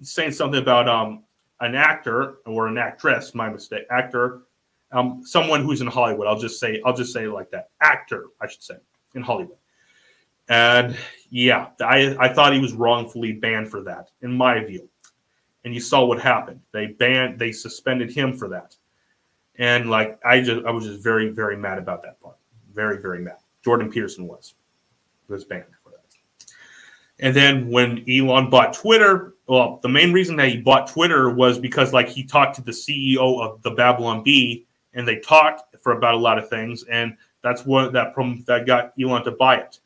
saying 0.02 0.32
something 0.32 0.62
about 0.62 0.88
um 0.88 1.24
an 1.62 1.76
actor 1.76 2.38
or 2.46 2.68
an 2.68 2.78
actress 2.78 3.34
my 3.34 3.50
mistake 3.50 3.84
actor 3.90 4.42
um, 4.92 5.22
someone 5.26 5.64
who's 5.64 5.82
in 5.82 5.88
Hollywood. 5.88 6.28
I'll 6.28 6.40
just 6.40 6.60
say 6.60 6.82
I'll 6.86 6.96
just 6.96 7.14
say 7.14 7.28
like 7.28 7.52
that. 7.52 7.70
Actor, 7.82 8.28
I 8.42 8.48
should 8.48 8.64
say, 8.64 8.76
in 9.16 9.22
Hollywood. 9.22 9.58
And 10.50 10.98
yeah, 11.30 11.68
I, 11.82 12.16
I 12.20 12.34
thought 12.34 12.54
he 12.54 12.60
was 12.60 12.74
wrongfully 12.74 13.34
banned 13.34 13.70
for 13.70 13.82
that, 13.84 14.12
in 14.22 14.32
my 14.32 14.64
view. 14.64 14.88
And 15.66 15.74
you 15.74 15.82
saw 15.82 16.06
what 16.06 16.22
happened. 16.22 16.62
They 16.72 16.88
banned, 16.88 17.38
they 17.38 17.52
suspended 17.52 18.12
him 18.12 18.38
for 18.38 18.48
that. 18.50 18.76
And 19.56 19.90
like 19.90 20.20
I 20.24 20.40
just 20.42 20.66
I 20.66 20.72
was 20.72 20.86
just 20.86 21.04
very, 21.04 21.30
very 21.30 21.58
mad 21.58 21.78
about 21.78 22.04
that 22.04 22.22
part. 22.22 22.38
Very, 22.74 23.02
very 23.02 23.20
mad. 23.20 23.38
Jordan 23.64 23.92
Peterson 23.92 24.28
was 24.28 24.54
was 25.28 25.44
banned. 25.44 25.66
And 27.20 27.36
then 27.36 27.70
when 27.70 28.06
Elon 28.10 28.50
bought 28.50 28.74
Twitter, 28.74 29.34
well, 29.48 29.80
the 29.82 29.90
main 29.90 30.14
reason 30.14 30.36
that 30.36 30.50
he 30.50 30.58
bought 30.58 30.88
Twitter 30.88 31.30
was 31.30 31.58
because 31.58 31.94
like 31.94 32.10
he 32.10 32.24
talked 32.24 32.56
to 32.58 32.62
the 32.62 32.72
CEO 32.72 33.42
of 33.42 33.62
the 33.64 33.72
Babylon 33.72 34.24
Bee 34.24 34.68
and 34.94 35.08
they 35.08 35.20
talked 35.20 35.76
for 35.82 35.94
about 35.94 36.16
a 36.16 36.18
lot 36.18 36.38
of 36.38 36.50
things, 36.50 36.84
and 36.92 37.16
that's 37.42 37.66
what 37.66 37.94
that 37.94 38.14
from 38.14 38.44
that 38.48 38.66
got 38.66 38.94
Elon 39.00 39.24
to 39.24 39.32
buy 39.32 39.58
it. 39.58 39.80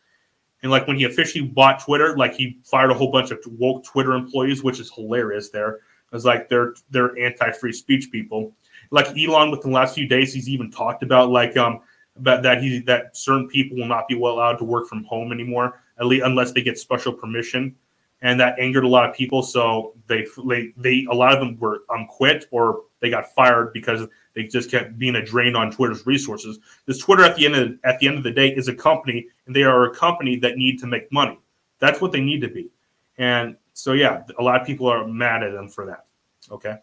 And 0.63 0.71
like 0.71 0.87
when 0.87 0.97
he 0.97 1.03
officially 1.03 1.45
bought 1.45 1.83
Twitter, 1.83 2.15
like 2.17 2.33
he 2.33 2.59
fired 2.63 2.91
a 2.91 2.93
whole 2.93 3.11
bunch 3.11 3.31
of 3.31 3.39
woke 3.57 3.83
Twitter 3.83 4.13
employees, 4.13 4.63
which 4.63 4.79
is 4.79 4.91
hilarious 4.91 5.49
there. 5.49 5.79
it's 6.13 6.25
like 6.25 6.49
they're 6.49 6.75
they're 6.91 7.17
anti-free 7.19 7.73
speech 7.73 8.11
people. 8.11 8.53
Like 8.89 9.07
Elon, 9.17 9.51
within 9.51 9.71
the 9.71 9.75
last 9.75 9.95
few 9.95 10.07
days, 10.07 10.33
he's 10.33 10.49
even 10.49 10.71
talked 10.71 11.03
about 11.03 11.29
like 11.29 11.57
um 11.57 11.81
about 12.17 12.43
that 12.43 12.61
he 12.61 12.79
that 12.79 13.15
certain 13.15 13.47
people 13.47 13.77
will 13.77 13.87
not 13.87 14.07
be 14.07 14.15
well 14.15 14.33
allowed 14.33 14.57
to 14.57 14.63
work 14.63 14.87
from 14.87 15.03
home 15.03 15.31
anymore, 15.31 15.81
at 16.01 16.07
least 16.07 16.25
unless 16.25 16.51
they 16.51 16.61
get 16.61 16.77
special 16.77 17.13
permission, 17.13 17.75
and 18.21 18.39
that 18.39 18.59
angered 18.59 18.83
a 18.83 18.87
lot 18.87 19.09
of 19.09 19.15
people. 19.15 19.43
So 19.43 19.93
they 20.07 20.25
they, 20.45 20.73
they 20.75 21.05
a 21.09 21.13
lot 21.13 21.33
of 21.33 21.39
them 21.39 21.57
were 21.59 21.83
um 21.89 22.07
quit 22.07 22.47
or 22.51 22.81
they 22.99 23.09
got 23.09 23.33
fired 23.33 23.71
because 23.71 24.07
they 24.33 24.43
just 24.43 24.69
kept 24.69 24.97
being 24.97 25.15
a 25.15 25.23
drain 25.23 25.55
on 25.55 25.71
Twitter's 25.71 26.05
resources. 26.05 26.59
This 26.85 26.97
Twitter 26.97 27.23
at 27.23 27.35
the 27.35 27.45
end 27.45 27.55
of 27.55 27.79
at 27.83 27.99
the 27.99 28.07
end 28.07 28.17
of 28.17 28.23
the 28.23 28.31
day 28.31 28.49
is 28.49 28.67
a 28.67 28.75
company, 28.75 29.27
and 29.45 29.55
they 29.55 29.63
are 29.63 29.85
a 29.85 29.95
company 29.95 30.37
that 30.39 30.57
need 30.57 30.79
to 30.79 30.87
make 30.87 31.11
money. 31.11 31.39
That's 31.79 32.01
what 32.01 32.11
they 32.11 32.21
need 32.21 32.41
to 32.41 32.49
be. 32.49 32.69
And 33.17 33.55
so 33.73 33.93
yeah, 33.93 34.23
a 34.39 34.43
lot 34.43 34.59
of 34.59 34.67
people 34.67 34.87
are 34.87 35.07
mad 35.07 35.43
at 35.43 35.53
them 35.53 35.69
for 35.69 35.85
that. 35.85 36.05
Okay. 36.51 36.77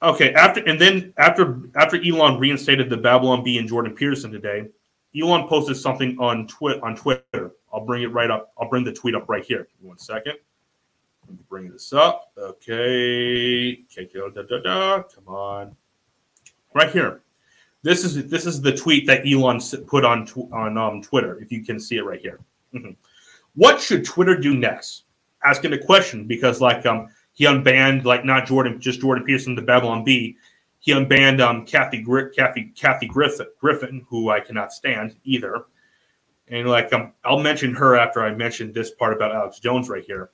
Okay, 0.00 0.32
after 0.34 0.60
and 0.64 0.80
then 0.80 1.12
after 1.16 1.60
after 1.74 2.00
Elon 2.00 2.38
reinstated 2.38 2.88
the 2.88 2.96
Babylon 2.96 3.42
Bee 3.42 3.58
and 3.58 3.68
Jordan 3.68 3.96
Peterson 3.96 4.30
today, 4.30 4.68
Elon 5.16 5.48
posted 5.48 5.76
something 5.76 6.18
on 6.18 6.46
Twitter 6.46 6.84
on 6.84 6.96
Twitter. 6.96 7.52
I'll 7.72 7.84
bring 7.84 8.02
it 8.02 8.12
right 8.12 8.30
up. 8.30 8.52
I'll 8.60 8.68
bring 8.68 8.84
the 8.84 8.92
tweet 8.92 9.14
up 9.14 9.28
right 9.28 9.44
here. 9.44 9.68
One 9.80 9.98
second. 9.98 10.34
Let 11.26 11.36
me 11.36 11.44
bring 11.48 11.70
this 11.70 11.92
up. 11.92 12.32
Okay. 12.38 13.84
Come 15.14 15.28
on. 15.28 15.76
Right 16.74 16.90
here. 16.90 17.22
This 17.82 18.04
is 18.04 18.28
this 18.28 18.44
is 18.46 18.60
the 18.60 18.76
tweet 18.76 19.06
that 19.06 19.26
Elon 19.26 19.60
put 19.86 20.04
on 20.04 20.26
on 20.52 20.76
um, 20.76 21.02
Twitter. 21.02 21.38
If 21.40 21.52
you 21.52 21.64
can 21.64 21.78
see 21.78 21.96
it 21.96 22.04
right 22.04 22.20
here. 22.20 22.40
Mm-hmm. 22.74 22.90
What 23.54 23.80
should 23.80 24.04
Twitter 24.04 24.36
do 24.36 24.54
next? 24.54 25.04
Asking 25.44 25.72
a 25.72 25.78
question 25.78 26.26
because 26.26 26.60
like 26.60 26.84
um 26.86 27.08
he 27.32 27.44
unbanned 27.44 28.04
like 28.04 28.24
not 28.24 28.46
Jordan, 28.46 28.80
just 28.80 29.00
Jordan 29.00 29.24
Peterson, 29.24 29.54
the 29.54 29.62
Babylon 29.62 30.04
Bee. 30.04 30.36
He 30.80 30.92
unbanned 30.92 31.40
um 31.40 31.66
Kathy 31.66 32.02
Gr- 32.02 32.28
Kathy 32.28 32.72
Kathy 32.74 33.06
Griffin, 33.06 33.46
Griffin, 33.60 34.06
who 34.08 34.30
I 34.30 34.40
cannot 34.40 34.72
stand 34.72 35.16
either. 35.24 35.64
And 36.48 36.68
like 36.68 36.92
um, 36.92 37.12
I'll 37.24 37.40
mention 37.40 37.74
her 37.74 37.96
after 37.96 38.22
I 38.22 38.34
mention 38.34 38.72
this 38.72 38.92
part 38.92 39.12
about 39.12 39.34
Alex 39.34 39.58
Jones 39.60 39.88
right 39.88 40.04
here. 40.04 40.30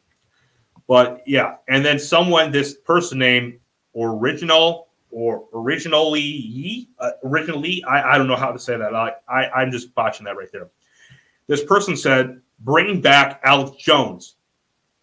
But 0.86 1.22
yeah, 1.26 1.56
and 1.68 1.84
then 1.84 1.98
someone, 1.98 2.52
this 2.52 2.74
person 2.74 3.18
named 3.18 3.58
Original 3.96 4.88
or 5.10 5.46
Originally, 5.54 6.88
uh, 6.98 7.12
Originally, 7.24 7.82
I, 7.84 8.14
I 8.14 8.18
don't 8.18 8.26
know 8.26 8.36
how 8.36 8.52
to 8.52 8.58
say 8.58 8.76
that. 8.76 8.94
I, 8.94 9.12
I 9.28 9.48
I'm 9.50 9.70
just 9.70 9.94
botching 9.94 10.24
that 10.24 10.36
right 10.36 10.50
there. 10.52 10.70
This 11.46 11.64
person 11.64 11.96
said, 11.96 12.40
"Bring 12.60 13.00
back 13.00 13.40
Alex 13.44 13.76
Jones." 13.76 14.36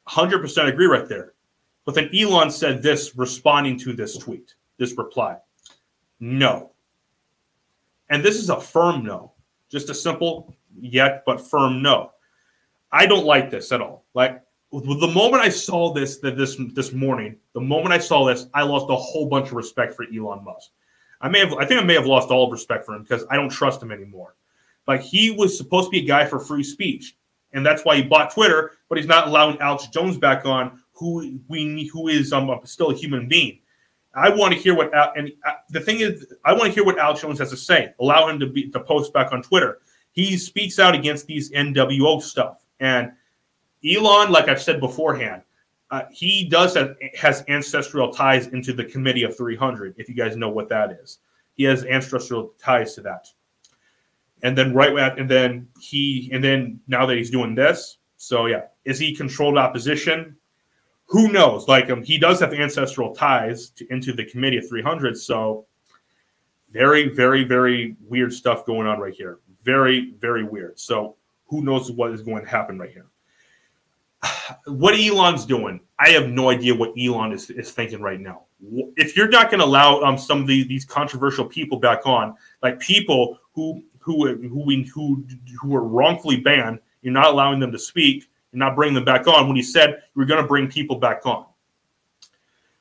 Hundred 0.08 0.40
percent 0.40 0.68
agree 0.68 0.88
right 0.88 1.08
there. 1.08 1.34
But 1.86 1.96
then 1.96 2.10
Elon 2.14 2.52
said 2.52 2.84
this 2.84 3.16
responding 3.16 3.78
to 3.80 3.94
this 3.94 4.18
tweet, 4.18 4.54
this 4.78 4.98
reply 4.98 5.38
no. 6.22 6.72
And 8.10 8.24
this 8.24 8.36
is 8.36 8.50
a 8.50 8.60
firm 8.60 9.04
no, 9.04 9.34
just 9.70 9.90
a 9.90 9.94
simple 9.94 10.56
yet 10.80 11.24
but 11.26 11.42
firm 11.42 11.82
no. 11.82 12.12
I 12.92 13.06
don't 13.06 13.26
like 13.26 13.50
this 13.50 13.72
at 13.72 13.82
all. 13.82 14.06
Like 14.14 14.44
the 14.72 15.12
moment 15.14 15.44
I 15.44 15.50
saw 15.50 15.94
this 15.94 16.18
that 16.20 16.38
this 16.38 16.58
this 16.74 16.94
morning, 16.94 17.38
the 17.54 17.62
moment 17.62 17.94
I 17.94 17.98
saw 17.98 18.26
this, 18.26 18.48
I 18.54 18.64
lost 18.64 18.86
a 18.90 18.96
whole 18.96 19.28
bunch 19.28 19.48
of 19.48 19.54
respect 19.54 19.94
for 19.94 20.06
Elon 20.06 20.44
Musk. 20.44 20.72
I 21.20 21.30
may 21.30 21.40
have 21.40 21.54
I 21.54 21.66
think 21.66 21.82
I 21.82 21.84
may 21.84 21.96
have 21.96 22.06
lost 22.06 22.30
all 22.30 22.46
of 22.46 22.52
respect 22.52 22.86
for 22.86 22.96
him 22.96 23.04
because 23.04 23.26
I 23.30 23.36
don't 23.36 23.50
trust 23.50 23.82
him 23.82 23.92
anymore. 23.92 24.36
Like 24.88 25.02
he 25.02 25.32
was 25.32 25.58
supposed 25.58 25.88
to 25.88 25.92
be 25.92 26.00
a 26.00 26.08
guy 26.08 26.26
for 26.26 26.40
free 26.40 26.64
speech, 26.64 27.18
and 27.54 27.66
that's 27.66 27.84
why 27.84 27.96
he 27.96 28.04
bought 28.04 28.34
Twitter, 28.34 28.72
but 28.90 28.98
he's 28.98 29.08
not 29.08 29.28
allowing 29.28 29.60
Alex 29.60 29.88
Jones 29.88 30.18
back 30.18 30.46
on 30.46 30.82
who 30.94 31.40
we 31.48 31.88
who 31.92 32.08
is 32.08 32.34
um, 32.34 32.52
still 32.66 32.92
a 32.92 32.96
human 32.96 33.28
being. 33.28 33.61
I 34.13 34.30
want 34.30 34.54
to 34.54 34.60
hear 34.60 34.76
what 34.76 34.93
Al, 34.93 35.13
and 35.15 35.32
uh, 35.45 35.54
the 35.69 35.80
thing 35.80 36.02
is, 36.02 36.34
I 36.43 36.52
want 36.54 36.65
to 36.65 36.71
hear 36.71 36.84
what 36.84 36.97
Alex 36.97 37.21
Jones 37.21 37.39
has 37.39 37.50
to 37.52 37.58
say. 37.58 37.93
Allow 38.00 38.28
him 38.28 38.39
to 38.39 38.47
be 38.47 38.69
to 38.69 38.80
post 38.80 39.13
back 39.13 39.32
on 39.32 39.41
Twitter. 39.41 39.80
He 40.12 40.38
speaks 40.38 40.80
out 40.80 40.93
against 40.93 41.28
these 41.28 41.52
NWO 41.52 42.21
stuff, 42.21 42.65
and 42.80 43.12
Elon, 43.86 44.32
like 44.32 44.50
I've 44.50 44.62
said 44.62 44.80
beforehand, 44.80 45.43
uh, 45.91 46.04
he 46.12 46.47
does 46.47 46.76
have 46.76 46.95
has 47.17 47.43
ancestral 47.47 48.12
ties 48.12 48.47
into 48.47 48.74
the 48.74 48.86
Committee 48.86 49.24
of 49.24 49.36
300. 49.36 49.95
If 49.97 50.10
you 50.10 50.15
guys 50.15 50.36
know 50.36 50.50
what 50.50 50.69
that 50.69 50.91
is, 50.91 51.19
he 51.56 51.63
has 51.63 51.86
ancestral 51.86 52.54
ties 52.58 52.95
to 52.95 53.02
that. 53.02 53.28
And 54.43 54.58
then 54.58 54.74
right 54.74 54.93
and 55.19 55.30
then 55.30 55.67
he 55.80 56.30
and 56.34 56.43
then 56.43 56.80
now 56.88 57.06
that 57.06 57.17
he's 57.17 57.30
doing 57.30 57.56
this, 57.56 57.97
so 58.17 58.45
yeah, 58.47 58.63
is 58.86 59.00
he 59.00 59.15
controlled 59.15 59.58
opposition? 59.58 60.36
Who 61.12 61.30
knows? 61.30 61.67
Like 61.67 61.89
um, 61.89 62.02
he 62.02 62.17
does 62.17 62.39
have 62.39 62.54
ancestral 62.54 63.13
ties 63.13 63.69
to, 63.71 63.86
into 63.91 64.13
the 64.13 64.24
committee 64.24 64.58
of 64.58 64.69
300. 64.69 65.17
So 65.17 65.65
very, 66.71 67.10
very, 67.10 67.43
very 67.43 67.97
weird 68.08 68.32
stuff 68.32 68.65
going 68.65 68.88
on 68.88 68.97
right 68.97 69.13
here. 69.13 69.39
Very, 69.62 70.13
very 70.19 70.45
weird. 70.45 70.80
So 70.80 71.17
who 71.47 71.63
knows 71.63 71.91
what 71.91 72.12
is 72.12 72.21
going 72.21 72.45
to 72.45 72.50
happen 72.50 72.80
right 72.80 72.91
here? 72.91 73.08
What 74.65 74.97
Elon's 74.97 75.45
doing, 75.45 75.82
I 76.00 76.10
have 76.10 76.30
no 76.30 76.50
idea 76.50 76.74
what 76.76 76.93
Elon 76.97 77.34
is, 77.34 77.50
is 77.50 77.71
thinking 77.71 78.02
right 78.02 78.19
now. 78.19 78.43
If 78.95 79.17
you're 79.17 79.30
not 79.30 79.50
going 79.50 79.60
to 79.60 79.65
allow 79.65 80.02
um, 80.02 80.17
some 80.17 80.41
of 80.41 80.47
the, 80.47 80.63
these 80.63 80.86
controversial 80.86 81.45
people 81.45 81.78
back 81.78 82.06
on, 82.06 82.36
like 82.63 82.80
people 82.80 83.38
who 83.54 83.84
who 84.00 84.28
who 84.47 84.84
who 84.93 85.26
who 85.60 85.69
were 85.69 85.84
wrongfully 85.84 86.38
banned, 86.38 86.80
you're 87.02 87.13
not 87.13 87.28
allowing 87.28 87.60
them 87.60 87.71
to 87.71 87.80
speak 87.80 88.30
and 88.52 88.60
not 88.60 88.76
bring 88.76 88.94
them 88.94 89.06
back 89.06 89.28
on 89.28 89.48
when 89.48 89.56
he 89.56 89.64
said 89.64 89.90
you 89.90 90.20
were 90.20 90.26
going 90.26 90.42
to 90.42 90.48
bring 90.48 90.68
people 90.68 90.98
back 90.98 91.26
on. 91.26 91.46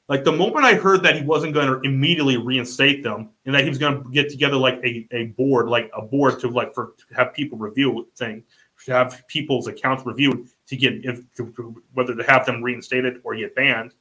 Like 0.09 0.24
the 0.24 0.33
moment 0.33 0.64
I 0.64 0.74
heard 0.74 1.04
that 1.04 1.16
he 1.16 1.22
wasn't 1.22 1.54
going 1.54 1.68
to 1.68 1.80
immediately 1.88 2.37
reinstate 2.37 3.04
them 3.04 3.30
and 3.46 3.54
that 3.54 3.62
he 3.62 3.68
was 3.68 3.78
going 3.78 4.02
to 4.02 4.11
get 4.11 4.28
together 4.28 4.56
like 4.56 4.80
a, 4.83 5.06
a 5.12 5.26
board, 5.26 5.68
like 5.68 5.88
a 5.96 6.02
board 6.02 6.40
to 6.40 6.48
like 6.48 6.74
for 6.74 6.94
to 7.09 7.14
have 7.14 7.33
people 7.33 7.56
review 7.56 8.09
thing, 8.16 8.42
to 8.87 8.92
have 8.92 9.22
people's 9.28 9.68
accounts 9.68 10.04
reviewed 10.04 10.48
to 10.66 10.76
get 10.76 11.04
if 11.04 11.33
to, 11.37 11.80
whether 11.94 12.16
to 12.16 12.24
have 12.24 12.44
them 12.44 12.61
reinstated 12.61 13.20
or 13.22 13.37
get 13.37 13.54
banned. 13.54 13.94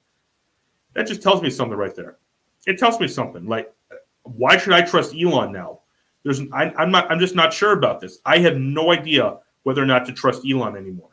That 0.96 1.06
just 1.06 1.22
tells 1.22 1.44
me 1.44 1.52
something 1.52 1.78
right 1.78 1.96
there. 1.96 2.18
It 2.66 2.80
tells 2.80 3.00
me 3.00 3.08
something. 3.08 3.46
Like, 3.46 3.72
why 4.24 4.58
should 4.58 4.74
I 4.74 4.82
trust 4.82 5.14
Elon 5.16 5.52
now? 5.52 5.82
There's 6.24 6.42
I, 6.52 6.74
I'm 6.76 6.90
not 6.90 7.12
I'm 7.12 7.20
just 7.20 7.36
not 7.36 7.54
sure 7.54 7.74
about 7.74 8.02
this. 8.02 8.18
I 8.26 8.40
have 8.40 8.58
no 8.58 8.92
idea 8.92 9.38
whether 9.62 9.84
or 9.84 9.86
not 9.86 10.08
to 10.08 10.14
trust 10.14 10.42
Elon 10.50 10.76
anymore 10.76 11.10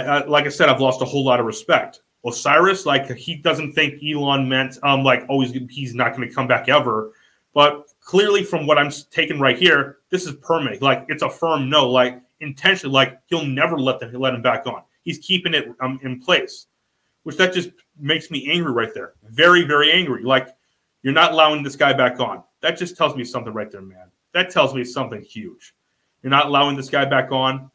uh, 0.00 0.24
like 0.26 0.46
I 0.46 0.48
said, 0.48 0.68
I've 0.68 0.80
lost 0.80 1.02
a 1.02 1.04
whole 1.04 1.24
lot 1.24 1.40
of 1.40 1.46
respect. 1.46 2.00
Osiris, 2.24 2.86
like 2.86 3.10
he 3.12 3.34
doesn't 3.34 3.72
think 3.72 4.00
Elon 4.02 4.48
meant 4.48 4.78
um 4.84 5.02
like 5.02 5.24
oh 5.28 5.40
he's, 5.40 5.52
he's 5.70 5.94
not 5.94 6.16
going 6.16 6.28
to 6.28 6.34
come 6.34 6.46
back 6.46 6.68
ever, 6.68 7.12
but 7.52 7.88
clearly 8.00 8.44
from 8.44 8.66
what 8.66 8.78
I'm 8.78 8.90
taking 9.10 9.40
right 9.40 9.58
here, 9.58 9.98
this 10.10 10.26
is 10.26 10.34
permanent. 10.36 10.82
Like 10.82 11.04
it's 11.08 11.22
a 11.22 11.30
firm 11.30 11.68
no. 11.68 11.88
Like 11.88 12.20
intentionally, 12.40 12.92
like 12.92 13.18
he'll 13.26 13.44
never 13.44 13.78
let 13.78 14.00
them 14.00 14.12
let 14.14 14.34
him 14.34 14.42
back 14.42 14.66
on. 14.66 14.82
He's 15.02 15.18
keeping 15.18 15.52
it 15.52 15.68
um, 15.80 15.98
in 16.02 16.20
place, 16.20 16.66
which 17.24 17.36
that 17.38 17.52
just 17.52 17.70
makes 17.98 18.30
me 18.30 18.50
angry 18.50 18.72
right 18.72 18.94
there. 18.94 19.14
Very 19.24 19.64
very 19.64 19.90
angry. 19.90 20.22
Like 20.22 20.48
you're 21.02 21.12
not 21.12 21.32
allowing 21.32 21.62
this 21.62 21.76
guy 21.76 21.92
back 21.92 22.20
on. 22.20 22.44
That 22.60 22.78
just 22.78 22.96
tells 22.96 23.16
me 23.16 23.24
something 23.24 23.52
right 23.52 23.70
there, 23.70 23.82
man. 23.82 24.10
That 24.32 24.50
tells 24.50 24.74
me 24.74 24.84
something 24.84 25.20
huge. 25.22 25.74
You're 26.22 26.30
not 26.30 26.46
allowing 26.46 26.76
this 26.76 26.88
guy 26.88 27.04
back 27.04 27.32
on. 27.32 27.70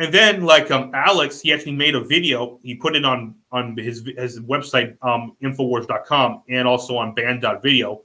And 0.00 0.14
then, 0.14 0.44
like 0.44 0.70
um, 0.70 0.92
Alex, 0.94 1.42
he 1.42 1.52
actually 1.52 1.76
made 1.76 1.94
a 1.94 2.00
video. 2.00 2.58
He 2.62 2.74
put 2.74 2.96
it 2.96 3.04
on 3.04 3.34
on 3.52 3.76
his 3.76 4.02
his 4.16 4.40
website, 4.40 4.96
um, 5.02 5.36
Infowars.com, 5.42 6.42
and 6.48 6.66
also 6.66 6.96
on 6.96 7.14
Banned.video. 7.14 8.00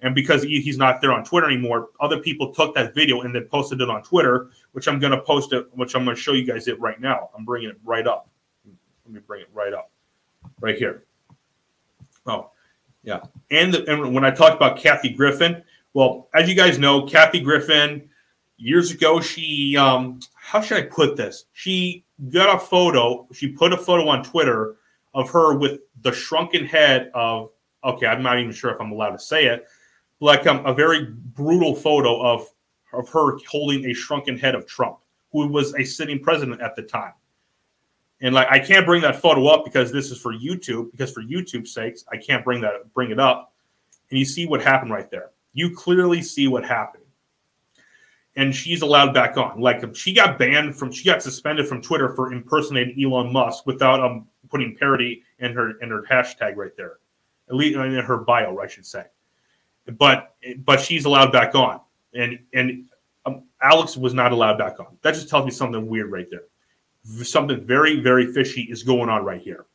And 0.00 0.14
because 0.14 0.42
he, 0.42 0.62
he's 0.62 0.78
not 0.78 1.02
there 1.02 1.12
on 1.12 1.22
Twitter 1.22 1.46
anymore, 1.46 1.90
other 2.00 2.18
people 2.18 2.54
took 2.54 2.74
that 2.76 2.94
video 2.94 3.20
and 3.20 3.34
then 3.34 3.46
posted 3.50 3.82
it 3.82 3.90
on 3.90 4.02
Twitter, 4.02 4.52
which 4.72 4.88
I'm 4.88 4.98
going 4.98 5.12
to 5.12 5.20
post 5.20 5.52
it, 5.52 5.66
which 5.74 5.94
I'm 5.94 6.06
going 6.06 6.16
to 6.16 6.22
show 6.22 6.32
you 6.32 6.46
guys 6.46 6.66
it 6.66 6.80
right 6.80 6.98
now. 6.98 7.28
I'm 7.36 7.44
bringing 7.44 7.68
it 7.68 7.76
right 7.84 8.06
up. 8.06 8.30
Let 9.04 9.14
me 9.14 9.20
bring 9.26 9.42
it 9.42 9.48
right 9.52 9.74
up, 9.74 9.90
right 10.60 10.78
here. 10.78 11.04
Oh, 12.26 12.52
yeah. 13.02 13.20
And, 13.50 13.74
the, 13.74 13.92
and 13.92 14.14
when 14.14 14.24
I 14.24 14.30
talked 14.30 14.56
about 14.56 14.78
Kathy 14.78 15.10
Griffin, 15.10 15.62
well, 15.92 16.30
as 16.34 16.48
you 16.48 16.54
guys 16.54 16.78
know, 16.78 17.02
Kathy 17.02 17.40
Griffin 17.40 18.08
years 18.56 18.90
ago, 18.90 19.20
she 19.20 19.76
um, 19.76 20.20
how 20.54 20.60
should 20.60 20.78
I 20.78 20.82
put 20.82 21.16
this? 21.16 21.46
She 21.52 22.04
got 22.30 22.54
a 22.54 22.58
photo. 22.60 23.26
She 23.32 23.48
put 23.48 23.72
a 23.72 23.76
photo 23.76 24.06
on 24.06 24.22
Twitter 24.22 24.76
of 25.12 25.28
her 25.30 25.58
with 25.58 25.80
the 26.02 26.12
shrunken 26.12 26.64
head 26.64 27.10
of. 27.12 27.50
Okay, 27.82 28.06
I'm 28.06 28.22
not 28.22 28.38
even 28.38 28.52
sure 28.52 28.70
if 28.70 28.80
I'm 28.80 28.92
allowed 28.92 29.10
to 29.10 29.18
say 29.18 29.46
it. 29.46 29.66
Like 30.20 30.46
um, 30.46 30.64
a 30.64 30.72
very 30.72 31.06
brutal 31.10 31.74
photo 31.74 32.22
of 32.22 32.48
of 32.92 33.08
her 33.08 33.36
holding 33.50 33.84
a 33.86 33.92
shrunken 33.92 34.38
head 34.38 34.54
of 34.54 34.64
Trump, 34.64 34.98
who 35.32 35.48
was 35.48 35.74
a 35.74 35.82
sitting 35.82 36.20
president 36.20 36.60
at 36.60 36.76
the 36.76 36.82
time. 36.82 37.14
And 38.20 38.32
like 38.32 38.46
I 38.48 38.60
can't 38.60 38.86
bring 38.86 39.02
that 39.02 39.16
photo 39.16 39.48
up 39.48 39.64
because 39.64 39.90
this 39.90 40.12
is 40.12 40.20
for 40.20 40.32
YouTube. 40.32 40.92
Because 40.92 41.10
for 41.10 41.24
YouTube's 41.24 41.74
sakes, 41.74 42.04
I 42.12 42.16
can't 42.16 42.44
bring 42.44 42.60
that 42.60 42.94
bring 42.94 43.10
it 43.10 43.18
up. 43.18 43.52
And 44.10 44.20
you 44.20 44.24
see 44.24 44.46
what 44.46 44.62
happened 44.62 44.92
right 44.92 45.10
there. 45.10 45.30
You 45.52 45.74
clearly 45.74 46.22
see 46.22 46.46
what 46.46 46.64
happened 46.64 47.03
and 48.36 48.54
she's 48.54 48.82
allowed 48.82 49.14
back 49.14 49.36
on. 49.36 49.60
Like 49.60 49.94
she 49.94 50.12
got 50.12 50.38
banned 50.38 50.76
from, 50.76 50.90
she 50.90 51.04
got 51.04 51.22
suspended 51.22 51.66
from 51.68 51.80
Twitter 51.80 52.14
for 52.14 52.32
impersonating 52.32 53.02
Elon 53.02 53.32
Musk 53.32 53.66
without 53.66 54.00
um 54.00 54.26
putting 54.50 54.76
parody 54.76 55.22
in 55.38 55.52
her 55.52 55.78
in 55.80 55.90
her 55.90 56.02
hashtag 56.10 56.56
right 56.56 56.76
there, 56.76 56.98
at 57.48 57.54
least 57.54 57.76
in 57.76 57.94
her 57.94 58.18
bio, 58.18 58.58
I 58.58 58.66
should 58.66 58.86
say. 58.86 59.04
But 59.98 60.34
but 60.58 60.80
she's 60.80 61.04
allowed 61.04 61.32
back 61.32 61.54
on, 61.54 61.80
and 62.14 62.38
and 62.52 62.84
um, 63.26 63.44
Alex 63.62 63.96
was 63.96 64.14
not 64.14 64.32
allowed 64.32 64.58
back 64.58 64.80
on. 64.80 64.96
That 65.02 65.14
just 65.14 65.28
tells 65.28 65.44
me 65.44 65.50
something 65.50 65.86
weird 65.86 66.10
right 66.10 66.28
there. 66.30 66.44
Something 67.24 67.64
very 67.64 68.00
very 68.00 68.32
fishy 68.32 68.62
is 68.62 68.82
going 68.82 69.08
on 69.08 69.24
right 69.24 69.40
here. 69.40 69.66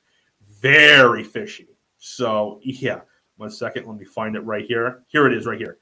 Very 0.61 1.23
fishy. 1.23 1.67
So 1.97 2.59
yeah, 2.63 3.01
one 3.37 3.51
second. 3.51 3.87
Let 3.87 3.97
me 3.97 4.05
find 4.05 4.35
it 4.35 4.41
right 4.41 4.65
here. 4.65 5.03
Here 5.07 5.27
it 5.27 5.33
is, 5.33 5.45
right 5.45 5.59
here. 5.59 5.77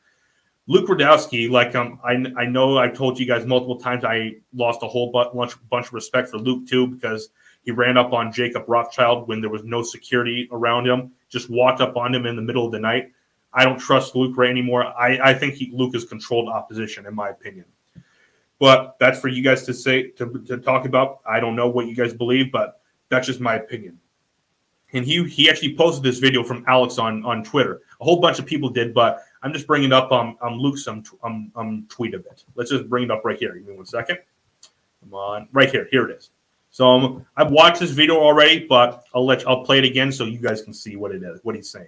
Luke 0.70 0.90
Rudkowski, 0.90 1.50
like 1.50 1.76
um, 1.76 2.00
I, 2.04 2.14
I 2.38 2.46
know 2.46 2.78
I've 2.78 2.94
told 2.94 3.18
you 3.18 3.26
guys 3.26 3.46
multiple 3.46 3.78
times, 3.78 4.04
I 4.04 4.36
lost 4.54 4.84
a 4.84 4.88
whole 4.88 5.12
bunch, 5.12 5.54
bunch 5.70 5.88
of 5.88 5.94
respect 5.94 6.30
for 6.30 6.38
Luke 6.38 6.68
too 6.68 6.88
because 6.88 7.30
he 7.64 7.72
ran 7.72 7.98
up 7.98 8.12
on 8.12 8.34
Jacob 8.34 8.66
Rothschild 8.68 9.30
when 9.30 9.40
there 9.40 9.50
was 9.50 9.64
no 9.64 9.82
security 9.82 10.50
around 10.52 10.86
him, 10.86 11.12
just 11.30 11.50
walked 11.50 11.80
up 11.80 11.96
on 11.96 12.14
him 12.14 12.26
in 12.26 12.36
the 12.36 12.42
middle 12.42 12.66
of 12.66 12.74
the 12.74 12.80
night. 12.80 13.12
I 13.54 13.64
don't 13.64 13.80
trust 13.80 14.16
Luke 14.16 14.38
Ray 14.38 14.50
anymore. 14.50 14.86
I, 14.86 15.32
I 15.32 15.34
think 15.34 15.54
he, 15.54 15.72
Luke 15.74 15.96
is 15.96 16.04
controlled 16.04 16.50
opposition, 16.50 17.06
in 17.06 17.16
my 17.16 17.30
opinion. 17.30 17.66
But 18.60 18.98
that's 19.00 19.20
for 19.20 19.30
you 19.30 19.44
guys 19.44 19.64
to 19.64 19.74
say 19.74 20.10
to, 20.12 20.44
to 20.48 20.58
talk 20.58 20.86
about. 20.86 21.20
I 21.26 21.40
don't 21.40 21.56
know 21.56 21.70
what 21.70 21.88
you 21.88 21.96
guys 21.96 22.14
believe, 22.14 22.52
but 22.52 22.82
that's 23.10 23.28
just 23.28 23.40
my 23.40 23.56
opinion. 23.56 24.00
And 24.94 25.06
he 25.06 25.24
he 25.26 25.50
actually 25.50 25.76
posted 25.76 26.04
this 26.04 26.20
video 26.20 26.44
from 26.44 26.64
Alex 26.68 26.98
on 26.98 27.24
on 27.26 27.44
Twitter. 27.44 27.82
A 28.00 28.04
whole 28.04 28.20
bunch 28.20 28.40
of 28.40 28.46
people 28.46 28.70
did, 28.70 28.94
but 28.94 29.22
I'm 29.44 29.54
just 29.54 29.68
bringing 29.68 29.94
up 29.94 30.12
um, 30.12 30.38
um 30.42 30.54
Luke's 30.60 30.88
um, 30.88 31.04
um, 31.24 31.52
um 31.56 31.86
tweet 31.90 32.14
a 32.14 32.20
bit. 32.20 32.44
Let's 32.56 32.72
just 32.72 32.90
bring 32.90 33.06
it 33.06 33.12
up 33.12 33.24
right 33.24 33.38
here. 33.38 33.54
Give 33.54 33.68
me 33.68 33.76
one 33.76 33.86
second. 33.86 34.20
Come 35.02 35.14
on, 35.14 35.48
right 35.52 35.70
here. 35.70 35.88
Here 35.92 36.10
it 36.10 36.18
is. 36.18 36.32
So 36.70 36.88
um, 36.88 37.26
I've 37.36 37.52
watched 37.52 37.80
this 37.80 37.92
video 37.92 38.18
already, 38.18 38.66
but 38.68 39.04
I'll 39.16 39.26
let 39.26 39.42
you, 39.42 39.48
I'll 39.48 39.64
play 39.64 39.78
it 39.80 39.86
again 39.86 40.12
so 40.12 40.26
you 40.26 40.40
guys 40.40 40.62
can 40.62 40.74
see 40.74 40.96
what 40.96 41.12
it 41.12 41.24
is, 41.24 41.40
what 41.44 41.56
he's 41.56 41.70
saying. 41.70 41.88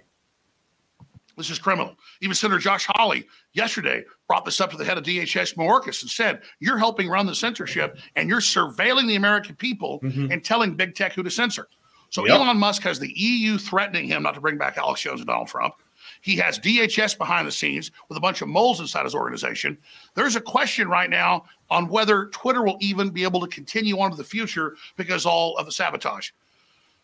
This 1.36 1.50
is 1.50 1.58
criminal. 1.58 1.96
Even 2.20 2.34
Senator 2.34 2.58
Josh 2.58 2.86
Hawley 2.88 3.26
yesterday 3.52 4.04
brought 4.26 4.44
this 4.44 4.60
up 4.60 4.70
to 4.72 4.76
the 4.76 4.84
head 4.84 4.98
of 4.98 5.04
DHS 5.04 5.56
Mayorkas 5.56 6.02
and 6.02 6.10
said, 6.10 6.42
You're 6.58 6.76
helping 6.76 7.08
run 7.08 7.24
the 7.26 7.34
censorship 7.34 7.98
and 8.16 8.28
you're 8.28 8.40
surveilling 8.40 9.06
the 9.06 9.16
American 9.16 9.54
people 9.54 10.00
mm-hmm. 10.00 10.30
and 10.30 10.44
telling 10.44 10.74
big 10.74 10.94
tech 10.94 11.12
who 11.12 11.22
to 11.22 11.30
censor. 11.30 11.68
So 12.10 12.26
yep. 12.26 12.36
Elon 12.36 12.58
Musk 12.58 12.82
has 12.82 12.98
the 12.98 13.12
EU 13.16 13.56
threatening 13.56 14.06
him 14.06 14.24
not 14.24 14.34
to 14.34 14.40
bring 14.40 14.58
back 14.58 14.76
Alex 14.76 15.00
Jones 15.00 15.20
and 15.20 15.28
Donald 15.28 15.48
Trump. 15.48 15.74
He 16.20 16.36
has 16.36 16.58
DHS 16.58 17.16
behind 17.16 17.46
the 17.46 17.52
scenes 17.52 17.90
with 18.08 18.18
a 18.18 18.20
bunch 18.20 18.42
of 18.42 18.48
moles 18.48 18.80
inside 18.80 19.04
his 19.04 19.14
organization. 19.14 19.78
There's 20.14 20.36
a 20.36 20.40
question 20.40 20.88
right 20.88 21.08
now 21.08 21.44
on 21.70 21.88
whether 21.88 22.26
Twitter 22.26 22.62
will 22.62 22.76
even 22.80 23.10
be 23.10 23.22
able 23.22 23.40
to 23.40 23.46
continue 23.46 23.98
on 23.98 24.10
to 24.10 24.16
the 24.16 24.24
future 24.24 24.76
because 24.96 25.24
all 25.24 25.56
of 25.56 25.66
the 25.66 25.72
sabotage. 25.72 26.30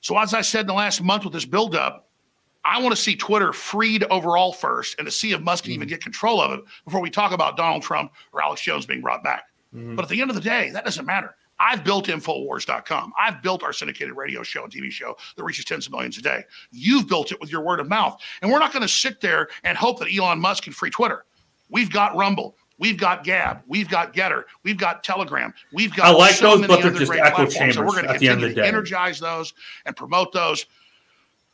So, 0.00 0.18
as 0.18 0.34
I 0.34 0.42
said 0.42 0.62
in 0.62 0.66
the 0.66 0.74
last 0.74 1.02
month 1.02 1.24
with 1.24 1.32
this 1.32 1.46
buildup, 1.46 2.06
I 2.64 2.80
want 2.80 2.94
to 2.94 3.00
see 3.00 3.16
Twitter 3.16 3.52
freed 3.52 4.04
overall 4.04 4.52
first 4.52 4.96
and 4.98 5.06
to 5.06 5.10
see 5.10 5.32
if 5.32 5.40
Musk 5.40 5.64
can 5.64 5.70
mm-hmm. 5.70 5.76
even 5.76 5.88
get 5.88 6.02
control 6.02 6.40
of 6.40 6.58
it 6.58 6.64
before 6.84 7.00
we 7.00 7.10
talk 7.10 7.32
about 7.32 7.56
Donald 7.56 7.82
Trump 7.82 8.12
or 8.32 8.42
Alex 8.42 8.60
Jones 8.60 8.86
being 8.86 9.00
brought 9.00 9.22
back. 9.22 9.44
Mm-hmm. 9.74 9.94
But 9.94 10.04
at 10.04 10.08
the 10.08 10.20
end 10.20 10.30
of 10.30 10.34
the 10.34 10.42
day, 10.42 10.70
that 10.70 10.84
doesn't 10.84 11.06
matter. 11.06 11.36
I've 11.58 11.84
built 11.84 12.06
Infowars.com. 12.06 13.12
I've 13.18 13.42
built 13.42 13.62
our 13.62 13.72
syndicated 13.72 14.16
radio 14.16 14.42
show 14.42 14.64
and 14.64 14.72
TV 14.72 14.90
show 14.90 15.16
that 15.36 15.44
reaches 15.44 15.64
tens 15.64 15.86
of 15.86 15.92
millions 15.92 16.18
a 16.18 16.22
day. 16.22 16.44
You've 16.70 17.08
built 17.08 17.32
it 17.32 17.40
with 17.40 17.50
your 17.50 17.62
word 17.62 17.80
of 17.80 17.88
mouth. 17.88 18.20
And 18.42 18.50
we're 18.50 18.58
not 18.58 18.72
going 18.72 18.82
to 18.82 18.88
sit 18.88 19.20
there 19.20 19.48
and 19.64 19.76
hope 19.76 19.98
that 20.00 20.14
Elon 20.14 20.40
Musk 20.40 20.64
can 20.64 20.72
free 20.72 20.90
Twitter. 20.90 21.24
We've 21.70 21.90
got 21.90 22.14
Rumble. 22.14 22.56
We've 22.78 22.98
got 22.98 23.24
Gab. 23.24 23.62
We've 23.66 23.88
got 23.88 24.14
Gettr. 24.14 24.44
We've 24.62 24.76
got 24.76 25.02
Telegram. 25.02 25.54
We've 25.72 25.94
got 25.94 26.06
I 26.06 26.10
like 26.10 26.34
so 26.34 26.58
those, 26.58 26.66
but 26.66 26.82
they're 26.82 26.92
just 26.92 27.10
echo 27.10 27.46
chambers. 27.46 27.76
So 27.76 27.82
we're 27.82 28.02
going 28.02 28.06
to 28.06 28.18
continue 28.18 28.54
to 28.54 28.66
energize 28.66 29.18
those 29.18 29.54
and 29.86 29.96
promote 29.96 30.32
those 30.32 30.66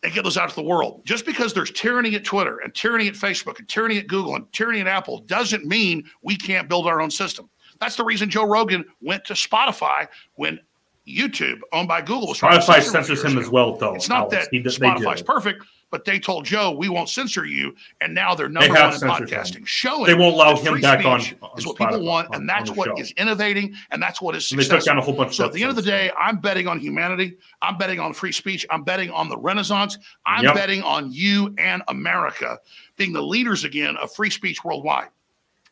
and 0.02 0.12
get 0.12 0.24
those 0.24 0.36
out 0.36 0.48
to 0.48 0.56
the 0.56 0.62
world. 0.62 1.02
Just 1.04 1.24
because 1.24 1.54
there's 1.54 1.70
tyranny 1.70 2.14
at 2.16 2.24
Twitter 2.24 2.58
and 2.58 2.74
tyranny 2.74 3.06
at 3.06 3.14
Facebook 3.14 3.60
and 3.60 3.68
tyranny 3.68 3.98
at 3.98 4.08
Google 4.08 4.34
and 4.34 4.52
tyranny 4.52 4.80
at 4.80 4.88
Apple 4.88 5.20
doesn't 5.20 5.64
mean 5.64 6.04
we 6.22 6.36
can't 6.36 6.68
build 6.68 6.88
our 6.88 7.00
own 7.00 7.10
system. 7.10 7.48
That's 7.80 7.96
the 7.96 8.04
reason 8.04 8.30
Joe 8.30 8.46
Rogan 8.46 8.84
went 9.00 9.24
to 9.26 9.34
Spotify 9.34 10.08
when 10.34 10.60
YouTube, 11.06 11.60
owned 11.72 11.88
by 11.88 12.00
Google, 12.00 12.28
was 12.28 12.40
Spotify 12.40 12.82
censors 12.82 13.24
him 13.24 13.38
as 13.38 13.48
well, 13.48 13.76
though. 13.76 13.94
It's 13.94 14.08
not 14.08 14.32
Alex. 14.32 14.48
that 14.48 14.48
he, 14.52 14.62
Spotify's 14.62 15.22
perfect, 15.22 15.64
but 15.90 16.04
they 16.04 16.20
told 16.20 16.44
Joe 16.44 16.70
we 16.70 16.88
won't 16.88 17.08
censor 17.08 17.44
you, 17.44 17.74
and 18.00 18.14
now 18.14 18.34
they're 18.34 18.48
number 18.48 18.72
they 18.72 18.80
one 18.80 18.94
in 18.94 19.00
podcasting, 19.00 19.58
him. 19.58 19.64
showing 19.64 20.06
they 20.06 20.14
won't 20.14 20.34
allow 20.34 20.56
him 20.56 20.80
back 20.80 21.04
on, 21.04 21.20
on, 21.42 21.58
is 21.58 21.66
what 21.66 21.76
Spotify, 21.76 21.90
people 21.90 22.04
want, 22.04 22.34
and 22.34 22.48
that's 22.48 22.70
what 22.70 22.88
show. 22.88 22.96
is 23.02 23.10
innovating, 23.12 23.74
and 23.90 24.00
that's 24.00 24.22
what 24.22 24.36
is 24.36 24.46
successful. 24.46 24.76
they 24.76 24.78
took 24.78 24.86
down 24.86 24.98
a 24.98 25.02
whole 25.02 25.14
bunch. 25.14 25.34
So 25.36 25.46
at 25.46 25.52
the 25.52 25.62
end 25.62 25.70
of 25.70 25.76
the 25.76 25.82
day, 25.82 26.12
I'm 26.18 26.38
betting 26.38 26.68
on 26.68 26.78
humanity. 26.78 27.36
I'm 27.60 27.76
betting 27.78 27.98
on 27.98 28.12
free 28.12 28.32
speech. 28.32 28.64
I'm 28.70 28.84
betting 28.84 29.10
on 29.10 29.28
the 29.28 29.36
Renaissance. 29.36 29.98
I'm 30.24 30.44
yep. 30.44 30.54
betting 30.54 30.82
on 30.82 31.10
you 31.10 31.52
and 31.58 31.82
America 31.88 32.58
being 32.96 33.12
the 33.12 33.22
leaders 33.22 33.64
again 33.64 33.96
of 33.96 34.12
free 34.12 34.30
speech 34.30 34.62
worldwide. 34.64 35.08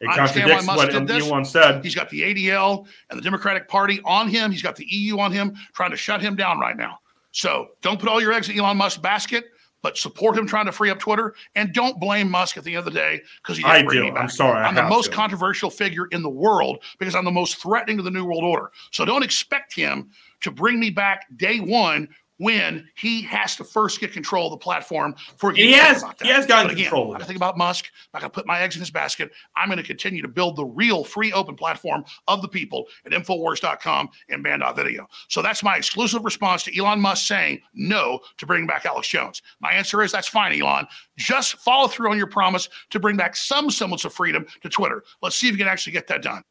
It 0.00 0.08
contradicts 0.14 0.66
what 0.66 0.94
Elon 0.94 1.44
said. 1.44 1.84
He's 1.84 1.94
got 1.94 2.08
the 2.08 2.22
ADL 2.22 2.86
and 3.10 3.18
the 3.18 3.22
Democratic 3.22 3.68
Party 3.68 4.00
on 4.04 4.28
him. 4.28 4.50
He's 4.50 4.62
got 4.62 4.76
the 4.76 4.86
EU 4.86 5.18
on 5.18 5.30
him, 5.30 5.54
trying 5.74 5.90
to 5.90 5.96
shut 5.96 6.22
him 6.22 6.36
down 6.36 6.58
right 6.58 6.76
now. 6.76 6.98
So 7.32 7.68
don't 7.82 8.00
put 8.00 8.08
all 8.08 8.20
your 8.20 8.32
eggs 8.32 8.48
in 8.48 8.58
Elon 8.58 8.78
Musk's 8.78 9.00
basket, 9.00 9.44
but 9.82 9.98
support 9.98 10.36
him 10.36 10.46
trying 10.46 10.66
to 10.66 10.72
free 10.72 10.90
up 10.90 10.98
Twitter. 10.98 11.34
And 11.54 11.72
don't 11.74 12.00
blame 12.00 12.30
Musk 12.30 12.56
at 12.56 12.64
the 12.64 12.70
end 12.70 12.78
of 12.80 12.84
the 12.86 12.90
day 12.90 13.20
because 13.42 13.58
he 13.58 13.62
didn't 13.62 13.76
I 13.76 13.82
bring 13.82 14.12
do. 14.12 14.16
I'm 14.16 14.28
sorry. 14.28 14.62
I'm 14.64 14.74
the 14.74 14.82
most 14.84 15.10
to. 15.10 15.16
controversial 15.16 15.70
figure 15.70 16.06
in 16.12 16.22
the 16.22 16.30
world 16.30 16.82
because 16.98 17.14
I'm 17.14 17.24
the 17.24 17.30
most 17.30 17.60
threatening 17.60 17.98
to 17.98 18.02
the 18.02 18.10
New 18.10 18.24
World 18.24 18.44
Order. 18.44 18.72
So 18.90 19.04
don't 19.04 19.22
expect 19.22 19.74
him 19.74 20.10
to 20.40 20.50
bring 20.50 20.80
me 20.80 20.90
back 20.90 21.26
day 21.36 21.60
one 21.60 22.08
when 22.40 22.88
he 22.96 23.20
has 23.20 23.54
to 23.54 23.64
first 23.64 24.00
get 24.00 24.14
control 24.14 24.46
of 24.46 24.50
the 24.52 24.56
platform 24.56 25.14
for 25.36 25.52
he 25.52 25.72
has 25.72 26.02
he 26.22 26.28
has 26.28 26.46
gotten 26.46 26.68
but 26.68 26.72
again, 26.72 26.84
control. 26.84 27.14
I 27.14 27.22
think 27.22 27.36
about 27.36 27.58
Musk. 27.58 27.90
I'm 28.14 28.20
going 28.22 28.30
to 28.30 28.34
put 28.34 28.46
my 28.46 28.60
eggs 28.60 28.76
in 28.76 28.80
his 28.80 28.90
basket. 28.90 29.30
I'm 29.56 29.68
going 29.68 29.76
to 29.76 29.82
continue 29.84 30.22
to 30.22 30.28
build 30.28 30.56
the 30.56 30.64
real 30.64 31.04
free 31.04 31.34
open 31.34 31.54
platform 31.54 32.02
of 32.28 32.40
the 32.40 32.48
people 32.48 32.86
at 33.04 33.12
Infowars.com 33.12 34.08
and 34.30 34.42
Banned.video. 34.42 35.06
So 35.28 35.42
that's 35.42 35.62
my 35.62 35.76
exclusive 35.76 36.24
response 36.24 36.62
to 36.64 36.76
Elon 36.78 36.98
Musk 36.98 37.26
saying 37.26 37.60
no 37.74 38.20
to 38.38 38.46
bring 38.46 38.66
back 38.66 38.86
Alex 38.86 39.08
Jones. 39.08 39.42
My 39.60 39.72
answer 39.72 40.02
is 40.02 40.10
that's 40.10 40.28
fine, 40.28 40.58
Elon. 40.58 40.86
Just 41.18 41.58
follow 41.58 41.88
through 41.88 42.10
on 42.10 42.16
your 42.16 42.26
promise 42.26 42.70
to 42.88 42.98
bring 42.98 43.18
back 43.18 43.36
some 43.36 43.70
semblance 43.70 44.06
of 44.06 44.14
freedom 44.14 44.46
to 44.62 44.70
Twitter. 44.70 45.04
Let's 45.20 45.36
see 45.36 45.48
if 45.48 45.52
you 45.52 45.58
can 45.58 45.68
actually 45.68 45.92
get 45.92 46.06
that 46.06 46.22
done. 46.22 46.42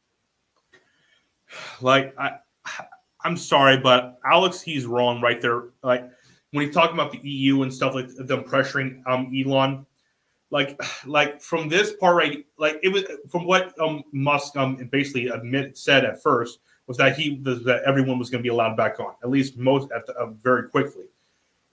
Like 1.81 2.13
I 2.19 2.33
I'm 3.21 3.35
sorry, 3.35 3.77
but 3.77 4.19
Alex, 4.25 4.61
he's 4.61 4.85
wrong 4.85 5.21
right 5.21 5.41
there. 5.41 5.65
Like 5.83 6.09
when 6.51 6.65
he's 6.65 6.73
talking 6.73 6.93
about 6.93 7.11
the 7.11 7.19
EU 7.19 7.63
and 7.63 7.73
stuff 7.73 7.93
like 7.93 8.07
them 8.15 8.43
pressuring 8.43 9.01
um 9.07 9.31
Elon, 9.35 9.85
like 10.51 10.79
like 11.05 11.41
from 11.41 11.67
this 11.67 11.93
part 11.93 12.15
right, 12.15 12.45
like 12.57 12.79
it 12.83 12.89
was 12.89 13.03
from 13.29 13.45
what 13.45 13.79
um 13.79 14.03
Musk 14.11 14.55
um 14.55 14.75
basically 14.91 15.27
admit 15.27 15.77
said 15.77 16.05
at 16.05 16.21
first 16.21 16.59
was 16.87 16.97
that 16.97 17.17
he 17.17 17.41
was 17.43 17.63
that 17.65 17.83
everyone 17.83 18.17
was 18.17 18.29
going 18.29 18.41
to 18.41 18.47
be 18.47 18.49
allowed 18.49 18.75
back 18.75 18.99
on 18.99 19.13
at 19.23 19.29
least 19.29 19.57
most 19.57 19.91
at 19.91 20.05
the, 20.07 20.13
uh, 20.15 20.27
very 20.41 20.69
quickly, 20.69 21.05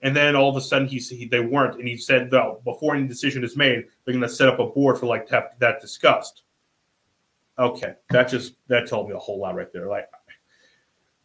and 0.01 0.15
then 0.15 0.35
all 0.35 0.49
of 0.49 0.55
a 0.55 0.61
sudden 0.61 0.87
he, 0.87 0.99
he 0.99 1.25
they 1.25 1.39
weren't, 1.39 1.79
and 1.79 1.87
he 1.87 1.97
said 1.97 2.31
well 2.31 2.61
before 2.65 2.95
any 2.95 3.07
decision 3.07 3.43
is 3.43 3.55
made 3.55 3.85
they're 4.05 4.13
going 4.13 4.21
to 4.21 4.29
set 4.29 4.49
up 4.49 4.59
a 4.59 4.65
board 4.65 4.97
for 4.97 5.05
like 5.05 5.27
that 5.29 5.59
that 5.59 5.81
discussed. 5.81 6.43
Okay, 7.57 7.95
that 8.11 8.29
just 8.29 8.53
that 8.67 8.87
told 8.87 9.07
me 9.09 9.15
a 9.15 9.19
whole 9.19 9.39
lot 9.39 9.55
right 9.55 9.73
there. 9.73 9.87
Like 9.87 10.07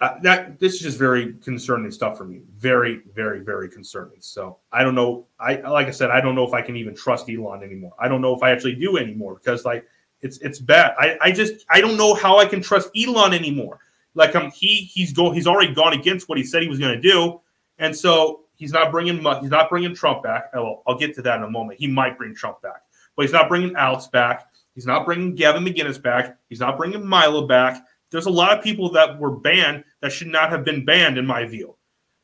uh, 0.02 0.18
that 0.20 0.58
this 0.58 0.74
is 0.74 0.80
just 0.80 0.98
very 0.98 1.34
concerning 1.34 1.88
stuff 1.92 2.18
for 2.18 2.24
me. 2.24 2.40
Very, 2.58 3.02
very, 3.14 3.38
very 3.38 3.68
concerning. 3.68 4.16
So 4.18 4.58
I 4.72 4.82
don't 4.82 4.96
know. 4.96 5.28
I 5.38 5.54
like 5.60 5.86
I 5.86 5.92
said, 5.92 6.10
I 6.10 6.20
don't 6.20 6.34
know 6.34 6.44
if 6.44 6.52
I 6.52 6.60
can 6.60 6.74
even 6.74 6.92
trust 6.92 7.30
Elon 7.30 7.62
anymore. 7.62 7.92
I 8.00 8.08
don't 8.08 8.20
know 8.20 8.34
if 8.34 8.42
I 8.42 8.50
actually 8.50 8.74
do 8.74 8.96
anymore 8.96 9.36
because 9.36 9.64
like 9.64 9.86
it's 10.20 10.38
it's 10.38 10.58
bad. 10.58 10.94
I 10.98 11.16
I 11.22 11.30
just 11.30 11.64
I 11.70 11.80
don't 11.80 11.96
know 11.96 12.14
how 12.14 12.38
I 12.38 12.46
can 12.46 12.60
trust 12.60 12.90
Elon 12.96 13.32
anymore. 13.32 13.78
Like 14.14 14.34
um 14.34 14.50
he 14.50 14.90
he's 14.92 15.12
go 15.12 15.30
he's 15.30 15.46
already 15.46 15.72
gone 15.72 15.92
against 15.92 16.28
what 16.28 16.36
he 16.36 16.42
said 16.42 16.62
he 16.62 16.68
was 16.68 16.80
going 16.80 17.00
to 17.00 17.00
do, 17.00 17.40
and 17.78 17.94
so 17.94 18.40
he's 18.56 18.72
not 18.72 18.90
bringing 18.90 19.18
he's 19.40 19.50
not 19.50 19.70
bringing 19.70 19.94
Trump 19.94 20.24
back. 20.24 20.50
I'll, 20.52 20.82
I'll 20.84 20.98
get 20.98 21.14
to 21.14 21.22
that 21.22 21.36
in 21.36 21.44
a 21.44 21.50
moment. 21.50 21.78
He 21.78 21.86
might 21.86 22.18
bring 22.18 22.34
Trump 22.34 22.60
back, 22.60 22.82
but 23.14 23.22
he's 23.22 23.32
not 23.32 23.48
bringing 23.48 23.76
Alex 23.76 24.08
back. 24.08 24.48
He's 24.74 24.86
not 24.86 25.04
bringing 25.04 25.36
Gavin 25.36 25.64
McInnes 25.64 26.02
back. 26.02 26.38
He's 26.48 26.58
not 26.58 26.76
bringing 26.76 27.06
Milo 27.06 27.46
back 27.46 27.84
there's 28.12 28.26
a 28.26 28.30
lot 28.30 28.56
of 28.56 28.62
people 28.62 28.92
that 28.92 29.18
were 29.18 29.32
banned 29.32 29.82
that 30.02 30.12
should 30.12 30.28
not 30.28 30.50
have 30.50 30.64
been 30.64 30.84
banned 30.84 31.16
in 31.16 31.26
my 31.26 31.46
view. 31.46 31.76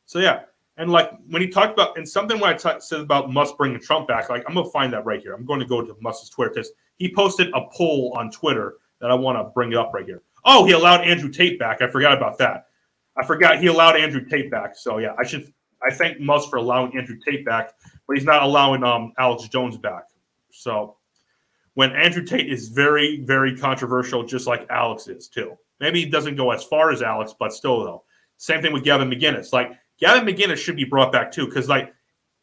So 0.05 0.19
yeah, 0.19 0.43
and 0.77 0.91
like 0.91 1.11
when 1.29 1.41
he 1.41 1.49
talked 1.49 1.73
about 1.73 1.97
and 1.97 2.07
something 2.07 2.39
when 2.39 2.51
I 2.51 2.55
t- 2.55 2.81
said 2.81 3.01
about 3.01 3.33
Musk 3.33 3.57
bringing 3.57 3.81
Trump 3.81 4.09
back, 4.09 4.29
like 4.29 4.45
I'm 4.47 4.55
gonna 4.55 4.71
find 4.71 4.93
that 4.93 5.05
right 5.07 5.21
here. 5.21 5.35
I'm 5.35 5.47
going 5.47 5.61
to 5.61 5.67
go 5.67 5.83
to 5.83 5.97
Musk's 6.01 6.29
Twitter 6.29 6.51
because 6.55 6.71
he 6.97 7.13
posted 7.13 7.49
a 7.55 7.63
poll 7.73 8.15
on 8.17 8.31
Twitter 8.31 8.77
that 9.01 9.11
I 9.11 9.15
want 9.15 9.39
to 9.39 9.45
bring 9.55 9.75
up 9.75 9.93
right 9.95 10.05
here. 10.05 10.23
Oh, 10.45 10.65
he 10.67 10.73
allowed 10.73 11.03
Andrew 11.03 11.31
Tate 11.31 11.59
back. 11.59 11.83
I 11.83 11.89
forgot 11.89 12.17
about 12.17 12.39
that. 12.39 12.67
I 13.17 13.25
forgot 13.25 13.59
he 13.59 13.67
allowed 13.67 13.97
Andrew 13.97 14.25
Tate 14.25 14.51
back. 14.51 14.77
So 14.77 14.99
yeah, 14.99 15.15
I 15.19 15.25
should 15.25 15.53
I 15.83 15.95
thank 15.95 16.21
Musk 16.21 16.51
for 16.51 16.57
allowing 16.57 16.97
Andrew 16.97 17.17
Tate 17.25 17.45
back, 17.45 17.73
but 18.07 18.17
he's 18.17 18.27
not 18.27 18.43
allowing 18.43 18.83
um 18.83 19.13
Alex 19.19 19.49
Jones 19.49 19.77
back. 19.77 20.05
So 20.51 20.97
when 21.75 21.93
Andrew 21.93 22.25
Tate 22.25 22.51
is 22.53 22.69
very, 22.69 23.21
very 23.21 23.57
controversial, 23.57 24.25
just 24.25 24.49
like 24.49 24.67
Alex 24.69 25.07
is 25.07 25.29
too. 25.29 25.57
Maybe 25.81 26.01
he 26.01 26.11
doesn't 26.11 26.37
go 26.37 26.51
as 26.51 26.65
far 26.65 26.91
as 26.91 27.03
Alex, 27.03 27.35
but 27.39 27.53
still 27.53 27.85
though. 27.85 28.05
Same 28.37 28.63
thing 28.63 28.73
with 28.73 28.85
Gavin 28.85 29.11
McInnes. 29.11 29.53
Like 29.53 29.73
Gavin 29.99 30.27
McInnes 30.27 30.57
should 30.57 30.77
be 30.77 30.85
brought 30.85 31.13
back 31.13 31.31
too, 31.31 31.47
because 31.47 31.69
like 31.69 31.93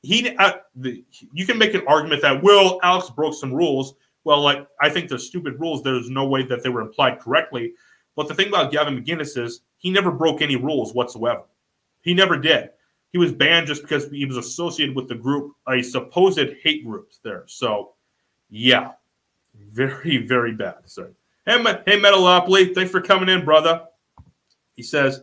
he, 0.02 0.36
uh, 0.38 0.54
the, 0.76 1.04
you 1.34 1.46
can 1.46 1.58
make 1.58 1.74
an 1.74 1.84
argument 1.88 2.22
that 2.22 2.44
well, 2.44 2.80
Alex 2.84 3.10
broke 3.10 3.34
some 3.34 3.54
rules. 3.54 3.96
Well, 4.24 4.42
like 4.42 4.68
I 4.82 4.90
think 4.90 5.10
they're 5.10 5.18
stupid 5.18 5.60
rules. 5.60 5.84
There's 5.84 6.10
no 6.10 6.28
way 6.28 6.44
that 6.44 6.64
they 6.64 6.70
were 6.70 6.82
implied 6.82 7.20
correctly. 7.20 7.74
But 8.16 8.28
the 8.28 8.34
thing 8.34 8.48
about 8.48 8.72
Gavin 8.72 9.02
McInnes 9.02 9.38
is 9.38 9.62
he 9.78 9.90
never 9.90 10.12
broke 10.12 10.42
any 10.42 10.56
rules 10.56 10.94
whatsoever. 10.94 11.44
He 12.02 12.14
never 12.14 12.38
did. 12.38 12.70
He 13.12 13.18
was 13.18 13.32
banned 13.32 13.68
just 13.68 13.82
because 13.82 14.10
he 14.10 14.26
was 14.26 14.38
associated 14.38 14.96
with 14.96 15.08
the 15.08 15.16
group, 15.16 15.54
a 15.68 15.82
supposed 15.82 16.50
hate 16.64 16.86
group 16.86 17.12
there. 17.24 17.44
So, 17.48 17.94
yeah, 18.50 18.92
very, 19.56 20.18
very 20.26 20.54
bad. 20.54 20.76
So, 20.86 21.10
hey, 21.46 21.62
hey 21.86 22.00
Metalopoly, 22.00 22.74
thanks 22.74 22.92
for 22.92 23.02
coming 23.02 23.30
in, 23.30 23.46
brother. 23.46 23.84
He 24.76 24.84
says, 24.84 25.22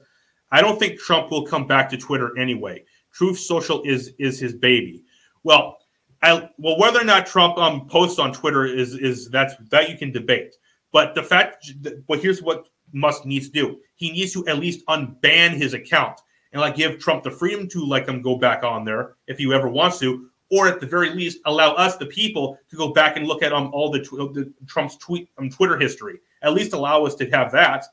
I 0.50 0.60
don't 0.60 0.78
think 0.78 0.98
Trump 0.98 1.30
will 1.30 1.46
come 1.46 1.66
back 1.66 1.88
to 1.90 1.96
Twitter 1.96 2.36
anyway. 2.38 2.84
Truth 3.12 3.38
Social 3.38 3.82
is 3.82 4.12
is 4.18 4.38
his 4.38 4.54
baby. 4.54 5.04
Well, 5.44 5.78
I, 6.22 6.48
well, 6.56 6.78
whether 6.78 7.00
or 7.00 7.04
not 7.04 7.26
Trump 7.26 7.58
um 7.58 7.86
posts 7.88 8.18
on 8.18 8.32
Twitter 8.32 8.64
is 8.64 8.94
is 8.94 9.28
that's 9.28 9.54
that 9.70 9.90
you 9.90 9.96
can 9.96 10.12
debate. 10.12 10.54
But 10.92 11.14
the 11.14 11.22
fact, 11.22 11.72
but 12.06 12.20
here's 12.20 12.42
what 12.42 12.68
Musk 12.92 13.24
needs 13.24 13.48
to 13.48 13.52
do. 13.52 13.78
He 13.96 14.12
needs 14.12 14.32
to 14.34 14.46
at 14.46 14.58
least 14.58 14.84
unban 14.86 15.52
his 15.52 15.74
account 15.74 16.20
and 16.52 16.60
like 16.60 16.76
give 16.76 16.98
Trump 16.98 17.22
the 17.22 17.30
freedom 17.30 17.66
to 17.68 17.84
like 17.84 18.06
him 18.06 18.20
go 18.20 18.36
back 18.36 18.62
on 18.62 18.84
there 18.84 19.16
if 19.26 19.38
he 19.38 19.52
ever 19.52 19.68
wants 19.68 19.98
to, 20.00 20.28
or 20.52 20.68
at 20.68 20.80
the 20.80 20.86
very 20.86 21.10
least 21.10 21.38
allow 21.46 21.72
us 21.72 21.96
the 21.96 22.04
people 22.04 22.58
to 22.68 22.76
go 22.76 22.92
back 22.92 23.16
and 23.16 23.26
look 23.26 23.42
at 23.42 23.54
um 23.54 23.70
all 23.72 23.90
the, 23.90 24.00
tw- 24.00 24.32
the 24.34 24.52
Trump's 24.66 24.96
tweet 24.98 25.30
um 25.38 25.48
Twitter 25.48 25.78
history. 25.78 26.20
At 26.42 26.52
least 26.52 26.74
allow 26.74 27.04
us 27.04 27.14
to 27.16 27.30
have 27.30 27.50
that. 27.52 27.86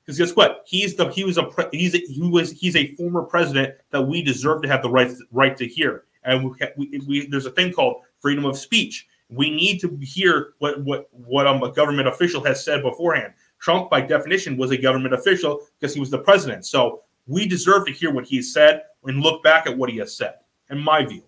Because 0.00 0.18
guess 0.18 0.34
what? 0.34 0.62
He's 0.66 0.96
the 0.96 1.10
he 1.10 1.24
was 1.24 1.36
a 1.36 1.44
pre- 1.44 1.68
he's 1.70 1.94
a, 1.94 1.98
he 1.98 2.22
was 2.22 2.50
he's 2.50 2.76
a 2.76 2.94
former 2.96 3.22
president 3.22 3.74
that 3.90 4.00
we 4.00 4.22
deserve 4.22 4.62
to 4.62 4.68
have 4.68 4.82
the 4.82 4.88
right 4.88 5.12
right 5.30 5.56
to 5.58 5.68
hear. 5.68 6.04
And 6.24 6.50
we, 6.50 6.56
we, 6.76 7.00
we 7.06 7.26
there's 7.26 7.46
a 7.46 7.50
thing 7.50 7.72
called 7.72 8.02
freedom 8.20 8.46
of 8.46 8.56
speech. 8.56 9.06
We 9.28 9.50
need 9.50 9.78
to 9.80 9.94
hear 10.00 10.54
what 10.60 10.80
what 10.82 11.08
what 11.12 11.46
um, 11.46 11.62
a 11.62 11.70
government 11.70 12.08
official 12.08 12.42
has 12.44 12.64
said 12.64 12.82
beforehand. 12.82 13.34
Trump, 13.58 13.90
by 13.90 14.00
definition, 14.00 14.56
was 14.56 14.70
a 14.70 14.78
government 14.78 15.12
official 15.12 15.60
because 15.78 15.92
he 15.92 16.00
was 16.00 16.10
the 16.10 16.18
president. 16.18 16.64
So 16.64 17.02
we 17.26 17.46
deserve 17.46 17.84
to 17.86 17.92
hear 17.92 18.10
what 18.10 18.24
he 18.24 18.40
said 18.40 18.84
and 19.04 19.20
look 19.20 19.42
back 19.42 19.66
at 19.66 19.76
what 19.76 19.90
he 19.90 19.98
has 19.98 20.16
said, 20.16 20.36
in 20.70 20.78
my 20.78 21.04
view. 21.04 21.22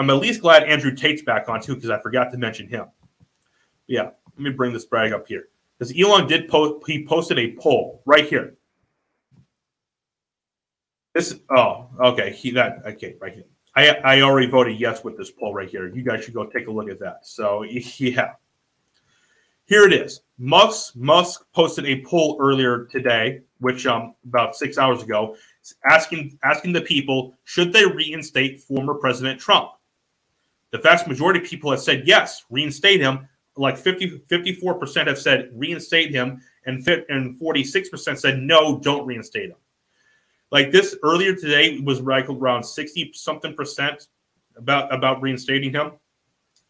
I'm 0.00 0.08
at 0.08 0.16
least 0.16 0.40
glad 0.40 0.62
Andrew 0.62 0.94
Tate's 0.94 1.20
back 1.20 1.50
on 1.50 1.60
too 1.60 1.74
because 1.74 1.90
I 1.90 2.00
forgot 2.00 2.32
to 2.32 2.38
mention 2.38 2.66
him. 2.66 2.86
Yeah, 3.86 4.04
let 4.04 4.38
me 4.38 4.50
bring 4.50 4.72
this 4.72 4.86
brag 4.86 5.12
up 5.12 5.28
here 5.28 5.48
because 5.78 5.92
Elon 5.94 6.26
did 6.26 6.48
post. 6.48 6.86
He 6.86 7.04
posted 7.04 7.38
a 7.38 7.54
poll 7.56 8.02
right 8.06 8.26
here. 8.26 8.54
This 11.12 11.38
oh 11.54 11.90
okay 12.00 12.32
he 12.32 12.50
that 12.52 12.78
okay 12.86 13.16
right 13.20 13.34
here. 13.34 13.44
I 13.76 13.90
I 13.90 14.22
already 14.22 14.46
voted 14.46 14.80
yes 14.80 15.04
with 15.04 15.18
this 15.18 15.30
poll 15.30 15.52
right 15.52 15.68
here. 15.68 15.94
You 15.94 16.02
guys 16.02 16.24
should 16.24 16.32
go 16.32 16.46
take 16.46 16.66
a 16.66 16.70
look 16.70 16.88
at 16.88 16.98
that. 17.00 17.26
So 17.26 17.62
yeah, 17.98 18.32
here 19.66 19.84
it 19.84 19.92
is. 19.92 20.22
Musk 20.38 20.96
Musk 20.96 21.44
posted 21.54 21.84
a 21.84 22.02
poll 22.06 22.38
earlier 22.40 22.86
today, 22.86 23.40
which 23.58 23.86
um 23.86 24.14
about 24.24 24.56
six 24.56 24.78
hours 24.78 25.02
ago, 25.02 25.36
asking 25.84 26.38
asking 26.42 26.72
the 26.72 26.80
people 26.80 27.36
should 27.44 27.70
they 27.70 27.84
reinstate 27.84 28.62
former 28.62 28.94
President 28.94 29.38
Trump. 29.38 29.72
The 30.70 30.78
vast 30.78 31.06
majority 31.06 31.40
of 31.40 31.46
people 31.46 31.70
have 31.70 31.80
said 31.80 32.06
yes, 32.06 32.44
reinstate 32.50 33.00
him. 33.00 33.28
Like 33.56 33.76
50, 33.76 34.22
54% 34.30 35.06
have 35.08 35.18
said 35.18 35.50
reinstate 35.52 36.12
him, 36.12 36.40
and 36.66 36.86
and 37.08 37.38
46% 37.38 38.18
said 38.18 38.38
no, 38.38 38.78
don't 38.78 39.06
reinstate 39.06 39.50
him. 39.50 39.56
Like 40.50 40.70
this 40.70 40.96
earlier 41.02 41.34
today 41.34 41.78
was 41.80 42.00
right 42.00 42.24
around 42.28 42.64
60 42.64 43.12
something 43.14 43.54
percent 43.54 44.08
about 44.56 44.92
about 44.92 45.22
reinstating 45.22 45.72
him. 45.72 45.92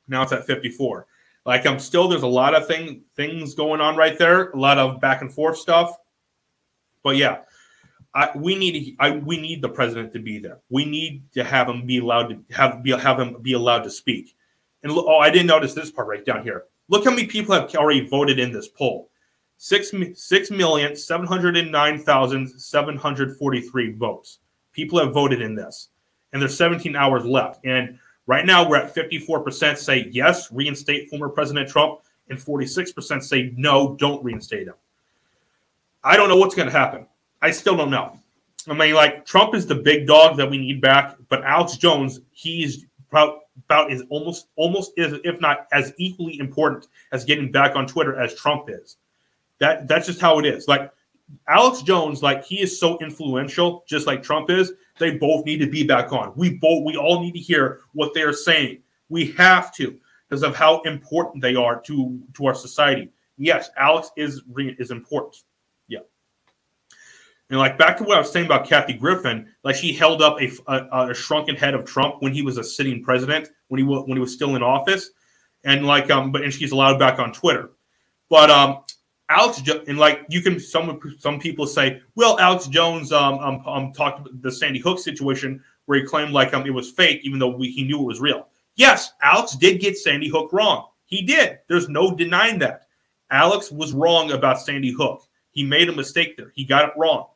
Now 0.08 0.22
it's 0.22 0.32
at 0.32 0.46
54. 0.46 1.06
Like 1.46 1.66
I'm 1.66 1.78
still 1.78 2.08
there's 2.08 2.22
a 2.22 2.26
lot 2.26 2.54
of 2.54 2.66
thing 2.66 3.02
things 3.16 3.54
going 3.54 3.80
on 3.80 3.96
right 3.96 4.18
there, 4.18 4.50
a 4.50 4.58
lot 4.58 4.78
of 4.78 5.00
back 5.00 5.22
and 5.22 5.32
forth 5.32 5.56
stuff. 5.56 5.96
But 7.02 7.16
yeah, 7.16 7.40
I, 8.14 8.30
we 8.34 8.56
need 8.56 8.96
I, 8.98 9.12
we 9.12 9.40
need 9.40 9.62
the 9.62 9.68
president 9.68 10.12
to 10.14 10.18
be 10.18 10.38
there. 10.38 10.58
We 10.68 10.84
need 10.84 11.22
to 11.32 11.44
have 11.44 11.68
him 11.68 11.86
be 11.86 11.98
allowed 11.98 12.28
to 12.28 12.54
have 12.54 12.82
be 12.82 12.90
have 12.90 13.20
him 13.20 13.36
be 13.40 13.52
allowed 13.52 13.82
to 13.84 13.90
speak. 13.90 14.36
And 14.82 14.92
oh, 14.92 15.18
I 15.18 15.30
didn't 15.30 15.46
notice 15.46 15.74
this 15.74 15.90
part 15.90 16.08
right 16.08 16.24
down 16.24 16.42
here. 16.42 16.64
Look 16.88 17.04
how 17.04 17.10
many 17.10 17.26
people 17.26 17.54
have 17.54 17.72
already 17.76 18.08
voted 18.08 18.38
in 18.38 18.52
this 18.52 18.68
poll. 18.68 19.10
Six 19.58 19.92
six 20.14 20.50
million 20.50 20.96
seven 20.96 21.26
hundred 21.26 21.56
and 21.56 21.70
nine 21.70 22.02
thousand 22.02 22.48
seven 22.48 22.96
hundred 22.96 23.36
forty 23.36 23.60
three 23.60 23.92
votes. 23.92 24.40
People 24.72 24.98
have 24.98 25.12
voted 25.12 25.40
in 25.40 25.54
this, 25.54 25.88
and 26.32 26.40
there's 26.40 26.56
17 26.56 26.94
hours 26.94 27.24
left. 27.24 27.64
And 27.64 27.98
right 28.26 28.46
now 28.46 28.68
we're 28.68 28.76
at 28.76 28.94
54% 28.94 29.76
say 29.76 30.08
yes, 30.12 30.50
reinstate 30.52 31.10
former 31.10 31.28
President 31.28 31.68
Trump, 31.68 32.00
and 32.28 32.38
46% 32.38 33.22
say 33.22 33.52
no, 33.56 33.96
don't 33.96 34.22
reinstate 34.24 34.68
him. 34.68 34.74
I 36.04 36.16
don't 36.16 36.28
know 36.28 36.36
what's 36.36 36.54
going 36.54 36.68
to 36.70 36.76
happen. 36.76 37.06
I 37.42 37.50
still 37.50 37.76
don't 37.76 37.90
know. 37.90 38.18
I 38.68 38.74
mean, 38.74 38.94
like 38.94 39.24
Trump 39.24 39.54
is 39.54 39.66
the 39.66 39.74
big 39.74 40.06
dog 40.06 40.36
that 40.36 40.50
we 40.50 40.58
need 40.58 40.80
back, 40.80 41.16
but 41.28 41.42
Alex 41.44 41.76
Jones, 41.76 42.20
he's 42.30 42.84
about, 43.10 43.40
about 43.64 43.90
is 43.90 44.02
almost 44.10 44.48
almost 44.56 44.92
is 44.96 45.18
if 45.24 45.40
not 45.40 45.66
as 45.72 45.92
equally 45.98 46.38
important 46.38 46.86
as 47.12 47.24
getting 47.24 47.50
back 47.50 47.76
on 47.76 47.86
Twitter 47.86 48.18
as 48.20 48.34
Trump 48.34 48.68
is. 48.68 48.96
That 49.58 49.88
that's 49.88 50.06
just 50.06 50.20
how 50.20 50.38
it 50.38 50.46
is. 50.46 50.68
Like 50.68 50.92
Alex 51.48 51.82
Jones, 51.82 52.22
like 52.22 52.44
he 52.44 52.60
is 52.60 52.78
so 52.78 52.98
influential, 52.98 53.84
just 53.86 54.06
like 54.06 54.22
Trump 54.22 54.50
is. 54.50 54.72
They 54.98 55.16
both 55.16 55.46
need 55.46 55.58
to 55.58 55.66
be 55.66 55.82
back 55.82 56.12
on. 56.12 56.32
We 56.36 56.58
both 56.58 56.84
we 56.84 56.96
all 56.96 57.20
need 57.20 57.32
to 57.32 57.40
hear 57.40 57.80
what 57.92 58.12
they 58.14 58.22
are 58.22 58.32
saying. 58.32 58.82
We 59.08 59.32
have 59.32 59.74
to 59.76 59.98
because 60.28 60.42
of 60.42 60.54
how 60.54 60.80
important 60.82 61.42
they 61.42 61.54
are 61.54 61.80
to 61.82 62.20
to 62.34 62.46
our 62.46 62.54
society. 62.54 63.10
Yes, 63.38 63.70
Alex 63.76 64.10
is 64.16 64.42
is 64.56 64.90
important. 64.90 65.42
And 67.50 67.58
like 67.58 67.76
back 67.76 67.98
to 67.98 68.04
what 68.04 68.16
I 68.16 68.20
was 68.20 68.30
saying 68.30 68.46
about 68.46 68.68
Kathy 68.68 68.92
Griffin, 68.92 69.48
like 69.64 69.74
she 69.74 69.92
held 69.92 70.22
up 70.22 70.40
a, 70.40 70.50
a, 70.68 71.10
a, 71.10 71.14
shrunken 71.14 71.56
head 71.56 71.74
of 71.74 71.84
Trump 71.84 72.22
when 72.22 72.32
he 72.32 72.42
was 72.42 72.58
a 72.58 72.64
sitting 72.64 73.02
president, 73.02 73.48
when 73.68 73.80
he 73.80 73.84
when 73.84 74.12
he 74.12 74.20
was 74.20 74.32
still 74.32 74.54
in 74.54 74.62
office, 74.62 75.10
and 75.64 75.84
like 75.84 76.10
um, 76.10 76.30
but 76.30 76.42
and 76.42 76.52
she's 76.52 76.70
allowed 76.70 77.00
back 77.00 77.18
on 77.18 77.32
Twitter. 77.32 77.72
But 78.28 78.50
um, 78.50 78.84
Alex 79.28 79.62
and 79.88 79.98
like 79.98 80.26
you 80.28 80.42
can 80.42 80.60
some 80.60 81.00
some 81.18 81.40
people 81.40 81.66
say, 81.66 82.00
well, 82.14 82.38
Alex 82.38 82.68
Jones 82.68 83.10
um, 83.10 83.34
um, 83.40 83.62
um 83.66 83.92
talked 83.92 84.20
about 84.20 84.42
the 84.42 84.52
Sandy 84.52 84.78
Hook 84.78 85.00
situation 85.00 85.62
where 85.86 85.98
he 85.98 86.06
claimed 86.06 86.32
like 86.32 86.54
um 86.54 86.64
it 86.64 86.70
was 86.70 86.92
fake, 86.92 87.20
even 87.24 87.40
though 87.40 87.56
we, 87.56 87.68
he 87.70 87.82
knew 87.82 88.00
it 88.00 88.06
was 88.06 88.20
real. 88.20 88.46
Yes, 88.76 89.12
Alex 89.22 89.56
did 89.56 89.80
get 89.80 89.98
Sandy 89.98 90.28
Hook 90.28 90.52
wrong. 90.52 90.86
He 91.04 91.22
did. 91.22 91.58
There's 91.66 91.88
no 91.88 92.14
denying 92.14 92.60
that. 92.60 92.82
Alex 93.32 93.72
was 93.72 93.92
wrong 93.92 94.30
about 94.30 94.60
Sandy 94.60 94.92
Hook. 94.92 95.26
He 95.50 95.64
made 95.64 95.88
a 95.88 95.92
mistake 95.92 96.36
there. 96.36 96.52
He 96.54 96.64
got 96.64 96.88
it 96.88 96.94
wrong. 96.96 97.26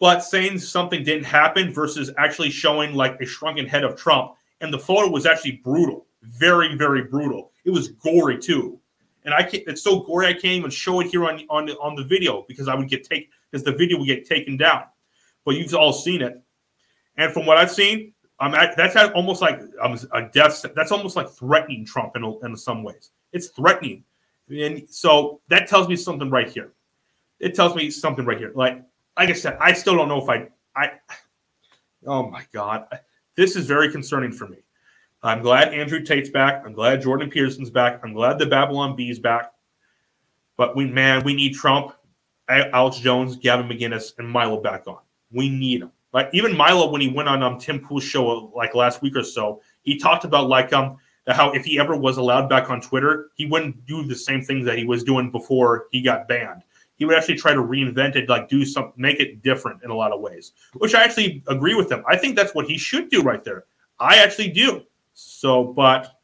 But 0.00 0.24
saying 0.24 0.58
something 0.58 1.04
didn't 1.04 1.24
happen 1.24 1.72
versus 1.72 2.10
actually 2.16 2.50
showing 2.50 2.94
like 2.94 3.20
a 3.20 3.26
shrunken 3.26 3.66
head 3.66 3.84
of 3.84 3.96
Trump, 3.96 4.32
and 4.62 4.72
the 4.72 4.78
photo 4.78 5.10
was 5.10 5.26
actually 5.26 5.60
brutal, 5.62 6.06
very, 6.22 6.74
very 6.74 7.04
brutal. 7.04 7.52
It 7.66 7.70
was 7.70 7.88
gory 7.88 8.38
too, 8.38 8.80
and 9.24 9.34
I 9.34 9.42
can't. 9.42 9.62
It's 9.66 9.82
so 9.82 10.00
gory 10.00 10.26
I 10.26 10.32
can't 10.32 10.46
even 10.46 10.70
show 10.70 11.00
it 11.00 11.08
here 11.08 11.26
on 11.26 11.42
on 11.50 11.66
the, 11.66 11.78
on 11.78 11.96
the 11.96 12.04
video 12.04 12.46
because 12.48 12.66
I 12.66 12.74
would 12.74 12.88
get 12.88 13.04
taken 13.04 13.28
because 13.50 13.62
the 13.62 13.72
video 13.72 13.98
would 13.98 14.06
get 14.06 14.24
taken 14.26 14.56
down. 14.56 14.84
But 15.44 15.56
you've 15.56 15.74
all 15.74 15.92
seen 15.92 16.22
it, 16.22 16.40
and 17.18 17.32
from 17.32 17.44
what 17.44 17.58
I've 17.58 17.70
seen, 17.70 18.14
I'm 18.38 18.54
at, 18.54 18.78
that's 18.78 18.96
almost 18.96 19.42
like 19.42 19.60
I'm 19.82 19.98
a 20.12 20.30
death. 20.30 20.64
That's 20.74 20.92
almost 20.92 21.14
like 21.14 21.28
threatening 21.28 21.84
Trump 21.84 22.16
in, 22.16 22.38
in 22.42 22.56
some 22.56 22.82
ways. 22.82 23.10
It's 23.34 23.48
threatening, 23.48 24.04
and 24.48 24.88
so 24.88 25.42
that 25.48 25.68
tells 25.68 25.88
me 25.88 25.96
something 25.96 26.30
right 26.30 26.48
here. 26.48 26.72
It 27.38 27.54
tells 27.54 27.74
me 27.74 27.90
something 27.90 28.24
right 28.24 28.38
here. 28.38 28.52
Like 28.54 28.82
like 29.16 29.28
I 29.28 29.32
said, 29.32 29.56
I 29.60 29.72
still 29.72 29.96
don't 29.96 30.08
know 30.08 30.22
if 30.22 30.28
I 30.28 30.48
I 30.74 30.92
oh 32.06 32.30
my 32.30 32.44
god. 32.52 32.86
This 33.36 33.56
is 33.56 33.66
very 33.66 33.90
concerning 33.90 34.32
for 34.32 34.48
me. 34.48 34.58
I'm 35.22 35.42
glad 35.42 35.74
Andrew 35.74 36.02
Tate's 36.02 36.30
back. 36.30 36.62
I'm 36.64 36.72
glad 36.72 37.02
Jordan 37.02 37.30
Peterson's 37.30 37.70
back. 37.70 38.00
I'm 38.02 38.14
glad 38.14 38.38
the 38.38 38.46
Babylon 38.46 38.96
Bee's 38.96 39.18
back. 39.18 39.52
But 40.56 40.76
we 40.76 40.86
man, 40.86 41.22
we 41.24 41.34
need 41.34 41.54
Trump, 41.54 41.94
Alex 42.48 42.98
Jones, 42.98 43.36
Gavin 43.36 43.68
McInnes, 43.68 44.12
and 44.18 44.28
Milo 44.28 44.60
back 44.60 44.86
on. 44.86 44.98
We 45.32 45.48
need 45.48 45.82
them. 45.82 45.92
Like 46.12 46.30
even 46.32 46.56
Milo, 46.56 46.90
when 46.90 47.00
he 47.00 47.08
went 47.08 47.28
on 47.28 47.42
um, 47.42 47.58
Tim 47.58 47.80
Pool's 47.80 48.04
show 48.04 48.50
like 48.54 48.74
last 48.74 49.00
week 49.02 49.16
or 49.16 49.22
so, 49.22 49.62
he 49.82 49.96
talked 49.98 50.24
about 50.24 50.48
like 50.48 50.72
um 50.72 50.96
how 51.28 51.52
if 51.52 51.64
he 51.64 51.78
ever 51.78 51.96
was 51.96 52.16
allowed 52.16 52.48
back 52.48 52.70
on 52.70 52.80
Twitter, 52.80 53.30
he 53.34 53.46
wouldn't 53.46 53.86
do 53.86 54.04
the 54.04 54.16
same 54.16 54.42
things 54.42 54.64
that 54.66 54.78
he 54.78 54.84
was 54.84 55.04
doing 55.04 55.30
before 55.30 55.86
he 55.92 56.02
got 56.02 56.26
banned 56.26 56.62
he 57.00 57.06
would 57.06 57.16
actually 57.16 57.36
try 57.36 57.52
to 57.52 57.60
reinvent 57.60 58.14
it, 58.14 58.28
like 58.28 58.48
do 58.48 58.64
some, 58.64 58.92
make 58.96 59.18
it 59.18 59.42
different 59.42 59.82
in 59.82 59.90
a 59.90 59.94
lot 59.94 60.12
of 60.12 60.20
ways, 60.20 60.52
which 60.74 60.94
I 60.94 61.02
actually 61.02 61.42
agree 61.48 61.74
with 61.74 61.90
him. 61.90 62.04
I 62.06 62.16
think 62.16 62.36
that's 62.36 62.54
what 62.54 62.66
he 62.66 62.76
should 62.78 63.08
do 63.08 63.22
right 63.22 63.42
there. 63.42 63.64
I 63.98 64.18
actually 64.18 64.50
do. 64.50 64.82
So, 65.14 65.64
but 65.64 66.20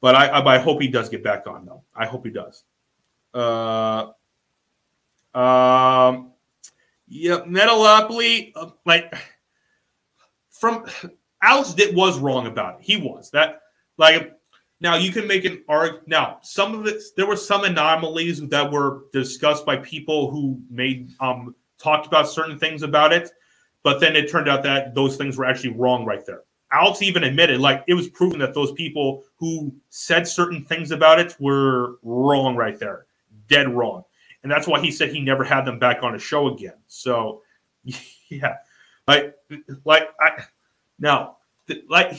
But 0.00 0.14
I, 0.14 0.26
I, 0.28 0.54
I 0.54 0.58
hope 0.58 0.80
he 0.80 0.88
does 0.88 1.08
get 1.08 1.22
back 1.22 1.46
on 1.46 1.66
though. 1.66 1.82
I 1.94 2.06
hope 2.06 2.24
he 2.24 2.32
does. 2.32 2.64
Uh, 3.34 4.12
um, 5.34 6.32
yeah, 7.06 7.40
Metalopoly, 7.46 8.52
uh, 8.54 8.70
like 8.86 9.12
from 10.50 10.86
Alex 11.42 11.74
did 11.74 11.94
was 11.94 12.18
wrong 12.18 12.46
about 12.46 12.80
it. 12.80 12.86
He 12.86 12.96
was 12.96 13.30
that 13.32 13.60
like 13.98 14.37
now 14.80 14.96
you 14.96 15.12
can 15.12 15.26
make 15.26 15.44
an 15.44 15.62
arg. 15.68 16.06
Now 16.06 16.38
some 16.42 16.74
of 16.74 16.86
it 16.86 17.02
there 17.16 17.26
were 17.26 17.36
some 17.36 17.64
anomalies 17.64 18.40
that 18.48 18.70
were 18.70 19.04
discussed 19.12 19.66
by 19.66 19.76
people 19.76 20.30
who 20.30 20.60
made 20.70 21.10
um 21.20 21.54
talked 21.78 22.06
about 22.06 22.28
certain 22.28 22.58
things 22.58 22.82
about 22.82 23.12
it, 23.12 23.30
but 23.82 24.00
then 24.00 24.16
it 24.16 24.30
turned 24.30 24.48
out 24.48 24.62
that 24.64 24.94
those 24.94 25.16
things 25.16 25.36
were 25.36 25.44
actually 25.44 25.70
wrong 25.70 26.04
right 26.04 26.24
there. 26.26 26.42
Alex 26.70 27.00
even 27.02 27.24
admitted, 27.24 27.60
like 27.60 27.82
it 27.86 27.94
was 27.94 28.08
proven 28.08 28.38
that 28.40 28.54
those 28.54 28.72
people 28.72 29.24
who 29.36 29.74
said 29.88 30.28
certain 30.28 30.64
things 30.64 30.90
about 30.90 31.18
it 31.18 31.34
were 31.40 31.98
wrong 32.02 32.56
right 32.56 32.78
there, 32.78 33.06
dead 33.48 33.68
wrong, 33.74 34.04
and 34.42 34.52
that's 34.52 34.66
why 34.66 34.80
he 34.80 34.90
said 34.90 35.10
he 35.10 35.20
never 35.20 35.44
had 35.44 35.64
them 35.64 35.78
back 35.78 36.02
on 36.02 36.14
a 36.14 36.18
show 36.18 36.48
again. 36.48 36.76
So, 36.86 37.42
yeah, 38.28 38.56
like, 39.06 39.34
like 39.84 40.10
I 40.20 40.42
now, 40.98 41.37
like 41.88 42.14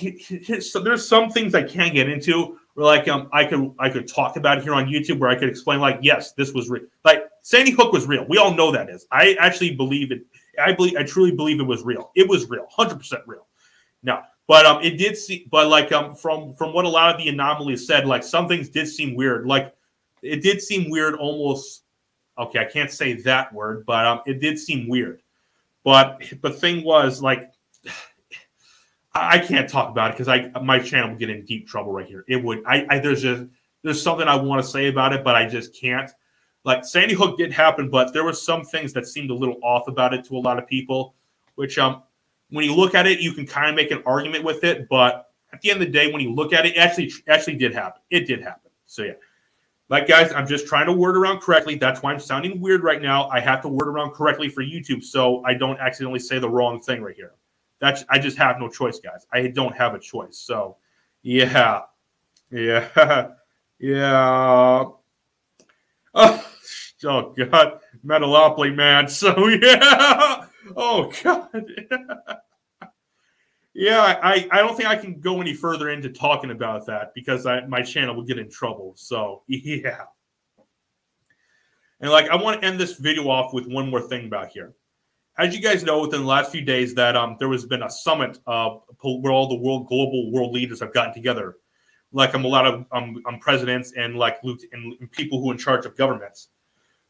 so 0.62 0.80
there's 0.80 1.08
some 1.08 1.30
things 1.30 1.56
I 1.56 1.64
can't 1.64 1.94
get 1.94 2.10
into. 2.10 2.58
Where 2.74 2.86
like 2.86 3.08
um, 3.08 3.30
I 3.34 3.46
could 3.46 3.74
I 3.80 3.90
could 3.90 4.08
talk 4.08 4.38
about 4.38 4.62
here 4.62 4.74
on 4.74 4.88
YouTube 4.88 5.20
where 5.20 5.30
I 5.30 5.36
could 5.36 5.50
explain 5.50 5.80
like 5.80 6.00
yes, 6.02 6.34
this 6.34 6.54
was 6.54 6.70
real. 6.70 6.84
Like 7.04 7.24
Sandy 7.42 7.72
Hook 7.72 7.92
was 7.92 8.08
real. 8.08 8.26
We 8.28 8.38
all 8.38 8.54
know 8.54 8.72
that 8.72 8.90
is. 8.90 9.06
I 9.12 9.36
actually 9.40 9.76
believe 9.76 10.12
it. 10.12 10.22
I 10.62 10.74
believe 10.74 10.96
I 10.98 11.04
truly 11.04 11.32
believe 11.32 11.60
it 11.60 11.64
was 11.64 11.84
real. 11.84 12.12
It 12.16 12.28
was 12.28 12.50
real, 12.50 12.68
hundred 12.70 12.98
percent 13.00 13.24
real. 13.26 13.48
Now, 14.04 14.24
but 14.48 14.66
um, 14.66 14.82
it 14.84 14.98
did 14.98 15.18
see, 15.18 15.48
but 15.52 15.68
like 15.68 15.92
um, 15.92 16.16
from 16.16 16.56
from 16.56 16.74
what 16.74 16.86
a 16.86 16.90
lot 16.90 17.14
of 17.14 17.22
the 17.22 17.30
anomalies 17.30 17.86
said, 17.86 18.06
like 18.06 18.24
some 18.24 18.48
things 18.48 18.70
did 18.70 18.88
seem 18.88 19.16
weird. 19.16 19.46
Like 19.46 19.74
it 20.22 20.42
did 20.42 20.62
seem 20.62 20.90
weird, 20.90 21.16
almost. 21.16 21.84
Okay, 22.38 22.60
I 22.60 22.66
can't 22.66 22.92
say 22.92 23.14
that 23.14 23.54
word, 23.54 23.86
but 23.86 24.06
um, 24.06 24.22
it 24.26 24.40
did 24.40 24.58
seem 24.58 24.88
weird. 24.88 25.22
But 25.84 26.24
the 26.42 26.52
thing 26.52 26.84
was, 26.84 27.22
like, 27.22 27.52
I 29.14 29.40
can't 29.40 29.68
talk 29.68 29.90
about 29.90 30.12
it 30.12 30.14
because 30.14 30.28
I 30.28 30.50
my 30.62 30.80
channel 30.80 31.10
would 31.10 31.20
get 31.20 31.30
in 31.30 31.44
deep 31.46 31.68
trouble 31.68 31.92
right 31.92 32.06
here. 32.06 32.26
It 32.28 32.44
would. 32.44 32.64
I, 32.66 32.86
I 32.90 33.00
there's 33.00 33.22
just 33.22 33.44
there's 33.84 34.02
something 34.02 34.28
I 34.28 34.36
want 34.36 34.64
to 34.64 34.70
say 34.70 34.88
about 34.88 35.14
it, 35.14 35.24
but 35.24 35.36
I 35.36 35.48
just 35.48 35.76
can't. 35.80 36.10
Like 36.64 36.86
Sandy 36.86 37.16
Hook 37.16 37.38
did 37.38 37.52
happen, 37.52 37.90
but 37.90 38.14
there 38.14 38.24
were 38.24 38.34
some 38.34 38.64
things 38.64 38.94
that 38.94 39.08
seemed 39.08 39.32
a 39.32 39.34
little 39.34 39.58
off 39.64 39.88
about 39.88 40.14
it 40.14 40.26
to 40.26 40.38
a 40.38 40.40
lot 40.40 40.60
of 40.60 40.68
people, 40.68 41.16
which 41.56 41.78
um 41.78 42.04
when 42.52 42.66
you 42.66 42.76
look 42.76 42.96
at 42.96 43.08
it, 43.08 43.20
you 43.20 43.34
can 43.34 43.46
kind 43.46 43.70
of 43.70 43.76
make 43.76 43.92
an 43.92 44.04
argument 44.06 44.44
with 44.44 44.64
it, 44.64 44.88
but 44.90 45.32
at 45.54 45.62
the 45.62 45.72
end 45.72 45.82
of 45.82 45.88
the 45.88 45.94
day, 45.94 46.12
when 46.12 46.22
you 46.22 46.34
look 46.34 46.54
at 46.54 46.66
it, 46.66 46.76
it 46.76 46.80
actually 46.80 47.12
actually 47.28 47.56
did 47.56 47.74
happen. 47.74 48.02
It 48.12 48.28
did 48.28 48.42
happen. 48.42 48.72
So 48.86 49.04
yeah. 49.04 49.14
Like 49.90 50.08
guys, 50.08 50.32
I'm 50.34 50.46
just 50.46 50.68
trying 50.68 50.86
to 50.86 50.94
word 50.94 51.18
around 51.18 51.42
correctly. 51.42 51.74
That's 51.74 52.04
why 52.04 52.12
I'm 52.12 52.20
sounding 52.20 52.62
weird 52.62 52.84
right 52.84 53.02
now. 53.02 53.28
I 53.30 53.40
have 53.40 53.62
to 53.64 53.68
word 53.68 53.88
around 53.88 54.12
correctly 54.12 54.50
for 54.50 54.64
YouTube 54.64 55.04
so 55.04 55.44
I 55.46 55.56
don't 55.56 55.80
accidentally 55.80 56.20
say 56.20 56.38
the 56.38 56.50
wrong 56.50 56.80
thing 56.80 57.02
right 57.02 57.16
here. 57.16 57.34
That's 57.80 58.04
I 58.10 58.20
just 58.20 58.38
have 58.38 58.60
no 58.60 58.68
choice, 58.68 59.00
guys. 59.00 59.26
I 59.32 59.48
don't 59.48 59.76
have 59.76 59.94
a 59.94 60.00
choice. 60.00 60.38
So 60.38 60.78
yeah. 61.22 61.82
Yeah. 62.52 62.88
yeah. 63.80 64.86
Oh, 66.14 66.46
oh 67.04 67.36
god. 67.38 67.80
Metalopoly, 68.06 68.76
man. 68.76 69.08
So 69.10 69.48
yeah. 69.48 70.46
Oh 70.76 71.12
god. 71.24 71.66
yeah, 73.74 74.20
I, 74.22 74.48
I 74.52 74.58
don't 74.60 74.76
think 74.76 74.90
I 74.90 74.96
can 74.96 75.20
go 75.20 75.42
any 75.42 75.54
further 75.54 75.90
into 75.90 76.10
talking 76.10 76.52
about 76.52 76.86
that 76.88 77.14
because 77.16 77.46
I, 77.46 77.66
my 77.66 77.82
channel 77.82 78.16
will 78.16 78.24
get 78.24 78.38
in 78.38 78.50
trouble. 78.50 78.94
So 78.96 79.44
yeah. 79.48 80.04
And 82.02 82.12
like 82.12 82.30
I 82.30 82.36
want 82.36 82.62
to 82.62 82.68
end 82.68 82.80
this 82.80 82.98
video 82.98 83.30
off 83.30 83.54
with 83.54 83.68
one 83.68 83.90
more 83.90 84.02
thing 84.02 84.26
about 84.26 84.50
here. 84.50 84.74
As 85.40 85.56
you 85.56 85.62
guys 85.62 85.86
know, 85.86 86.02
within 86.02 86.20
the 86.20 86.28
last 86.28 86.52
few 86.52 86.60
days, 86.62 86.94
that 86.96 87.16
um 87.16 87.38
there 87.40 87.50
has 87.54 87.66
been 87.66 87.84
a 87.84 87.90
summit 87.90 88.40
uh 88.46 88.72
where 89.02 89.32
all 89.32 89.48
the 89.48 89.56
world 89.56 89.88
global 89.88 90.30
world 90.34 90.52
leaders 90.52 90.82
have 90.82 90.94
gotten 90.94 91.14
together, 91.14 91.56
like 92.12 92.34
I'm 92.34 92.42
um, 92.42 92.46
a 92.46 92.48
lot 92.50 92.66
of 92.66 92.86
um, 92.92 93.24
presidents 93.40 93.94
and 93.96 94.18
like 94.18 94.40
and 94.44 95.12
people 95.12 95.42
who 95.42 95.50
are 95.50 95.54
in 95.54 95.58
charge 95.58 95.86
of 95.86 95.96
governments, 95.96 96.50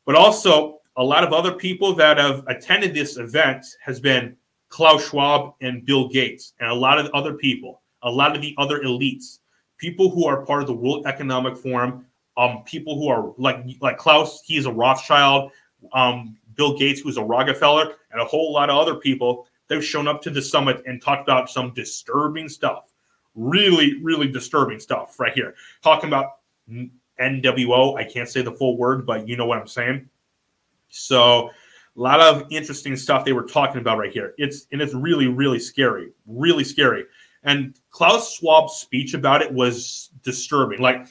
but 0.06 0.14
also 0.14 0.80
a 0.96 1.04
lot 1.04 1.24
of 1.24 1.34
other 1.34 1.54
people 1.54 1.96
that 1.96 2.20
have 2.20 2.44
attended 2.46 2.94
this 2.94 3.18
event 3.18 3.66
has 3.82 4.00
been 4.00 4.38
Klaus 4.70 5.10
Schwab 5.10 5.56
and 5.62 5.84
Bill 5.84 6.08
Gates, 6.08 6.54
and 6.60 6.70
a 6.70 6.74
lot 6.76 7.00
of 7.00 7.08
other 7.16 7.34
people, 7.34 7.82
a 8.04 8.12
lot 8.12 8.36
of 8.36 8.44
the 8.44 8.54
other 8.60 8.82
elites, 8.82 9.40
people 9.80 10.12
who 10.12 10.28
are 10.28 10.46
part 10.46 10.62
of 10.62 10.68
the 10.68 10.76
World 10.76 11.08
Economic 11.08 11.58
Forum, 11.58 12.06
um, 12.38 12.62
people 12.64 12.96
who 12.96 13.08
are 13.08 13.34
like 13.40 13.66
like 13.82 13.98
Klaus, 13.98 14.44
he's 14.46 14.68
a 14.68 14.72
Rothschild, 14.72 15.52
um, 15.94 16.38
Bill 16.60 16.78
Gates, 16.78 16.99
who's 16.99 17.18
a 17.18 17.24
Rockefeller, 17.24 17.95
and 18.12 18.22
a 18.22 18.26
whole 18.26 18.53
lot 18.53 18.70
of 18.70 18.78
other 18.78 18.95
people. 18.95 19.47
They've 19.68 19.84
shown 19.84 20.07
up 20.07 20.22
to 20.24 20.30
the 20.30 20.41
summit 20.41 20.84
and 20.86 21.01
talked 21.01 21.24
about 21.24 21.49
some 21.49 21.74
disturbing 21.74 22.49
stuff, 22.49 22.91
really, 23.34 23.99
really 24.03 24.28
disturbing 24.28 24.80
stuff 24.80 25.20
right 25.20 25.34
here. 25.34 25.55
Talking 25.82 26.10
about 26.10 26.34
NWO. 27.20 27.97
I 27.97 28.03
can't 28.03 28.30
say 28.30 28.43
the 28.43 28.51
full 28.51 28.78
word, 28.78 29.05
but 29.07 29.28
you 29.28 29.38
know 29.38 29.47
what 29.47 29.57
I'm 29.57 29.68
saying 29.68 30.10
so 30.89 31.49
a 31.49 32.01
lot 32.01 32.20
of 32.20 32.45
interesting 32.51 32.95
stuff 32.95 33.26
they 33.26 33.34
were 33.34 33.43
talking 33.43 33.82
about 33.82 33.97
right 33.97 34.12
here. 34.12 34.34
It's 34.38 34.68
and 34.72 34.82
it's 34.82 34.93
really, 34.93 35.28
really 35.28 35.60
scary, 35.60 36.12
really 36.28 36.64
scary. 36.64 37.05
And 37.43 37.76
Klaus 37.91 38.38
Schwab's 38.38 38.74
speech 38.74 39.14
about 39.14 39.41
it 39.41 39.51
was 39.51 40.10
disturbing. 40.24 40.82
Like 40.82 41.07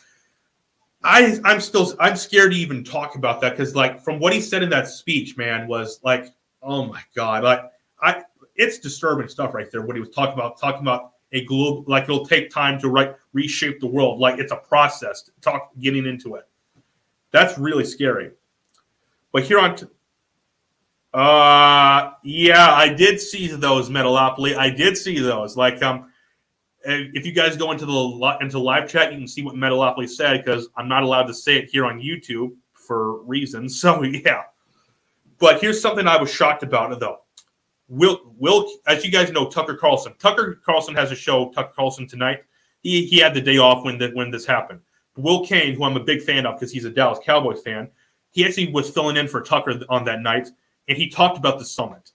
I 1.08 1.40
I'm 1.44 1.60
still 1.60 1.94
I'm 1.98 2.16
scared 2.16 2.52
to 2.52 2.58
even 2.58 2.84
talk 2.84 3.16
about 3.16 3.40
that 3.40 3.56
because 3.56 3.74
like 3.74 4.02
from 4.02 4.20
what 4.20 4.34
he 4.34 4.40
said 4.40 4.62
in 4.62 4.68
that 4.70 4.88
speech, 4.88 5.36
man, 5.38 5.66
was 5.66 6.00
like, 6.04 6.34
oh 6.62 6.84
my 6.84 7.00
god, 7.14 7.44
like 7.44 7.62
I 8.02 8.22
it's 8.56 8.78
disturbing 8.78 9.28
stuff 9.28 9.54
right 9.54 9.70
there. 9.70 9.82
What 9.82 9.96
he 9.96 10.00
was 10.00 10.10
talking 10.10 10.34
about, 10.34 10.60
talking 10.60 10.82
about 10.82 11.12
a 11.32 11.44
global 11.46 11.84
like 11.86 12.04
it'll 12.04 12.26
take 12.26 12.50
time 12.50 12.78
to 12.80 12.88
right 12.88 13.14
reshape 13.32 13.80
the 13.80 13.86
world, 13.86 14.18
like 14.18 14.38
it's 14.38 14.52
a 14.52 14.56
process. 14.56 15.22
To 15.22 15.30
Talk 15.40 15.70
getting 15.78 16.04
into 16.04 16.34
it. 16.34 16.46
That's 17.30 17.58
really 17.58 17.84
scary. 17.84 18.32
But 19.32 19.44
here 19.44 19.58
on, 19.58 19.76
t- 19.76 19.86
uh, 21.14 22.12
yeah, 22.22 22.72
I 22.72 22.92
did 22.92 23.20
see 23.20 23.48
those 23.48 23.88
Metalopoly. 23.90 24.56
I 24.56 24.70
did 24.70 24.96
see 24.96 25.18
those. 25.18 25.56
Like, 25.56 25.82
um, 25.82 26.07
if 26.84 27.26
you 27.26 27.32
guys 27.32 27.56
go 27.56 27.72
into 27.72 27.86
the 27.86 28.38
into 28.40 28.58
live 28.58 28.88
chat, 28.88 29.12
you 29.12 29.18
can 29.18 29.28
see 29.28 29.42
what 29.42 29.54
Metalopoly 29.54 30.08
said 30.08 30.44
because 30.44 30.68
I'm 30.76 30.88
not 30.88 31.02
allowed 31.02 31.24
to 31.24 31.34
say 31.34 31.56
it 31.56 31.70
here 31.70 31.86
on 31.86 32.00
YouTube 32.00 32.54
for 32.72 33.22
reasons. 33.22 33.80
So 33.80 34.02
yeah. 34.02 34.42
But 35.38 35.60
here's 35.60 35.80
something 35.80 36.06
I 36.06 36.20
was 36.20 36.32
shocked 36.32 36.62
about 36.62 36.98
though. 36.98 37.18
Will 37.88 38.34
Will 38.38 38.70
as 38.86 39.04
you 39.04 39.10
guys 39.10 39.30
know, 39.30 39.48
Tucker 39.48 39.76
Carlson. 39.76 40.14
Tucker 40.18 40.60
Carlson 40.64 40.94
has 40.94 41.10
a 41.12 41.16
show, 41.16 41.50
Tucker 41.50 41.72
Carlson 41.74 42.06
tonight. 42.06 42.44
He 42.82 43.06
he 43.06 43.18
had 43.18 43.34
the 43.34 43.40
day 43.40 43.58
off 43.58 43.84
when 43.84 43.98
the, 43.98 44.10
when 44.10 44.30
this 44.30 44.46
happened. 44.46 44.80
Will 45.16 45.44
Cain, 45.44 45.74
who 45.74 45.84
I'm 45.84 45.96
a 45.96 46.04
big 46.04 46.22
fan 46.22 46.46
of 46.46 46.54
because 46.54 46.72
he's 46.72 46.84
a 46.84 46.90
Dallas 46.90 47.18
Cowboys 47.24 47.60
fan, 47.60 47.88
he 48.30 48.44
actually 48.44 48.70
was 48.70 48.88
filling 48.90 49.16
in 49.16 49.26
for 49.26 49.40
Tucker 49.40 49.80
on 49.88 50.04
that 50.04 50.20
night, 50.20 50.48
and 50.86 50.96
he 50.96 51.08
talked 51.08 51.38
about 51.38 51.58
the 51.58 51.64
summit. 51.64 52.12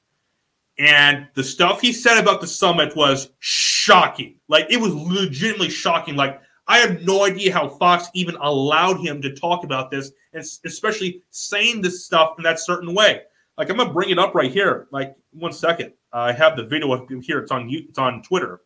And 0.80 1.28
the 1.36 1.44
stuff 1.44 1.82
he 1.82 1.94
said 1.94 2.18
about 2.18 2.42
the 2.42 2.48
summit 2.48 2.96
was 2.96 3.30
shocking. 3.40 4.40
Like 4.48 4.66
it 4.70 4.78
was 4.78 4.94
legitimately 4.96 5.70
shocking. 5.70 6.16
Like 6.16 6.42
I 6.68 6.80
have 6.80 7.04
no 7.04 7.26
idea 7.26 7.54
how 7.54 7.70
Fox 7.70 8.10
even 8.14 8.36
allowed 8.38 9.00
him 9.00 9.22
to 9.22 9.36
talk 9.36 9.64
about 9.64 9.92
this, 9.92 10.12
and 10.34 10.44
especially 10.66 11.22
saying 11.30 11.82
this 11.82 12.06
stuff 12.06 12.36
in 12.38 12.44
that 12.44 12.60
certain 12.60 12.94
way. 12.94 13.22
Like 13.58 13.70
I'm 13.70 13.78
gonna 13.78 13.94
bring 13.94 14.10
it 14.10 14.18
up 14.18 14.34
right 14.34 14.52
here. 14.52 14.88
Like 14.92 15.16
one 15.32 15.54
second, 15.54 15.94
I 16.12 16.32
have 16.32 16.58
the 16.58 16.64
video 16.64 17.06
here. 17.22 17.40
It's 17.40 17.52
on 17.52 17.68
it's 17.70 18.00
on 18.00 18.24
Twitter. 18.24 18.62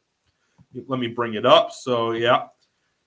Let 0.88 1.00
me 1.00 1.08
bring 1.08 1.34
it 1.34 1.46
up. 1.46 1.72
So 1.72 2.12
yeah, 2.12 2.46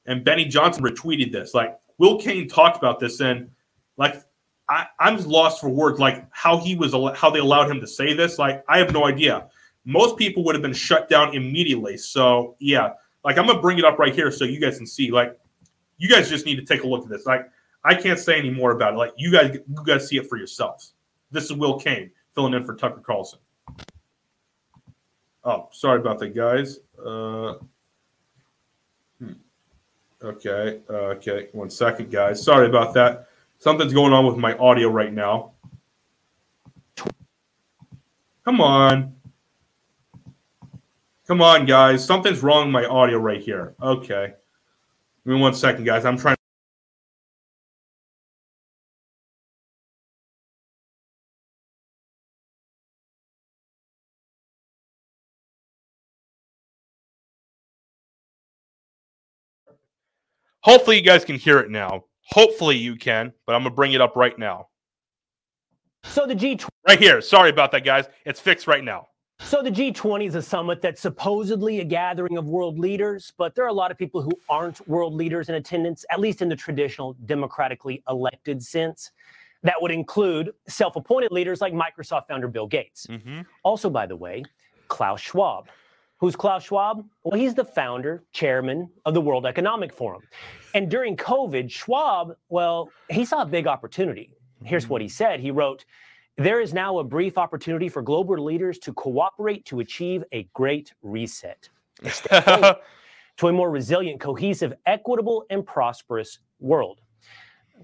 and 0.07 0.24
Benny 0.24 0.44
Johnson 0.44 0.82
retweeted 0.82 1.32
this. 1.32 1.55
Like 1.55 1.78
Will 1.98 2.18
Cain 2.18 2.48
talked 2.48 2.76
about 2.76 3.01
this, 3.01 3.20
and 3.20 3.51
like 3.96 4.22
I, 4.70 4.86
I'm 5.00 5.18
lost 5.24 5.60
for 5.60 5.68
words. 5.68 5.98
Like 5.98 6.24
how 6.30 6.56
he 6.58 6.76
was, 6.76 6.92
how 7.16 7.28
they 7.28 7.40
allowed 7.40 7.70
him 7.70 7.80
to 7.80 7.86
say 7.86 8.14
this. 8.14 8.38
Like 8.38 8.64
I 8.68 8.78
have 8.78 8.92
no 8.92 9.04
idea. 9.04 9.48
Most 9.84 10.16
people 10.16 10.44
would 10.44 10.54
have 10.54 10.62
been 10.62 10.72
shut 10.72 11.08
down 11.08 11.34
immediately. 11.34 11.96
So 11.96 12.54
yeah, 12.60 12.90
like 13.24 13.36
I'm 13.36 13.46
gonna 13.46 13.60
bring 13.60 13.78
it 13.78 13.84
up 13.84 13.98
right 13.98 14.14
here 14.14 14.30
so 14.30 14.44
you 14.44 14.60
guys 14.60 14.78
can 14.78 14.86
see. 14.86 15.10
Like 15.10 15.36
you 15.98 16.08
guys 16.08 16.30
just 16.30 16.46
need 16.46 16.56
to 16.56 16.64
take 16.64 16.84
a 16.84 16.86
look 16.86 17.02
at 17.02 17.10
this. 17.10 17.26
Like 17.26 17.50
I 17.84 17.94
can't 17.94 18.18
say 18.18 18.38
any 18.38 18.50
more 18.50 18.70
about 18.70 18.94
it. 18.94 18.96
Like 18.96 19.12
you 19.16 19.32
guys, 19.32 19.58
you 19.68 19.84
guys 19.84 20.06
see 20.06 20.18
it 20.18 20.28
for 20.28 20.38
yourselves. 20.38 20.94
This 21.32 21.44
is 21.44 21.52
Will 21.52 21.78
Cain 21.78 22.12
filling 22.34 22.54
in 22.54 22.64
for 22.64 22.76
Tucker 22.76 23.00
Carlson. 23.00 23.40
Oh, 25.42 25.68
sorry 25.72 25.98
about 25.98 26.20
that, 26.20 26.34
guys. 26.34 26.78
Uh, 27.04 27.54
hmm. 29.18 29.32
Okay, 30.22 30.80
uh, 30.88 31.16
okay, 31.16 31.48
one 31.52 31.70
second, 31.70 32.10
guys. 32.10 32.42
Sorry 32.42 32.68
about 32.68 32.94
that. 32.94 33.30
Something's 33.61 33.92
going 33.92 34.14
on 34.14 34.24
with 34.24 34.38
my 34.38 34.56
audio 34.56 34.88
right 34.88 35.12
now. 35.12 35.52
Come 38.42 38.58
on. 38.58 39.14
Come 41.26 41.42
on, 41.42 41.66
guys. 41.66 42.02
Something's 42.02 42.42
wrong 42.42 42.66
with 42.66 42.72
my 42.72 42.86
audio 42.86 43.18
right 43.18 43.40
here. 43.40 43.74
Okay. 43.82 44.32
Give 45.26 45.34
me 45.34 45.38
one 45.38 45.52
second, 45.52 45.84
guys. 45.84 46.06
I'm 46.06 46.16
trying. 46.16 46.36
Hopefully, 60.62 60.96
you 60.96 61.02
guys 61.02 61.26
can 61.26 61.36
hear 61.36 61.58
it 61.58 61.70
now. 61.70 62.04
Hopefully, 62.33 62.76
you 62.76 62.97
can, 62.97 63.33
but 63.47 63.55
I'm 63.55 63.62
gonna 63.62 63.74
bring 63.74 63.93
it 63.93 64.01
up 64.01 64.16
right 64.16 64.39
now. 64.39 64.68
So 66.05 66.26
the 66.26 66.35
G20 66.35 66.68
Right 66.89 66.99
here. 66.99 67.20
Sorry 67.20 67.51
about 67.51 67.72
that, 67.72 67.85
guys. 67.85 68.07
It's 68.24 68.41
fixed 68.41 68.66
right 68.66 68.83
now. 68.83 69.09
so 69.41 69.62
the 69.62 69.70
G20 69.70 70.26
is 70.26 70.35
a 70.35 70.43
summit 70.43 70.81
that's 70.83 71.01
supposedly 71.01 71.81
a 71.81 71.85
gathering 71.85 72.37
of 72.37 72.47
world 72.47 72.78
leaders, 72.78 73.33
but 73.37 73.55
there 73.55 73.64
are 73.64 73.68
a 73.68 73.72
lot 73.72 73.91
of 73.91 73.99
people 73.99 74.22
who 74.22 74.33
aren't 74.49 74.87
world 74.89 75.14
leaders 75.14 75.49
in 75.49 75.55
attendance, 75.57 76.05
at 76.11 76.20
least 76.20 76.43
in 76.43 76.49
the 76.49 76.57
traditional 76.57 77.16
democratically 77.26 78.03
elected 78.09 78.62
sense. 78.62 79.11
That 79.62 79.74
would 79.81 79.91
include 79.91 80.53
self-appointed 80.68 81.33
leaders 81.33 81.61
like 81.61 81.74
Microsoft 81.74 82.28
founder 82.28 82.49
Bill 82.49 82.66
Gates. 82.66 83.07
Mm-hmm. 83.07 83.43
Also, 83.62 83.91
by 83.91 84.07
the 84.07 84.16
way, 84.16 84.43
Klaus 84.89 85.20
Schwab. 85.20 85.68
Who's 86.20 86.36
Klaus 86.36 86.64
Schwab? 86.64 87.02
Well, 87.24 87.40
he's 87.40 87.54
the 87.54 87.64
founder, 87.64 88.24
chairman 88.32 88.90
of 89.06 89.14
the 89.14 89.22
World 89.22 89.46
Economic 89.46 89.90
Forum. 89.90 90.22
And 90.74 90.90
during 90.90 91.16
COVID, 91.16 91.70
Schwab, 91.70 92.36
well, 92.50 92.90
he 93.08 93.24
saw 93.24 93.42
a 93.42 93.46
big 93.46 93.66
opportunity. 93.66 94.34
Here's 94.62 94.86
what 94.86 95.00
he 95.00 95.06
mm-hmm. 95.06 95.12
said. 95.12 95.40
He 95.40 95.50
wrote, 95.50 95.86
There 96.36 96.60
is 96.60 96.74
now 96.74 96.98
a 96.98 97.04
brief 97.04 97.38
opportunity 97.38 97.88
for 97.88 98.02
global 98.02 98.44
leaders 98.44 98.78
to 98.80 98.92
cooperate 98.92 99.64
to 99.66 99.80
achieve 99.80 100.22
a 100.32 100.42
great 100.52 100.92
reset. 101.02 101.70
A 102.02 102.10
step 102.10 102.44
forward 102.44 102.76
to 103.38 103.48
a 103.48 103.52
more 103.52 103.70
resilient, 103.70 104.20
cohesive, 104.20 104.74
equitable, 104.84 105.46
and 105.48 105.64
prosperous 105.64 106.40
world. 106.58 107.00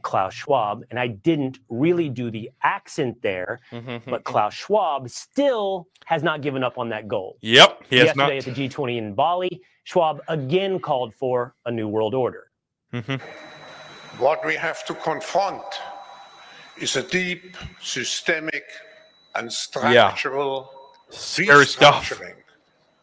Klaus 0.03 0.35
Schwab, 0.35 0.85
and 0.91 0.99
I 0.99 1.09
didn't 1.09 1.59
really 1.69 2.09
do 2.09 2.31
the 2.31 2.51
accent 2.63 3.21
there, 3.23 3.61
Mm-hmm. 3.73 4.11
but 4.11 4.25
Klaus 4.25 4.55
Schwab 4.55 5.09
still 5.11 5.89
has 6.05 6.23
not 6.23 6.41
given 6.43 6.63
up 6.63 6.79
on 6.79 6.89
that 6.91 7.09
goal. 7.09 7.37
Yep. 7.41 7.83
He 7.91 7.97
has 7.99 8.15
not. 8.17 8.33
Yesterday 8.33 8.51
at 8.51 8.57
the 8.57 8.69
G20 8.69 8.99
in 8.99 9.15
Bali, 9.15 9.61
Schwab 9.85 10.21
again 10.29 10.79
called 10.79 11.15
for 11.15 11.55
a 11.65 11.71
new 11.71 11.89
world 11.89 12.15
order. 12.15 12.51
Mhm. 12.93 13.21
What 14.19 14.45
we 14.45 14.55
have 14.57 14.85
to 14.87 14.95
confront 14.95 15.65
is 16.79 16.97
a 16.97 17.03
deep, 17.03 17.57
systemic, 17.81 18.65
and 19.35 19.53
structural 19.53 20.71
Scary 21.11 21.67
stuff. 21.67 22.09
restructuring 22.09 22.35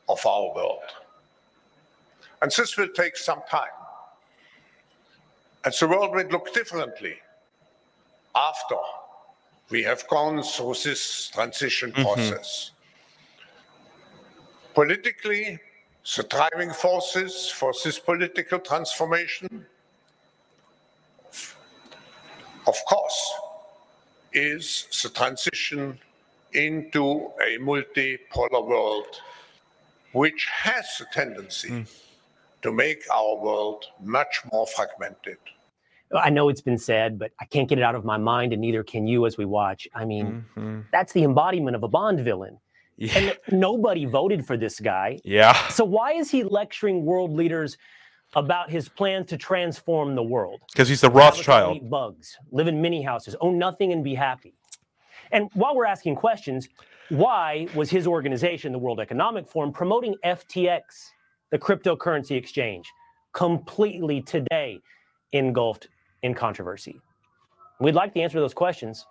of 0.10 0.26
our 0.26 0.54
world. 0.56 0.82
And 2.42 2.52
this 2.52 2.76
will 2.78 2.90
take 2.90 3.16
some 3.16 3.42
time. 3.50 3.70
And 5.66 5.74
the 5.74 5.88
world 5.88 6.14
will 6.14 6.28
look 6.28 6.54
differently 6.54 7.16
after 8.36 8.76
we 9.70 9.84
have 9.84 10.08
gone 10.08 10.44
through 10.44 10.76
this 10.84 11.30
transition 11.34 11.92
mm-hmm. 11.92 12.04
process. 12.04 12.72
Politically, 14.74 15.60
the 16.16 16.24
driving 16.24 16.72
forces 16.72 17.50
for 17.50 17.72
this 17.84 17.98
political 17.98 18.60
transformation, 18.60 19.66
of 22.68 22.76
course, 22.88 23.34
is 24.34 24.88
the 25.02 25.10
transition 25.10 25.98
into 26.54 27.32
a 27.42 27.58
multipolar 27.60 28.68
world, 28.68 29.22
which 30.12 30.48
has 30.52 30.86
a 31.02 31.14
tendency 31.14 31.70
mm. 31.70 31.88
To 32.64 32.72
make 32.72 33.04
our 33.14 33.38
world 33.38 33.86
much 34.02 34.42
more 34.52 34.66
fragmented. 34.68 35.38
I 36.16 36.30
know 36.30 36.50
it's 36.50 36.62
been 36.62 36.78
said, 36.78 37.18
but 37.18 37.32
I 37.40 37.46
can't 37.46 37.68
get 37.68 37.78
it 37.78 37.84
out 37.84 37.96
of 37.96 38.06
my 38.06 38.18
mind, 38.18 38.54
and 38.54 38.62
neither 38.62 38.84
can 38.84 39.08
you 39.08 39.26
as 39.26 39.38
we 39.38 39.46
watch. 39.46 39.88
I 39.96 40.06
mean, 40.06 40.46
mm-hmm. 40.56 40.82
that's 40.92 41.14
the 41.14 41.24
embodiment 41.24 41.76
of 41.76 41.84
a 41.84 41.88
Bond 41.88 42.20
villain. 42.20 42.60
Yeah. 42.98 43.18
And 43.18 43.38
nobody 43.52 44.06
voted 44.06 44.46
for 44.46 44.56
this 44.56 44.80
guy. 44.80 45.20
Yeah. 45.24 45.54
So 45.70 45.84
why 45.84 46.14
is 46.14 46.30
he 46.30 46.44
lecturing 46.44 47.04
world 47.06 47.34
leaders 47.34 47.78
about 48.36 48.70
his 48.70 48.88
plans 48.88 49.30
to 49.30 49.38
transform 49.38 50.16
the 50.16 50.24
world? 50.24 50.62
Because 50.72 50.90
he's 50.90 51.02
the 51.02 51.08
Have 51.08 51.16
us 51.16 51.22
all 51.22 51.30
Rothschild. 51.32 51.78
Eat 51.78 51.90
bugs, 51.90 52.38
live 52.52 52.68
in 52.68 52.82
mini 52.82 53.02
houses, 53.02 53.36
own 53.42 53.58
nothing, 53.58 53.92
and 53.92 54.04
be 54.04 54.14
happy. 54.14 54.54
And 55.32 55.50
while 55.54 55.76
we're 55.76 55.86
asking 55.86 56.16
questions, 56.16 56.70
why 57.10 57.68
was 57.76 57.90
his 57.90 58.06
organization, 58.06 58.72
the 58.72 58.78
World 58.78 59.00
Economic 59.00 59.48
Forum, 59.48 59.72
promoting 59.72 60.16
FTX, 60.24 60.82
the 61.54 61.60
cryptocurrency 61.60 62.36
exchange, 62.36 62.92
completely 63.32 64.22
today 64.24 64.80
engulfed 65.34 65.88
in 66.24 66.34
controversy? 66.34 67.00
We'd 67.80 67.94
like 67.94 68.12
the 68.16 68.24
answer 68.24 68.38
to 68.38 68.40
those 68.40 68.56
questions, 68.56 69.06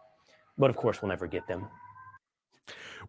but 0.58 0.68
of 0.68 0.76
course, 0.76 1.00
we'll 1.00 1.10
never 1.10 1.28
get 1.28 1.46
them. 1.46 1.68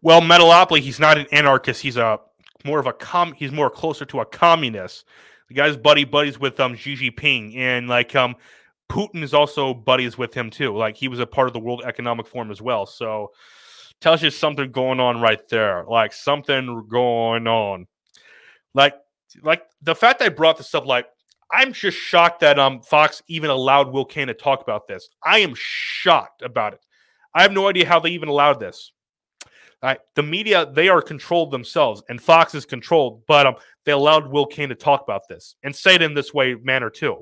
Well, 0.04 0.22
Metalopoly, 0.22 0.82
he's 0.82 1.00
not 1.00 1.18
an 1.18 1.26
anarchist. 1.32 1.82
He's 1.82 1.98
a 1.98 2.20
more 2.64 2.78
of 2.78 2.86
a 2.86 2.94
com. 2.94 3.34
He's 3.34 3.52
more 3.52 3.72
closer 3.72 4.06
to 4.06 4.20
a 4.20 4.26
communist. 4.26 5.06
The 5.48 5.56
guy's 5.56 5.78
buddy 5.78 6.04
buddies 6.04 6.40
with 6.40 6.60
um 6.60 6.76
Xi 6.76 6.96
Jinping, 6.96 7.58
and 7.58 7.88
like 7.88 8.16
um 8.16 8.36
Putin 8.88 9.24
is 9.24 9.34
also 9.34 9.74
buddies 9.74 10.16
with 10.16 10.36
him 10.36 10.52
too. 10.52 10.78
Like 10.78 10.96
he 10.96 11.08
was 11.08 11.20
a 11.20 11.26
part 11.26 11.48
of 11.48 11.54
the 11.54 11.60
World 11.60 11.82
Economic 11.84 12.28
Forum 12.28 12.52
as 12.52 12.62
well. 12.62 12.86
So 12.86 13.32
tells 14.00 14.22
you 14.22 14.30
something 14.30 14.72
going 14.72 15.00
on 15.00 15.22
right 15.22 15.42
there. 15.50 15.86
Like 15.88 16.14
something 16.14 16.86
going 16.88 17.48
on. 17.48 17.88
Like 18.76 18.96
like 19.42 19.64
the 19.82 19.96
fact 19.96 20.20
that 20.20 20.26
I 20.26 20.30
brought 20.30 20.58
this 20.58 20.74
up, 20.76 20.86
like 20.86 21.08
I'm 21.52 21.74
just 21.74 21.98
shocked 21.98 22.42
that 22.42 22.60
um 22.60 22.82
Fox 22.82 23.22
even 23.28 23.50
allowed 23.50 23.92
Will 23.92 24.06
Cain 24.06 24.28
to 24.28 24.34
talk 24.34 24.62
about 24.62 24.88
this. 24.88 25.10
I 25.24 25.40
am 25.40 25.54
shocked 25.56 26.42
about 26.42 26.74
it. 26.74 26.80
I 27.36 27.42
have 27.42 27.52
no 27.52 27.68
idea 27.68 27.88
how 27.88 28.00
they 28.00 28.12
even 28.12 28.30
allowed 28.30 28.60
this. 28.60 28.92
Right. 29.82 30.00
The 30.16 30.24
media, 30.24 30.66
they 30.72 30.88
are 30.88 31.02
controlled 31.02 31.52
themselves, 31.52 32.04
and 32.08 32.22
Fox 32.22 32.56
is 32.56 32.66
controlled, 32.66 33.24
but 33.28 33.46
um, 33.46 33.56
they 33.86 33.92
allowed 33.92 34.32
Will 34.32 34.46
Cain 34.46 34.70
to 34.70 34.76
talk 34.76 35.02
about 35.04 35.28
this 35.28 35.56
and 35.62 35.76
say 35.76 35.96
it 35.96 36.02
in 36.02 36.14
this 36.14 36.34
way 36.34 36.56
manner 36.56 36.90
too. 36.90 37.22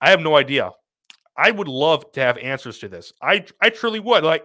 I 0.00 0.10
have 0.10 0.20
no 0.20 0.36
idea. 0.36 0.72
I 1.34 1.50
would 1.50 1.68
love 1.68 2.12
to 2.12 2.20
have 2.20 2.36
answers 2.36 2.78
to 2.80 2.88
this. 2.88 3.14
I 3.22 3.46
I 3.62 3.70
truly 3.70 4.00
would. 4.00 4.24
Like, 4.24 4.44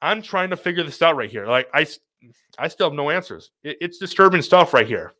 I'm 0.00 0.22
trying 0.22 0.48
to 0.50 0.56
figure 0.56 0.82
this 0.82 1.02
out 1.02 1.16
right 1.16 1.30
here. 1.30 1.46
Like, 1.46 1.68
I 1.74 1.86
I 2.58 2.68
still 2.68 2.88
have 2.88 2.96
no 2.96 3.10
answers. 3.10 3.50
It- 3.62 3.76
it's 3.82 3.98
disturbing 3.98 4.40
stuff 4.40 4.72
right 4.72 4.86
here. 4.86 5.12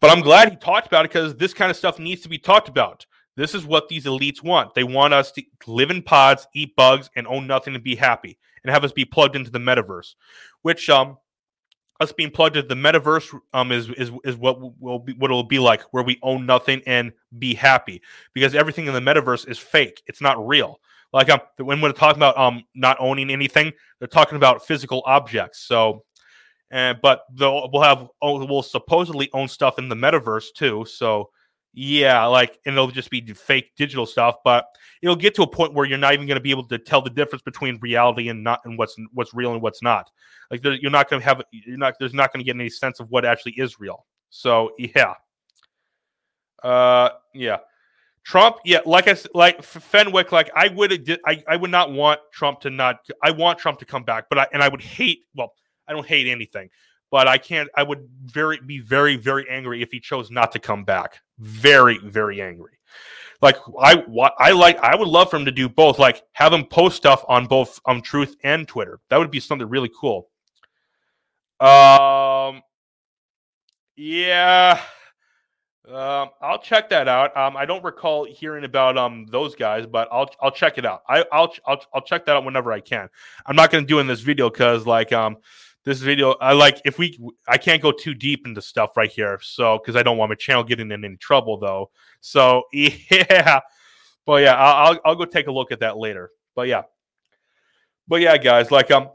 But 0.00 0.10
I'm 0.10 0.20
glad 0.20 0.50
he 0.50 0.56
talked 0.56 0.86
about 0.86 1.04
it 1.04 1.12
because 1.12 1.36
this 1.36 1.54
kind 1.54 1.70
of 1.70 1.76
stuff 1.76 1.98
needs 1.98 2.22
to 2.22 2.28
be 2.28 2.38
talked 2.38 2.68
about. 2.68 3.06
This 3.36 3.54
is 3.54 3.64
what 3.64 3.88
these 3.88 4.04
elites 4.04 4.42
want. 4.42 4.74
They 4.74 4.84
want 4.84 5.14
us 5.14 5.30
to 5.32 5.42
live 5.66 5.90
in 5.90 6.02
pods, 6.02 6.48
eat 6.54 6.74
bugs, 6.74 7.08
and 7.14 7.26
own 7.26 7.46
nothing 7.46 7.74
and 7.74 7.84
be 7.84 7.94
happy, 7.94 8.38
and 8.62 8.72
have 8.72 8.84
us 8.84 8.92
be 8.92 9.04
plugged 9.04 9.36
into 9.36 9.50
the 9.50 9.60
metaverse. 9.60 10.14
Which 10.62 10.90
um, 10.90 11.18
us 12.00 12.12
being 12.12 12.30
plugged 12.30 12.56
into 12.56 12.68
the 12.68 12.74
metaverse 12.74 13.38
um 13.52 13.72
is 13.72 13.88
is 13.90 14.10
is 14.24 14.36
what 14.36 14.60
will 14.80 14.98
be 14.98 15.12
what 15.14 15.30
it'll 15.30 15.44
be 15.44 15.58
like, 15.58 15.82
where 15.92 16.02
we 16.02 16.18
own 16.22 16.46
nothing 16.46 16.82
and 16.86 17.12
be 17.38 17.54
happy, 17.54 18.02
because 18.34 18.54
everything 18.54 18.86
in 18.86 18.94
the 18.94 19.00
metaverse 19.00 19.48
is 19.48 19.58
fake. 19.58 20.02
It's 20.06 20.20
not 20.20 20.44
real. 20.46 20.80
Like 21.12 21.30
um, 21.30 21.40
when 21.56 21.80
we're 21.80 21.92
talking 21.92 22.18
about 22.18 22.36
um 22.36 22.64
not 22.74 22.96
owning 23.00 23.30
anything, 23.30 23.72
they're 23.98 24.08
talking 24.08 24.36
about 24.36 24.66
physical 24.66 25.02
objects. 25.06 25.60
So 25.60 26.04
and 26.70 26.98
but 27.00 27.24
we'll 27.38 27.82
have 27.82 28.08
oh, 28.20 28.44
we'll 28.44 28.62
supposedly 28.62 29.30
own 29.32 29.48
stuff 29.48 29.78
in 29.78 29.88
the 29.88 29.94
metaverse 29.94 30.52
too. 30.54 30.84
So 30.86 31.30
yeah, 31.72 32.24
like 32.26 32.58
and 32.66 32.74
it'll 32.74 32.90
just 32.90 33.10
be 33.10 33.20
fake 33.20 33.72
digital 33.76 34.06
stuff, 34.06 34.36
but 34.44 34.66
it'll 35.02 35.16
get 35.16 35.34
to 35.36 35.42
a 35.42 35.46
point 35.46 35.74
where 35.74 35.86
you're 35.86 35.98
not 35.98 36.14
even 36.14 36.26
going 36.26 36.36
to 36.36 36.42
be 36.42 36.50
able 36.50 36.66
to 36.68 36.78
tell 36.78 37.02
the 37.02 37.10
difference 37.10 37.42
between 37.42 37.78
reality 37.80 38.28
and 38.28 38.42
not 38.42 38.60
and 38.64 38.78
what's 38.78 38.96
what's 39.12 39.34
real 39.34 39.52
and 39.52 39.62
what's 39.62 39.82
not. 39.82 40.10
Like 40.50 40.62
there, 40.62 40.72
you're 40.72 40.90
not 40.90 41.08
going 41.08 41.20
to 41.20 41.28
have 41.28 41.42
you're 41.52 41.78
not 41.78 41.94
there's 41.98 42.14
not 42.14 42.32
going 42.32 42.40
to 42.40 42.44
get 42.44 42.56
any 42.56 42.70
sense 42.70 43.00
of 43.00 43.10
what 43.10 43.24
actually 43.24 43.52
is 43.52 43.78
real. 43.78 44.06
So 44.30 44.72
yeah, 44.78 45.14
uh, 46.62 47.10
yeah. 47.34 47.58
Trump, 48.24 48.56
yeah, 48.62 48.80
like 48.84 49.08
I 49.08 49.16
like 49.32 49.62
Fenwick, 49.62 50.32
like 50.32 50.50
I 50.54 50.68
would 50.68 51.18
I 51.24 51.42
I 51.48 51.56
would 51.56 51.70
not 51.70 51.92
want 51.92 52.20
Trump 52.30 52.60
to 52.60 52.70
not 52.70 52.98
I 53.22 53.30
want 53.30 53.58
Trump 53.58 53.78
to 53.78 53.86
come 53.86 54.04
back, 54.04 54.26
but 54.28 54.38
I 54.38 54.46
and 54.52 54.62
I 54.62 54.68
would 54.68 54.82
hate 54.82 55.20
well 55.34 55.54
I 55.88 55.92
don't 55.92 56.06
hate 56.06 56.26
anything, 56.26 56.70
but 57.10 57.26
I 57.28 57.38
can't 57.38 57.68
I 57.74 57.82
would 57.82 58.08
very 58.24 58.58
be 58.60 58.78
very 58.78 59.16
very 59.16 59.48
angry 59.48 59.82
if 59.82 59.90
he 59.90 60.00
chose 60.00 60.30
not 60.30 60.52
to 60.52 60.58
come 60.58 60.84
back. 60.84 61.20
Very 61.38 61.98
very 61.98 62.40
angry. 62.42 62.78
Like 63.40 63.56
I 63.80 63.96
what 64.06 64.34
I 64.38 64.52
like 64.52 64.78
I 64.80 64.96
would 64.96 65.08
love 65.08 65.30
for 65.30 65.36
him 65.36 65.44
to 65.44 65.52
do 65.52 65.68
both, 65.68 65.98
like 65.98 66.22
have 66.32 66.52
him 66.52 66.64
post 66.64 66.96
stuff 66.96 67.24
on 67.28 67.46
both 67.46 67.80
um 67.86 68.02
Truth 68.02 68.36
and 68.42 68.66
Twitter. 68.66 69.00
That 69.08 69.18
would 69.18 69.30
be 69.30 69.40
something 69.40 69.68
really 69.68 69.90
cool. 69.98 70.28
Um 71.60 72.62
yeah. 73.96 74.80
Um, 75.88 76.28
I'll 76.42 76.58
check 76.58 76.90
that 76.90 77.08
out. 77.08 77.34
Um, 77.34 77.56
I 77.56 77.64
don't 77.64 77.82
recall 77.82 78.24
hearing 78.24 78.64
about 78.64 78.98
um 78.98 79.26
those 79.30 79.54
guys, 79.54 79.86
but 79.86 80.06
I'll 80.12 80.28
I'll 80.40 80.50
check 80.50 80.76
it 80.76 80.84
out. 80.84 81.02
I 81.08 81.24
I'll 81.32 81.52
I'll, 81.66 81.82
I'll 81.94 82.02
check 82.02 82.26
that 82.26 82.36
out 82.36 82.44
whenever 82.44 82.72
I 82.72 82.80
can. 82.80 83.08
I'm 83.46 83.56
not 83.56 83.70
going 83.70 83.84
to 83.84 83.88
do 83.88 83.98
in 83.98 84.06
this 84.06 84.20
video 84.20 84.50
because 84.50 84.84
like 84.84 85.12
um 85.12 85.38
this 85.88 86.00
video 86.00 86.32
i 86.42 86.52
like 86.52 86.82
if 86.84 86.98
we 86.98 87.18
i 87.48 87.56
can't 87.56 87.80
go 87.80 87.90
too 87.90 88.12
deep 88.12 88.46
into 88.46 88.60
stuff 88.60 88.94
right 88.94 89.10
here 89.10 89.38
so 89.42 89.78
because 89.78 89.96
i 89.96 90.02
don't 90.02 90.18
want 90.18 90.28
my 90.28 90.34
channel 90.34 90.62
getting 90.62 90.90
in 90.90 91.02
any 91.02 91.16
trouble 91.16 91.58
though. 91.58 91.90
So 92.20 92.64
yeah 92.72 93.60
but 94.26 94.42
yeah 94.42 94.54
I'll, 94.54 94.98
I'll, 95.04 95.14
go 95.14 95.24
take 95.24 95.46
a 95.46 95.50
look 95.50 95.72
at 95.72 95.80
that 95.80 95.96
later. 95.96 96.30
But 96.54 96.68
yeah. 96.68 96.82
But 98.06 98.20
yeah 98.20 98.36
guys 98.36 98.70
like 98.70 98.90
um 98.90 99.08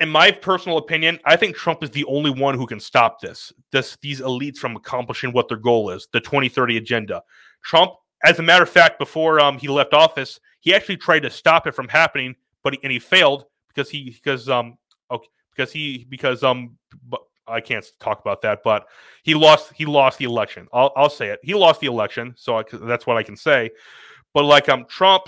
in 0.00 0.08
my 0.08 0.32
personal 0.32 0.78
opinion 0.78 1.20
i 1.24 1.36
think 1.36 1.54
trump 1.54 1.84
is 1.84 1.90
the 1.90 2.04
only 2.06 2.30
one 2.30 2.56
who 2.56 2.66
can 2.66 2.80
stop 2.80 3.20
this. 3.20 3.52
This 3.70 3.96
these 4.02 4.20
elites 4.20 4.56
from 4.56 4.74
accomplishing 4.74 5.32
what 5.32 5.46
their 5.46 5.56
goal 5.56 5.90
is 5.90 6.08
the 6.12 6.20
2030 6.20 6.78
agenda. 6.78 7.22
Trump 7.64 7.92
as 8.24 8.40
a 8.40 8.42
matter 8.42 8.64
of 8.64 8.70
fact 8.70 8.98
before 8.98 9.38
um 9.38 9.56
he 9.56 9.68
left 9.68 9.94
office 9.94 10.40
he 10.58 10.74
actually 10.74 10.96
tried 10.96 11.20
to 11.20 11.30
stop 11.30 11.68
it 11.68 11.76
from 11.76 11.88
happening 11.88 12.34
but 12.64 12.72
he, 12.72 12.80
and 12.82 12.90
he 12.90 12.98
failed 12.98 13.44
because 13.68 13.88
he 13.88 14.10
because 14.10 14.48
um 14.48 14.76
okay 15.08 15.28
because 15.54 15.72
he 15.72 16.06
because 16.08 16.42
um 16.42 16.76
I 17.46 17.60
can't 17.60 17.84
talk 17.98 18.20
about 18.20 18.42
that, 18.42 18.62
but 18.62 18.86
he 19.22 19.34
lost 19.34 19.72
he 19.74 19.86
lost 19.86 20.18
the 20.18 20.24
election. 20.24 20.68
I'll 20.72 20.92
I'll 20.96 21.10
say 21.10 21.28
it. 21.28 21.40
He 21.42 21.54
lost 21.54 21.80
the 21.80 21.86
election, 21.86 22.34
so 22.36 22.58
I, 22.58 22.64
that's 22.72 23.06
what 23.06 23.16
I 23.16 23.22
can 23.22 23.36
say. 23.36 23.70
But 24.32 24.44
like 24.44 24.68
um 24.68 24.86
Trump, 24.88 25.24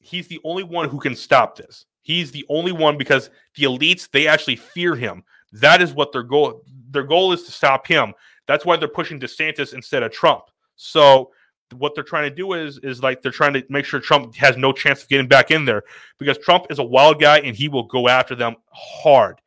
he's 0.00 0.28
the 0.28 0.40
only 0.44 0.62
one 0.62 0.88
who 0.88 0.98
can 0.98 1.14
stop 1.14 1.56
this. 1.56 1.86
He's 2.02 2.30
the 2.30 2.46
only 2.48 2.72
one 2.72 2.96
because 2.96 3.30
the 3.54 3.64
elites 3.64 4.10
they 4.10 4.26
actually 4.26 4.56
fear 4.56 4.96
him. 4.96 5.22
That 5.52 5.82
is 5.82 5.92
what 5.92 6.12
their 6.12 6.22
goal 6.22 6.62
their 6.90 7.04
goal 7.04 7.32
is 7.32 7.44
to 7.44 7.52
stop 7.52 7.86
him. 7.86 8.14
That's 8.46 8.64
why 8.64 8.76
they're 8.76 8.88
pushing 8.88 9.20
DeSantis 9.20 9.74
instead 9.74 10.02
of 10.02 10.10
Trump. 10.10 10.44
So 10.76 11.32
what 11.76 11.94
they're 11.94 12.04
trying 12.04 12.30
to 12.30 12.34
do 12.34 12.54
is 12.54 12.78
is 12.78 13.02
like 13.02 13.20
they're 13.20 13.30
trying 13.30 13.52
to 13.52 13.62
make 13.68 13.84
sure 13.84 14.00
Trump 14.00 14.34
has 14.36 14.56
no 14.56 14.72
chance 14.72 15.02
of 15.02 15.08
getting 15.08 15.28
back 15.28 15.50
in 15.50 15.66
there 15.66 15.82
because 16.18 16.38
Trump 16.38 16.66
is 16.70 16.78
a 16.78 16.84
wild 16.84 17.20
guy 17.20 17.40
and 17.40 17.54
he 17.54 17.68
will 17.68 17.82
go 17.84 18.08
after 18.08 18.34
them 18.34 18.56
hard 18.72 19.40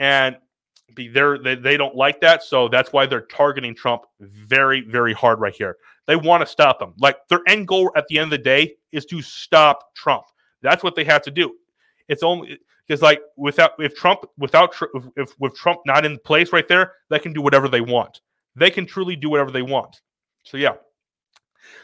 and 0.00 0.36
be 0.94 1.08
there 1.08 1.38
they, 1.38 1.54
they 1.54 1.76
don't 1.76 1.94
like 1.94 2.20
that 2.20 2.42
so 2.42 2.66
that's 2.68 2.92
why 2.92 3.06
they're 3.06 3.20
targeting 3.22 3.74
trump 3.74 4.02
very 4.20 4.80
very 4.80 5.12
hard 5.12 5.40
right 5.40 5.54
here. 5.54 5.76
They 6.06 6.16
want 6.16 6.40
to 6.40 6.46
stop 6.46 6.80
him. 6.80 6.94
Like 6.98 7.18
their 7.28 7.42
end 7.46 7.68
goal 7.68 7.92
at 7.94 8.06
the 8.08 8.18
end 8.18 8.24
of 8.24 8.30
the 8.30 8.38
day 8.38 8.76
is 8.92 9.04
to 9.06 9.20
stop 9.20 9.94
trump. 9.94 10.24
That's 10.62 10.82
what 10.82 10.94
they 10.94 11.04
have 11.04 11.22
to 11.22 11.30
do. 11.30 11.54
It's 12.08 12.22
only 12.22 12.58
because 12.86 13.02
like 13.02 13.20
without 13.36 13.72
if 13.78 13.94
trump 13.94 14.24
without 14.38 14.74
if, 15.16 15.38
with 15.38 15.54
trump 15.54 15.80
not 15.84 16.06
in 16.06 16.18
place 16.18 16.52
right 16.52 16.66
there 16.66 16.94
they 17.10 17.18
can 17.18 17.34
do 17.34 17.42
whatever 17.42 17.68
they 17.68 17.82
want. 17.82 18.22
They 18.56 18.70
can 18.70 18.86
truly 18.86 19.16
do 19.16 19.28
whatever 19.28 19.50
they 19.50 19.62
want. 19.62 20.00
So 20.44 20.56
yeah. 20.56 20.74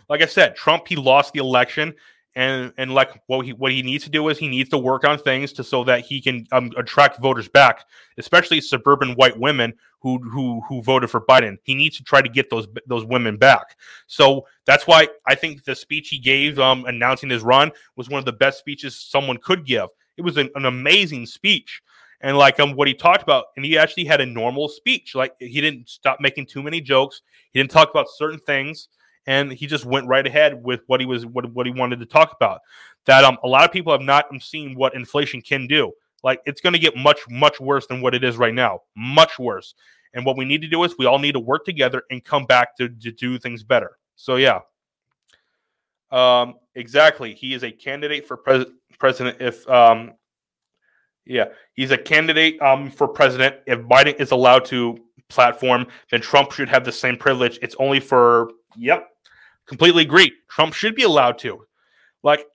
Like 0.08 0.22
i 0.22 0.26
said 0.26 0.56
trump 0.56 0.88
he 0.88 0.96
lost 0.96 1.34
the 1.34 1.40
election 1.40 1.94
and 2.36 2.72
and 2.78 2.92
like 2.92 3.22
what 3.26 3.46
he 3.46 3.52
what 3.52 3.72
he 3.72 3.82
needs 3.82 4.04
to 4.04 4.10
do 4.10 4.28
is 4.28 4.38
he 4.38 4.48
needs 4.48 4.68
to 4.70 4.78
work 4.78 5.04
on 5.04 5.18
things 5.18 5.52
to 5.52 5.64
so 5.64 5.84
that 5.84 6.00
he 6.00 6.20
can 6.20 6.46
um, 6.52 6.70
attract 6.76 7.20
voters 7.20 7.48
back, 7.48 7.84
especially 8.18 8.60
suburban 8.60 9.14
white 9.14 9.38
women 9.38 9.72
who 10.00 10.18
who 10.18 10.60
who 10.68 10.82
voted 10.82 11.10
for 11.10 11.20
Biden. 11.20 11.56
He 11.62 11.74
needs 11.74 11.96
to 11.98 12.04
try 12.04 12.22
to 12.22 12.28
get 12.28 12.50
those 12.50 12.66
those 12.86 13.04
women 13.04 13.36
back. 13.36 13.76
So 14.06 14.46
that's 14.66 14.86
why 14.86 15.08
I 15.26 15.34
think 15.34 15.64
the 15.64 15.76
speech 15.76 16.08
he 16.08 16.18
gave 16.18 16.58
um, 16.58 16.84
announcing 16.86 17.30
his 17.30 17.42
run 17.42 17.70
was 17.96 18.08
one 18.08 18.18
of 18.18 18.24
the 18.24 18.32
best 18.32 18.58
speeches 18.58 18.98
someone 18.98 19.38
could 19.38 19.64
give. 19.64 19.88
It 20.16 20.22
was 20.22 20.36
an, 20.36 20.50
an 20.54 20.64
amazing 20.64 21.26
speech. 21.26 21.82
And 22.20 22.38
like 22.38 22.58
um, 22.58 22.74
what 22.74 22.88
he 22.88 22.94
talked 22.94 23.22
about, 23.22 23.46
and 23.56 23.66
he 23.66 23.76
actually 23.76 24.06
had 24.06 24.22
a 24.22 24.26
normal 24.26 24.68
speech. 24.68 25.14
Like 25.14 25.34
he 25.38 25.60
didn't 25.60 25.90
stop 25.90 26.20
making 26.20 26.46
too 26.46 26.62
many 26.62 26.80
jokes. 26.80 27.20
He 27.52 27.60
didn't 27.60 27.70
talk 27.70 27.90
about 27.90 28.06
certain 28.08 28.38
things 28.40 28.88
and 29.26 29.52
he 29.52 29.66
just 29.66 29.84
went 29.84 30.06
right 30.06 30.26
ahead 30.26 30.62
with 30.62 30.80
what 30.86 31.00
he 31.00 31.06
was 31.06 31.26
what, 31.26 31.50
what 31.52 31.66
he 31.66 31.72
wanted 31.72 32.00
to 32.00 32.06
talk 32.06 32.32
about. 32.32 32.60
That 33.06 33.24
um 33.24 33.38
a 33.42 33.48
lot 33.48 33.64
of 33.64 33.72
people 33.72 33.92
have 33.92 34.02
not 34.02 34.26
seen 34.40 34.74
what 34.74 34.94
inflation 34.94 35.40
can 35.40 35.66
do. 35.66 35.92
Like 36.22 36.40
it's 36.46 36.60
going 36.60 36.72
to 36.72 36.78
get 36.78 36.96
much 36.96 37.20
much 37.28 37.60
worse 37.60 37.86
than 37.86 38.00
what 38.00 38.14
it 38.14 38.24
is 38.24 38.36
right 38.36 38.54
now, 38.54 38.80
much 38.96 39.38
worse. 39.38 39.74
And 40.14 40.24
what 40.24 40.36
we 40.36 40.44
need 40.44 40.62
to 40.62 40.68
do 40.68 40.84
is 40.84 40.96
we 40.98 41.06
all 41.06 41.18
need 41.18 41.32
to 41.32 41.40
work 41.40 41.64
together 41.64 42.04
and 42.10 42.24
come 42.24 42.46
back 42.46 42.76
to, 42.76 42.88
to 42.88 43.10
do 43.10 43.38
things 43.38 43.62
better. 43.62 43.98
So 44.16 44.36
yeah. 44.36 44.60
Um, 46.10 46.54
exactly. 46.76 47.34
He 47.34 47.54
is 47.54 47.64
a 47.64 47.72
candidate 47.72 48.26
for 48.26 48.36
pres- 48.36 48.66
president 48.98 49.38
if 49.40 49.68
um 49.68 50.12
yeah, 51.26 51.46
he's 51.72 51.90
a 51.90 51.98
candidate 51.98 52.60
um 52.62 52.90
for 52.90 53.08
president. 53.08 53.56
If 53.66 53.80
Biden 53.80 54.14
is 54.20 54.30
allowed 54.30 54.64
to 54.66 54.96
platform, 55.28 55.86
then 56.10 56.20
Trump 56.20 56.52
should 56.52 56.68
have 56.68 56.84
the 56.84 56.92
same 56.92 57.16
privilege. 57.16 57.58
It's 57.62 57.76
only 57.78 58.00
for 58.00 58.50
yep, 58.76 59.08
Completely 59.66 60.02
agree. 60.02 60.32
Trump 60.48 60.74
should 60.74 60.94
be 60.94 61.02
allowed 61.02 61.38
to. 61.38 61.66
Like, 62.22 62.46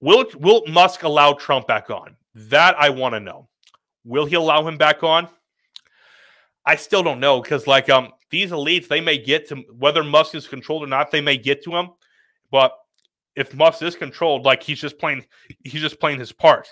will 0.00 0.24
will 0.36 0.64
Musk 0.66 1.02
allow 1.02 1.34
Trump 1.34 1.66
back 1.66 1.90
on? 1.90 2.16
That 2.34 2.74
I 2.78 2.90
want 2.90 3.14
to 3.14 3.20
know. 3.20 3.48
Will 4.04 4.26
he 4.26 4.34
allow 4.36 4.66
him 4.66 4.78
back 4.78 5.02
on? 5.02 5.28
I 6.64 6.76
still 6.76 7.02
don't 7.02 7.20
know 7.20 7.40
because, 7.40 7.66
like, 7.66 7.88
um, 7.88 8.12
these 8.30 8.50
elites 8.50 8.88
they 8.88 9.00
may 9.00 9.18
get 9.18 9.48
to 9.48 9.56
whether 9.78 10.04
Musk 10.04 10.34
is 10.34 10.46
controlled 10.46 10.82
or 10.82 10.86
not. 10.86 11.10
They 11.10 11.20
may 11.20 11.36
get 11.36 11.62
to 11.64 11.74
him, 11.74 11.90
but 12.50 12.72
if 13.36 13.54
Musk 13.54 13.82
is 13.82 13.96
controlled, 13.96 14.44
like 14.44 14.62
he's 14.62 14.80
just 14.80 14.98
playing, 14.98 15.24
he's 15.64 15.80
just 15.80 16.00
playing 16.00 16.18
his 16.18 16.32
part. 16.32 16.68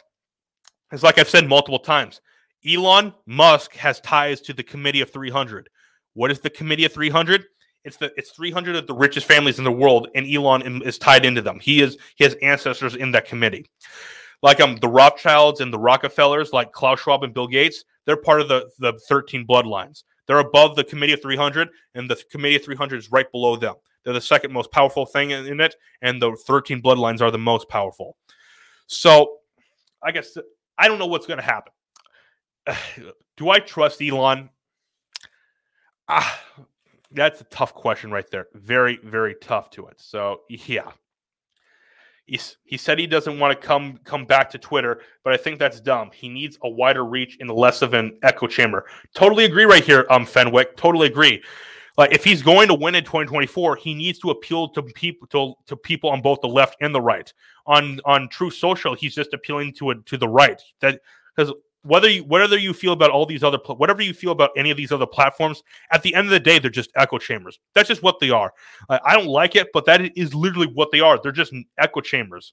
It's 0.93 1.03
like 1.03 1.19
I've 1.19 1.29
said 1.29 1.49
multiple 1.49 1.79
times. 1.79 2.21
Elon 2.67 3.15
Musk 3.27 3.75
has 3.75 4.01
ties 4.01 4.41
to 4.43 4.53
the 4.53 4.63
Committee 4.63 5.01
of 5.01 5.11
300. 5.11 5.69
What 6.15 6.31
is 6.31 6.41
the 6.41 6.51
Committee 6.51 6.85
of 6.85 6.93
300? 6.93 7.45
It's 7.87 7.97
the 7.97 8.13
it's 8.17 8.31
300 8.33 8.75
of 8.75 8.87
the 8.89 8.95
richest 8.95 9.27
families 9.27 9.59
in 9.59 9.65
the 9.65 9.71
world, 9.71 10.09
and 10.17 10.27
Elon 10.29 10.83
is 10.83 10.99
tied 10.99 11.25
into 11.25 11.41
them. 11.41 11.61
He 11.61 11.81
is 11.81 11.97
he 12.17 12.25
has 12.25 12.35
ancestors 12.43 12.97
in 12.97 13.13
that 13.13 13.27
committee, 13.27 13.71
like 14.43 14.61
um 14.61 14.77
the 14.77 14.89
Rothschilds 14.89 15.61
and 15.61 15.73
the 15.73 15.79
Rockefellers, 15.79 16.53
like 16.53 16.73
Klaus 16.73 17.01
Schwab 17.01 17.23
and 17.23 17.33
Bill 17.33 17.47
Gates. 17.47 17.85
They're 18.05 18.17
part 18.17 18.41
of 18.41 18.49
the 18.49 18.69
the 18.81 18.95
13 19.09 19.47
bloodlines. 19.47 20.03
They're 20.27 20.41
above 20.41 20.75
the 20.75 20.83
Committee 20.83 21.13
of 21.13 21.23
300, 21.23 21.69
and 21.95 22.11
the 22.11 22.21
Committee 22.31 22.57
of 22.57 22.65
300 22.65 22.97
is 22.99 23.13
right 23.13 23.31
below 23.31 23.55
them. 23.55 23.77
They're 24.03 24.13
the 24.13 24.21
second 24.21 24.53
most 24.53 24.73
powerful 24.73 25.07
thing 25.07 25.31
in, 25.31 25.61
it, 25.61 25.77
and 26.03 26.21
the 26.21 26.37
13 26.47 26.83
bloodlines 26.83 27.21
are 27.21 27.31
the 27.31 27.39
most 27.39 27.69
powerful. 27.69 28.17
So, 28.89 29.39
I 30.03 30.11
guess 30.11 30.37
I 30.77 30.89
don't 30.89 30.99
know 30.99 31.07
what's 31.07 31.27
going 31.27 31.39
to 31.39 31.45
happen. 31.45 31.73
Do 33.37 33.51
I 33.51 33.61
trust 33.61 34.03
Elon? 34.03 34.51
Ah, 36.09 36.41
that's 37.17 37.41
a 37.41 37.45
tough 37.45 37.75
question 37.75 38.11
right 38.11 38.31
there. 38.31 38.47
Very, 38.55 38.99
very 39.03 39.35
tough 39.41 39.71
to 39.71 39.87
it. 39.87 40.01
So 40.01 40.43
yeah. 40.49 40.91
He's, 42.27 42.57
he 42.65 42.77
said 42.77 42.99
he 42.99 43.07
doesn't 43.07 43.39
want 43.39 43.59
to 43.59 43.67
come 43.67 44.01
come 44.03 44.25
back 44.25 44.51
to 44.51 44.59
Twitter, 44.59 45.01
but 45.23 45.33
I 45.33 45.37
think 45.37 45.61
that's 45.61 45.81
dumb. 45.81 46.11
He 46.13 46.29
needs 46.29 46.59
a 46.65 46.69
wider 46.69 47.05
reach 47.05 47.37
and 47.39 47.49
less 47.49 47.83
of 47.83 47.95
an 47.95 48.19
echo 48.25 48.49
chamber. 48.49 48.85
Totally 49.15 49.45
agree 49.45 49.65
right 49.65 49.85
here, 49.85 50.07
um, 50.11 50.27
Fenwick. 50.27 50.77
Totally 50.77 51.07
agree. 51.07 51.41
Like 51.97 52.13
if 52.13 52.25
he's 52.25 52.43
going 52.43 52.67
to 52.67 52.75
win 52.75 52.97
in 52.97 53.05
2024, 53.05 53.77
he 53.77 53.95
needs 53.95 54.19
to 54.19 54.31
appeal 54.31 54.69
to 54.71 54.83
people 54.83 55.29
to, 55.29 55.55
to 55.69 55.77
people 55.77 56.11
on 56.11 56.21
both 56.21 56.41
the 56.41 56.49
left 56.49 56.77
and 56.81 56.93
the 56.93 57.01
right. 57.01 57.33
On 57.67 58.01
on 58.05 58.29
True 58.29 58.51
Social, 58.51 58.95
he's 58.95 59.15
just 59.15 59.33
appealing 59.33 59.73
to 59.75 59.91
a, 59.91 59.95
to 59.95 60.17
the 60.17 60.29
right. 60.29 60.61
That 60.81 61.01
because 61.37 61.55
whether 61.87 62.09
you 62.09 62.25
whether 62.25 62.59
you 62.59 62.73
feel 62.73 62.93
about 62.93 63.11
all 63.11 63.27
these 63.27 63.43
other 63.43 63.59
whatever 63.67 64.03
you 64.03 64.13
feel 64.13 64.33
about 64.33 64.51
any 64.57 64.71
of 64.71 64.77
these 64.77 64.93
other 64.93 65.07
platforms 65.07 65.63
at 65.93 66.03
the 66.03 66.15
end 66.15 66.27
of 66.27 66.31
the 66.31 66.41
day 66.41 66.59
they're 66.59 66.71
just 66.71 66.91
echo 66.97 67.19
chambers. 67.19 67.59
That's 67.75 67.89
just 67.89 68.03
what 68.03 68.21
they 68.21 68.31
are. 68.31 68.53
I 68.89 69.15
don't 69.15 69.27
like 69.27 69.57
it 69.57 69.69
but 69.73 69.85
that 69.87 70.17
is 70.17 70.35
literally 70.35 70.69
what 70.69 70.91
they 70.91 71.01
are. 71.01 71.19
They're 71.23 71.33
just 71.33 71.55
echo 71.79 72.01
chambers. 72.01 72.53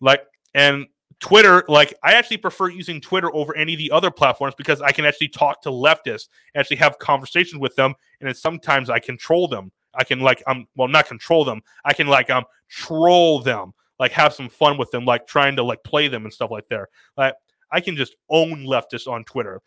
Like 0.00 0.22
and 0.54 0.86
twitter 1.18 1.64
like 1.68 1.92
i 2.02 2.14
actually 2.14 2.38
prefer 2.38 2.70
using 2.70 2.98
twitter 2.98 3.34
over 3.34 3.54
any 3.54 3.74
of 3.74 3.78
the 3.78 3.90
other 3.90 4.10
platforms 4.10 4.54
because 4.56 4.80
i 4.80 4.90
can 4.90 5.04
actually 5.04 5.28
talk 5.28 5.60
to 5.60 5.68
leftists 5.68 6.28
actually 6.54 6.78
have 6.78 6.98
conversations 6.98 7.60
with 7.60 7.74
them 7.76 7.94
and 8.22 8.34
sometimes 8.34 8.88
i 8.88 8.98
control 8.98 9.46
them. 9.46 9.70
I 9.94 10.04
can 10.04 10.20
like 10.20 10.42
um 10.46 10.66
well 10.76 10.88
not 10.88 11.06
control 11.06 11.44
them. 11.44 11.62
I 11.84 11.92
can 11.92 12.06
like 12.06 12.30
um 12.30 12.44
troll 12.68 13.40
them 13.40 13.72
like 13.98 14.12
have 14.12 14.32
some 14.32 14.48
fun 14.48 14.78
with 14.78 14.90
them 14.90 15.04
like 15.04 15.26
trying 15.26 15.56
to 15.56 15.62
like 15.62 15.82
play 15.84 16.08
them 16.08 16.24
and 16.24 16.32
stuff 16.32 16.50
like 16.50 16.68
there. 16.68 16.88
Like 17.16 17.34
I 17.72 17.80
can 17.80 17.96
just 17.96 18.16
own 18.28 18.64
leftists 18.64 19.06
on 19.06 19.24
Twitter. 19.24 19.62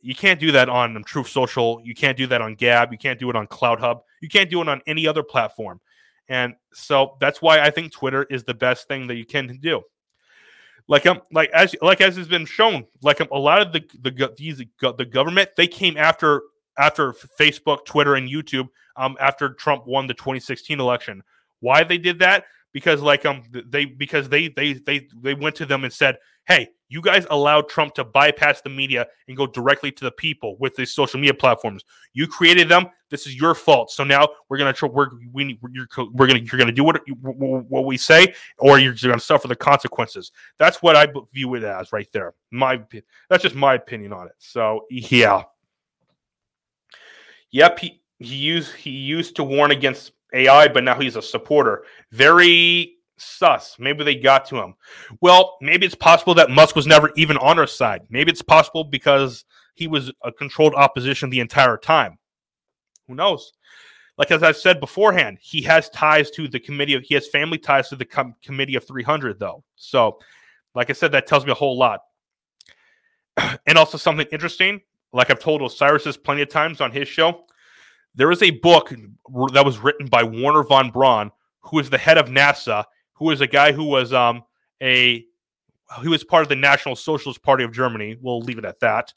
You 0.00 0.14
can't 0.14 0.38
do 0.38 0.52
that 0.52 0.68
on 0.68 1.02
Truth 1.04 1.28
Social. 1.28 1.80
You 1.82 1.94
can't 1.94 2.16
do 2.16 2.26
that 2.28 2.40
on 2.40 2.54
Gab. 2.54 2.92
You 2.92 2.98
can't 2.98 3.18
do 3.18 3.28
it 3.30 3.36
on 3.36 3.46
CloutHub. 3.46 4.00
You 4.20 4.28
can't 4.28 4.50
do 4.50 4.60
it 4.60 4.68
on 4.68 4.80
any 4.86 5.06
other 5.06 5.22
platform. 5.22 5.80
And 6.28 6.54
so 6.72 7.16
that's 7.20 7.40
why 7.40 7.60
I 7.60 7.70
think 7.70 7.92
Twitter 7.92 8.24
is 8.24 8.44
the 8.44 8.54
best 8.54 8.88
thing 8.88 9.06
that 9.08 9.16
you 9.16 9.24
can 9.24 9.58
do. 9.60 9.82
Like 10.88 11.06
um, 11.06 11.20
like 11.32 11.50
as 11.50 11.74
like 11.82 12.00
as 12.00 12.16
has 12.16 12.28
been 12.28 12.46
shown, 12.46 12.86
like 13.02 13.20
um, 13.20 13.28
a 13.32 13.38
lot 13.38 13.60
of 13.60 13.72
the 13.72 13.84
the 14.02 14.32
these 14.36 14.58
the 14.80 15.04
government 15.04 15.50
they 15.56 15.66
came 15.66 15.96
after 15.96 16.42
after 16.78 17.12
Facebook, 17.40 17.84
Twitter, 17.84 18.14
and 18.14 18.28
YouTube 18.28 18.68
um 18.96 19.16
after 19.20 19.54
Trump 19.54 19.86
won 19.86 20.06
the 20.06 20.14
2016 20.14 20.78
election. 20.78 21.22
Why 21.58 21.82
they 21.82 21.98
did 21.98 22.20
that? 22.20 22.44
Because 22.76 23.00
like 23.00 23.24
um 23.24 23.42
they 23.50 23.86
because 23.86 24.28
they 24.28 24.48
they 24.48 24.74
they 24.74 25.08
they 25.22 25.32
went 25.32 25.54
to 25.56 25.64
them 25.64 25.82
and 25.84 25.90
said, 25.90 26.18
"Hey, 26.46 26.68
you 26.90 27.00
guys 27.00 27.26
allowed 27.30 27.70
Trump 27.70 27.94
to 27.94 28.04
bypass 28.04 28.60
the 28.60 28.68
media 28.68 29.06
and 29.28 29.34
go 29.34 29.46
directly 29.46 29.90
to 29.92 30.04
the 30.04 30.10
people 30.10 30.58
with 30.58 30.76
these 30.76 30.92
social 30.92 31.18
media 31.18 31.32
platforms. 31.32 31.84
You 32.12 32.26
created 32.26 32.68
them. 32.68 32.88
This 33.08 33.26
is 33.26 33.34
your 33.34 33.54
fault. 33.54 33.90
So 33.92 34.04
now 34.04 34.28
we're 34.50 34.58
gonna 34.58 34.74
we're 34.92 35.08
we 35.32 35.58
you're, 35.72 35.86
we're 36.12 36.26
gonna 36.26 36.40
you're 36.40 36.58
gonna 36.58 36.70
do 36.70 36.84
what 36.84 37.00
what 37.16 37.86
we 37.86 37.96
say, 37.96 38.34
or 38.58 38.78
you're 38.78 38.92
gonna 38.92 39.20
suffer 39.20 39.48
the 39.48 39.56
consequences. 39.56 40.30
That's 40.58 40.82
what 40.82 40.96
I 40.96 41.08
view 41.32 41.54
it 41.54 41.64
as 41.64 41.94
right 41.94 42.08
there. 42.12 42.34
My 42.50 42.82
that's 43.30 43.42
just 43.42 43.54
my 43.54 43.72
opinion 43.72 44.12
on 44.12 44.26
it. 44.26 44.34
So 44.36 44.84
yeah, 44.90 45.44
yep. 47.50 47.78
He 47.78 48.02
he 48.18 48.34
used 48.34 48.74
he 48.74 48.90
used 48.90 49.36
to 49.36 49.44
warn 49.44 49.70
against 49.70 50.12
AI, 50.32 50.68
but 50.68 50.84
now 50.84 50.98
he's 50.98 51.16
a 51.16 51.22
supporter. 51.22 51.84
Very 52.12 52.96
sus. 53.16 53.76
Maybe 53.78 54.04
they 54.04 54.16
got 54.16 54.44
to 54.46 54.56
him. 54.56 54.74
Well, 55.20 55.56
maybe 55.60 55.86
it's 55.86 55.94
possible 55.94 56.34
that 56.34 56.50
Musk 56.50 56.76
was 56.76 56.86
never 56.86 57.10
even 57.16 57.36
on 57.38 57.58
our 57.58 57.66
side. 57.66 58.02
Maybe 58.10 58.30
it's 58.30 58.42
possible 58.42 58.84
because 58.84 59.44
he 59.74 59.86
was 59.86 60.12
a 60.22 60.32
controlled 60.32 60.74
opposition 60.74 61.30
the 61.30 61.40
entire 61.40 61.76
time. 61.76 62.18
Who 63.08 63.14
knows? 63.14 63.52
Like 64.18 64.30
as 64.30 64.42
I've 64.42 64.56
said 64.56 64.80
beforehand, 64.80 65.38
he 65.40 65.62
has 65.62 65.90
ties 65.90 66.30
to 66.32 66.48
the 66.48 66.60
committee 66.60 66.94
of 66.94 67.02
he 67.02 67.14
has 67.14 67.28
family 67.28 67.58
ties 67.58 67.90
to 67.90 67.96
the 67.96 68.04
com- 68.04 68.34
committee 68.42 68.74
of 68.74 68.86
300 68.86 69.38
though. 69.38 69.62
So, 69.76 70.18
like 70.74 70.90
I 70.90 70.94
said, 70.94 71.12
that 71.12 71.26
tells 71.26 71.44
me 71.44 71.52
a 71.52 71.56
whole 71.56 71.76
lot. 71.76 72.00
and 73.66 73.76
also 73.76 73.98
something 73.98 74.26
interesting, 74.32 74.80
like 75.12 75.30
I've 75.30 75.38
told 75.38 75.60
Osiris's 75.60 76.16
plenty 76.16 76.42
of 76.42 76.48
times 76.48 76.80
on 76.80 76.90
his 76.90 77.08
show, 77.08 77.44
there 78.16 78.30
is 78.30 78.42
a 78.42 78.50
book 78.50 78.92
that 79.52 79.64
was 79.64 79.78
written 79.78 80.06
by 80.06 80.22
Wernher 80.22 80.64
von 80.64 80.90
Braun, 80.90 81.30
who 81.60 81.78
is 81.78 81.90
the 81.90 81.98
head 81.98 82.18
of 82.18 82.28
NASA 82.28 82.84
who 83.16 83.26
was 83.26 83.40
a 83.40 83.46
guy 83.46 83.72
who 83.72 83.84
was 83.84 84.12
um, 84.12 84.42
a 84.82 85.24
he 86.02 86.08
was 86.08 86.24
part 86.24 86.42
of 86.42 86.48
the 86.48 86.56
National 86.56 86.96
Socialist 86.96 87.42
Party 87.42 87.64
of 87.64 87.72
Germany. 87.72 88.16
We'll 88.20 88.40
leave 88.40 88.58
it 88.58 88.64
at 88.64 88.80
that. 88.80 89.12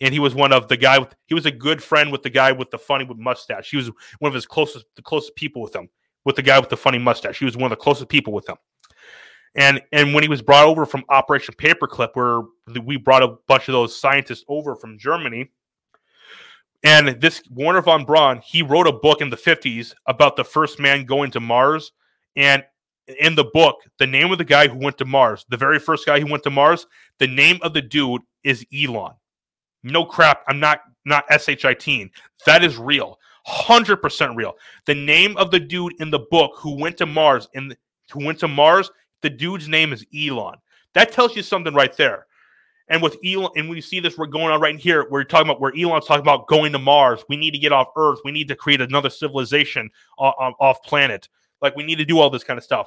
And 0.00 0.12
he 0.12 0.20
was 0.20 0.34
one 0.34 0.52
of 0.52 0.68
the 0.68 0.76
guy 0.76 0.98
with 0.98 1.14
he 1.26 1.34
was 1.34 1.46
a 1.46 1.50
good 1.50 1.82
friend 1.82 2.10
with 2.10 2.22
the 2.22 2.30
guy 2.30 2.52
with 2.52 2.70
the 2.70 2.78
funny 2.78 3.06
mustache. 3.16 3.70
He 3.70 3.76
was 3.76 3.90
one 4.18 4.28
of 4.28 4.34
his 4.34 4.46
closest 4.46 4.86
the 4.96 5.02
closest 5.02 5.36
people 5.36 5.62
with 5.62 5.74
him, 5.74 5.88
with 6.24 6.36
the 6.36 6.42
guy 6.42 6.58
with 6.58 6.68
the 6.68 6.76
funny 6.76 6.98
mustache. 6.98 7.38
He 7.38 7.44
was 7.44 7.56
one 7.56 7.70
of 7.70 7.70
the 7.70 7.82
closest 7.82 8.08
people 8.08 8.32
with 8.32 8.48
him. 8.48 8.56
And 9.56 9.80
and 9.92 10.14
when 10.14 10.24
he 10.24 10.28
was 10.28 10.42
brought 10.42 10.66
over 10.66 10.84
from 10.84 11.04
Operation 11.10 11.54
Paperclip, 11.54 12.10
where 12.14 12.42
we 12.84 12.96
brought 12.96 13.22
a 13.22 13.36
bunch 13.46 13.68
of 13.68 13.72
those 13.72 13.96
scientists 13.96 14.44
over 14.48 14.74
from 14.74 14.98
Germany, 14.98 15.50
and 16.84 17.20
this 17.20 17.42
Wernher 17.50 17.80
von 17.80 18.04
Braun, 18.04 18.40
he 18.44 18.62
wrote 18.62 18.86
a 18.86 18.92
book 18.92 19.22
in 19.22 19.30
the 19.30 19.36
50s 19.36 19.94
about 20.06 20.36
the 20.36 20.44
first 20.44 20.78
man 20.78 21.06
going 21.06 21.30
to 21.30 21.40
Mars. 21.40 21.92
And 22.36 22.62
in 23.20 23.34
the 23.34 23.44
book, 23.54 23.76
the 23.98 24.06
name 24.06 24.30
of 24.30 24.38
the 24.38 24.44
guy 24.44 24.68
who 24.68 24.78
went 24.78 24.98
to 24.98 25.06
Mars, 25.06 25.46
the 25.48 25.56
very 25.56 25.78
first 25.78 26.04
guy 26.04 26.20
who 26.20 26.30
went 26.30 26.42
to 26.42 26.50
Mars, 26.50 26.86
the 27.18 27.26
name 27.26 27.58
of 27.62 27.72
the 27.72 27.82
dude 27.82 28.20
is 28.44 28.66
Elon. 28.72 29.14
No 29.82 30.04
crap, 30.04 30.42
I'm 30.46 30.60
not 30.60 30.80
not 31.06 31.24
shit. 31.28 32.10
That 32.46 32.64
is 32.64 32.78
real. 32.78 33.18
100% 33.46 34.36
real. 34.36 34.54
The 34.86 34.94
name 34.94 35.36
of 35.36 35.50
the 35.50 35.60
dude 35.60 36.00
in 36.00 36.10
the 36.10 36.20
book 36.30 36.52
who 36.56 36.78
went 36.78 36.96
to 36.98 37.06
Mars 37.06 37.46
and 37.54 37.76
who 38.10 38.24
went 38.24 38.38
to 38.38 38.48
Mars, 38.48 38.90
the 39.20 39.28
dude's 39.28 39.68
name 39.68 39.92
is 39.92 40.06
Elon. 40.16 40.56
That 40.94 41.12
tells 41.12 41.36
you 41.36 41.42
something 41.42 41.74
right 41.74 41.94
there. 41.94 42.26
And 42.88 43.02
with 43.02 43.16
Elon, 43.24 43.50
and 43.56 43.68
we 43.68 43.80
see 43.80 43.98
this 43.98 44.18
we're 44.18 44.26
going 44.26 44.52
on 44.52 44.60
right 44.60 44.78
here, 44.78 45.06
we're 45.10 45.24
talking 45.24 45.48
about 45.48 45.60
where 45.60 45.72
Elon's 45.76 46.06
talking 46.06 46.22
about 46.22 46.46
going 46.48 46.72
to 46.72 46.78
Mars. 46.78 47.24
We 47.28 47.36
need 47.36 47.52
to 47.52 47.58
get 47.58 47.72
off 47.72 47.88
Earth. 47.96 48.18
We 48.24 48.32
need 48.32 48.48
to 48.48 48.56
create 48.56 48.80
another 48.80 49.08
civilization 49.08 49.90
off, 50.18 50.82
planet. 50.82 51.28
Like 51.62 51.76
we 51.76 51.84
need 51.84 51.96
to 51.96 52.04
do 52.04 52.18
all 52.18 52.28
this 52.28 52.44
kind 52.44 52.58
of 52.58 52.64
stuff. 52.64 52.86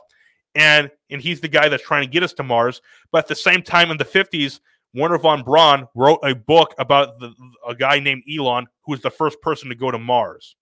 And 0.54 0.92
and 1.10 1.22
he's 1.22 1.42
the 1.42 1.48
guy 1.48 1.68
that's 1.68 1.84
trying 1.84 2.04
to 2.04 2.12
get 2.12 2.24
us 2.24 2.34
to 2.34 2.44
Mars. 2.44 2.82
But 3.12 3.20
at 3.20 3.28
the 3.28 3.36
same 3.36 3.64
time, 3.64 3.90
in 3.90 3.98
the 3.98 4.06
50s, 4.06 4.60
Wernher 4.94 5.18
von 5.18 5.44
Braun 5.44 5.88
wrote 5.96 6.20
a 6.24 6.34
book 6.34 6.74
about 6.78 7.20
the, 7.20 7.34
a 7.68 7.76
guy 7.76 8.00
named 8.00 8.24
Elon 8.32 8.68
who 8.84 8.92
was 8.92 9.02
the 9.02 9.12
first 9.12 9.42
person 9.42 9.70
to 9.70 9.76
go 9.76 9.92
to 9.92 9.98
Mars. 9.98 10.56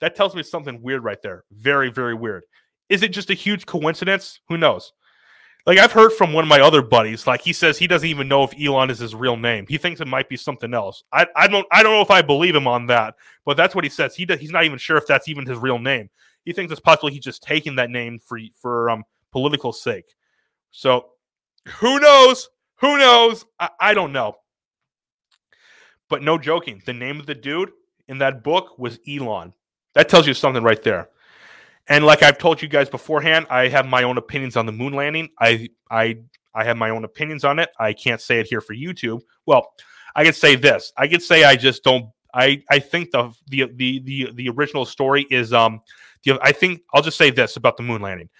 That 0.00 0.16
tells 0.16 0.34
me 0.34 0.42
something 0.42 0.82
weird 0.82 1.04
right 1.04 1.20
there. 1.22 1.44
Very, 1.52 1.90
very 1.90 2.14
weird. 2.14 2.44
Is 2.88 3.02
it 3.02 3.12
just 3.12 3.30
a 3.30 3.34
huge 3.34 3.64
coincidence? 3.64 4.40
Who 4.48 4.58
knows? 4.58 4.92
Like 5.66 5.78
I've 5.78 5.92
heard 5.92 6.12
from 6.12 6.32
one 6.32 6.44
of 6.44 6.48
my 6.48 6.60
other 6.60 6.82
buddies, 6.82 7.26
like 7.26 7.40
he 7.40 7.54
says 7.54 7.78
he 7.78 7.86
doesn't 7.86 8.08
even 8.08 8.28
know 8.28 8.44
if 8.44 8.52
Elon 8.60 8.90
is 8.90 8.98
his 8.98 9.14
real 9.14 9.36
name. 9.36 9.64
He 9.66 9.78
thinks 9.78 10.00
it 10.00 10.06
might 10.06 10.28
be 10.28 10.36
something 10.36 10.74
else. 10.74 11.04
I, 11.12 11.26
I 11.34 11.48
don't 11.48 11.66
I 11.72 11.82
don't 11.82 11.92
know 11.92 12.02
if 12.02 12.10
I 12.10 12.20
believe 12.20 12.54
him 12.54 12.66
on 12.66 12.86
that, 12.88 13.14
but 13.46 13.56
that's 13.56 13.74
what 13.74 13.84
he 13.84 13.90
says. 13.90 14.14
He 14.14 14.26
does, 14.26 14.40
he's 14.40 14.50
not 14.50 14.64
even 14.64 14.78
sure 14.78 14.98
if 14.98 15.06
that's 15.06 15.28
even 15.28 15.46
his 15.46 15.58
real 15.58 15.78
name 15.78 16.10
he 16.44 16.52
thinks 16.52 16.70
it's 16.70 16.80
possible 16.80 17.08
he's 17.08 17.24
just 17.24 17.42
taking 17.42 17.76
that 17.76 17.90
name 17.90 18.18
for 18.18 18.38
for 18.60 18.90
um 18.90 19.04
political 19.32 19.72
sake. 19.72 20.14
So 20.70 21.06
who 21.80 21.98
knows? 21.98 22.48
Who 22.76 22.98
knows? 22.98 23.44
I, 23.58 23.70
I 23.80 23.94
don't 23.94 24.12
know. 24.12 24.36
But 26.08 26.22
no 26.22 26.38
joking, 26.38 26.82
the 26.84 26.92
name 26.92 27.18
of 27.18 27.26
the 27.26 27.34
dude 27.34 27.70
in 28.08 28.18
that 28.18 28.44
book 28.44 28.78
was 28.78 28.98
Elon. 29.08 29.54
That 29.94 30.08
tells 30.08 30.26
you 30.26 30.34
something 30.34 30.62
right 30.62 30.82
there. 30.82 31.08
And 31.88 32.04
like 32.06 32.22
I've 32.22 32.38
told 32.38 32.62
you 32.62 32.68
guys 32.68 32.88
beforehand, 32.88 33.46
I 33.50 33.68
have 33.68 33.86
my 33.86 34.02
own 34.04 34.16
opinions 34.18 34.56
on 34.56 34.66
the 34.66 34.72
moon 34.72 34.94
landing. 34.94 35.28
I 35.38 35.68
I 35.90 36.18
I 36.54 36.64
have 36.64 36.76
my 36.76 36.90
own 36.90 37.04
opinions 37.04 37.44
on 37.44 37.58
it. 37.58 37.70
I 37.78 37.92
can't 37.92 38.20
say 38.20 38.40
it 38.40 38.46
here 38.46 38.60
for 38.60 38.74
YouTube. 38.74 39.20
Well, 39.46 39.72
I 40.16 40.24
could 40.24 40.34
say 40.34 40.56
this. 40.56 40.92
I 40.96 41.08
could 41.08 41.22
say 41.22 41.44
I 41.44 41.56
just 41.56 41.84
don't 41.84 42.06
I 42.32 42.62
I 42.70 42.78
think 42.78 43.10
the 43.10 43.32
the 43.48 43.66
the 43.74 44.00
the, 44.00 44.32
the 44.34 44.48
original 44.48 44.86
story 44.86 45.26
is 45.30 45.52
um 45.52 45.80
the, 46.24 46.38
I 46.42 46.52
think 46.52 46.80
I'll 46.94 47.02
just 47.02 47.18
say 47.18 47.30
this 47.30 47.56
about 47.56 47.76
the 47.76 47.82
moon 47.82 48.00
landing. 48.00 48.30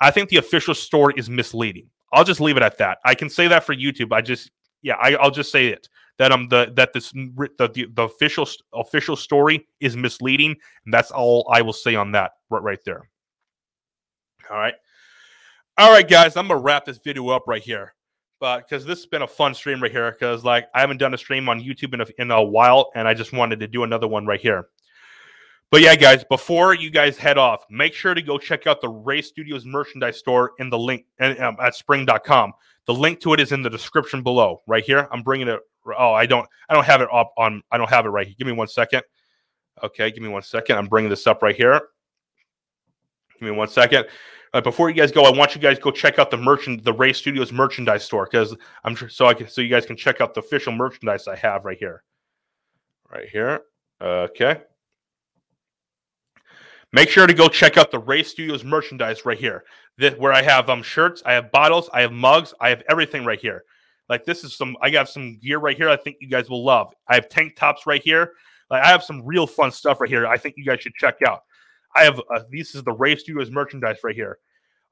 I 0.00 0.10
think 0.10 0.30
the 0.30 0.36
official 0.36 0.74
story 0.74 1.14
is 1.16 1.28
misleading. 1.28 1.88
I'll 2.12 2.24
just 2.24 2.40
leave 2.40 2.56
it 2.56 2.62
at 2.62 2.78
that. 2.78 2.98
I 3.04 3.14
can 3.14 3.28
say 3.28 3.48
that 3.48 3.64
for 3.64 3.74
YouTube. 3.74 4.12
I 4.12 4.22
just 4.22 4.50
yeah, 4.82 4.94
I, 5.00 5.16
will 5.22 5.30
just 5.30 5.52
say 5.52 5.66
it 5.66 5.88
that 6.18 6.32
um 6.32 6.48
the 6.48 6.72
that 6.76 6.92
this 6.92 7.12
the, 7.12 7.48
the, 7.58 7.86
the 7.92 8.02
official 8.02 8.48
official 8.72 9.16
story 9.16 9.66
is 9.80 9.96
misleading, 9.96 10.56
and 10.84 10.94
that's 10.94 11.10
all 11.10 11.48
I 11.52 11.62
will 11.62 11.72
say 11.72 11.94
on 11.94 12.12
that 12.12 12.32
right 12.50 12.62
right 12.62 12.78
there. 12.84 13.08
All 14.50 14.58
right, 14.58 14.74
all 15.78 15.92
right, 15.92 16.08
guys. 16.08 16.36
I'm 16.36 16.48
gonna 16.48 16.60
wrap 16.60 16.84
this 16.84 16.98
video 16.98 17.28
up 17.28 17.44
right 17.46 17.62
here, 17.62 17.94
but 18.40 18.68
because 18.68 18.84
this 18.84 19.00
has 19.00 19.06
been 19.06 19.22
a 19.22 19.28
fun 19.28 19.54
stream 19.54 19.82
right 19.82 19.92
here, 19.92 20.10
because 20.12 20.44
like 20.44 20.68
I 20.74 20.80
haven't 20.80 20.98
done 20.98 21.14
a 21.14 21.18
stream 21.18 21.48
on 21.48 21.60
YouTube 21.60 21.94
in 21.94 22.00
a, 22.00 22.06
in 22.18 22.30
a 22.30 22.42
while, 22.42 22.90
and 22.94 23.06
I 23.06 23.14
just 23.14 23.32
wanted 23.32 23.60
to 23.60 23.66
do 23.66 23.82
another 23.82 24.08
one 24.08 24.26
right 24.26 24.40
here. 24.40 24.68
But 25.70 25.80
yeah, 25.80 25.96
guys, 25.96 26.24
before 26.24 26.74
you 26.74 26.90
guys 26.90 27.18
head 27.18 27.38
off, 27.38 27.64
make 27.68 27.92
sure 27.92 28.14
to 28.14 28.22
go 28.22 28.38
check 28.38 28.68
out 28.68 28.80
the 28.80 28.88
Ray 28.88 29.20
Studios 29.20 29.66
merchandise 29.66 30.16
store 30.16 30.52
in 30.58 30.70
the 30.70 30.78
link 30.78 31.06
um, 31.20 31.56
at 31.60 31.74
spring.com. 31.74 32.52
The 32.86 32.94
link 32.94 33.18
to 33.20 33.32
it 33.32 33.40
is 33.40 33.50
in 33.50 33.62
the 33.62 33.70
description 33.70 34.22
below, 34.22 34.62
right 34.68 34.84
here. 34.84 35.08
I'm 35.10 35.22
bringing 35.22 35.48
it. 35.48 35.60
Oh, 35.98 36.12
I 36.12 36.26
don't, 36.26 36.46
I 36.68 36.74
don't 36.74 36.84
have 36.84 37.00
it 37.00 37.08
up 37.12 37.32
on. 37.36 37.62
I 37.70 37.78
don't 37.78 37.90
have 37.90 38.06
it 38.06 38.10
right 38.10 38.26
here. 38.26 38.36
Give 38.38 38.46
me 38.46 38.52
one 38.52 38.68
second. 38.68 39.02
Okay, 39.82 40.10
give 40.10 40.22
me 40.22 40.28
one 40.28 40.42
second. 40.42 40.78
I'm 40.78 40.86
bringing 40.86 41.10
this 41.10 41.26
up 41.26 41.42
right 41.42 41.54
here. 41.54 41.80
Give 43.38 43.48
me 43.48 43.50
one 43.50 43.68
second. 43.68 44.06
Uh, 44.54 44.60
before 44.60 44.88
you 44.88 44.96
guys 44.96 45.12
go, 45.12 45.24
I 45.24 45.36
want 45.36 45.54
you 45.54 45.60
guys 45.60 45.78
go 45.78 45.90
check 45.90 46.18
out 46.18 46.30
the 46.30 46.36
merchant, 46.38 46.82
the 46.82 46.92
Ray 46.92 47.12
Studios 47.12 47.52
merchandise 47.52 48.04
store, 48.04 48.24
because 48.30 48.56
I'm 48.84 48.94
sure 48.94 49.10
so 49.10 49.26
I 49.26 49.34
can, 49.34 49.48
so 49.48 49.60
you 49.60 49.68
guys 49.68 49.84
can 49.84 49.96
check 49.96 50.22
out 50.22 50.32
the 50.32 50.40
official 50.40 50.72
merchandise 50.72 51.28
I 51.28 51.36
have 51.36 51.66
right 51.66 51.76
here, 51.76 52.02
right 53.12 53.28
here. 53.28 53.60
Okay. 54.00 54.62
Make 56.92 57.10
sure 57.10 57.26
to 57.26 57.34
go 57.34 57.48
check 57.48 57.76
out 57.76 57.90
the 57.90 57.98
Ray 57.98 58.22
Studios 58.22 58.64
merchandise 58.64 59.26
right 59.26 59.36
here. 59.36 59.64
This, 59.98 60.14
where 60.14 60.32
I 60.32 60.40
have 60.40 60.70
um 60.70 60.82
shirts, 60.82 61.22
I 61.26 61.34
have 61.34 61.50
bottles, 61.50 61.90
I 61.92 62.00
have 62.00 62.12
mugs, 62.12 62.54
I 62.58 62.70
have 62.70 62.82
everything 62.88 63.26
right 63.26 63.40
here. 63.40 63.64
Like 64.08 64.24
this 64.24 64.44
is 64.44 64.56
some 64.56 64.76
I 64.80 64.90
got 64.90 65.08
some 65.08 65.38
gear 65.38 65.58
right 65.58 65.76
here 65.76 65.88
I 65.88 65.96
think 65.96 66.16
you 66.20 66.28
guys 66.28 66.48
will 66.48 66.64
love. 66.64 66.94
I 67.08 67.14
have 67.14 67.28
tank 67.28 67.56
tops 67.56 67.86
right 67.86 68.02
here. 68.02 68.32
Like 68.70 68.84
I 68.84 68.88
have 68.88 69.02
some 69.02 69.24
real 69.24 69.46
fun 69.46 69.70
stuff 69.70 70.00
right 70.00 70.10
here. 70.10 70.26
I 70.26 70.36
think 70.36 70.54
you 70.56 70.64
guys 70.64 70.80
should 70.80 70.94
check 70.94 71.16
out. 71.26 71.40
I 71.94 72.04
have 72.04 72.18
uh, 72.18 72.40
this 72.50 72.74
is 72.74 72.82
the 72.82 72.92
Ray 72.92 73.16
Studios 73.16 73.50
merchandise 73.50 73.98
right 74.04 74.14
here. 74.14 74.38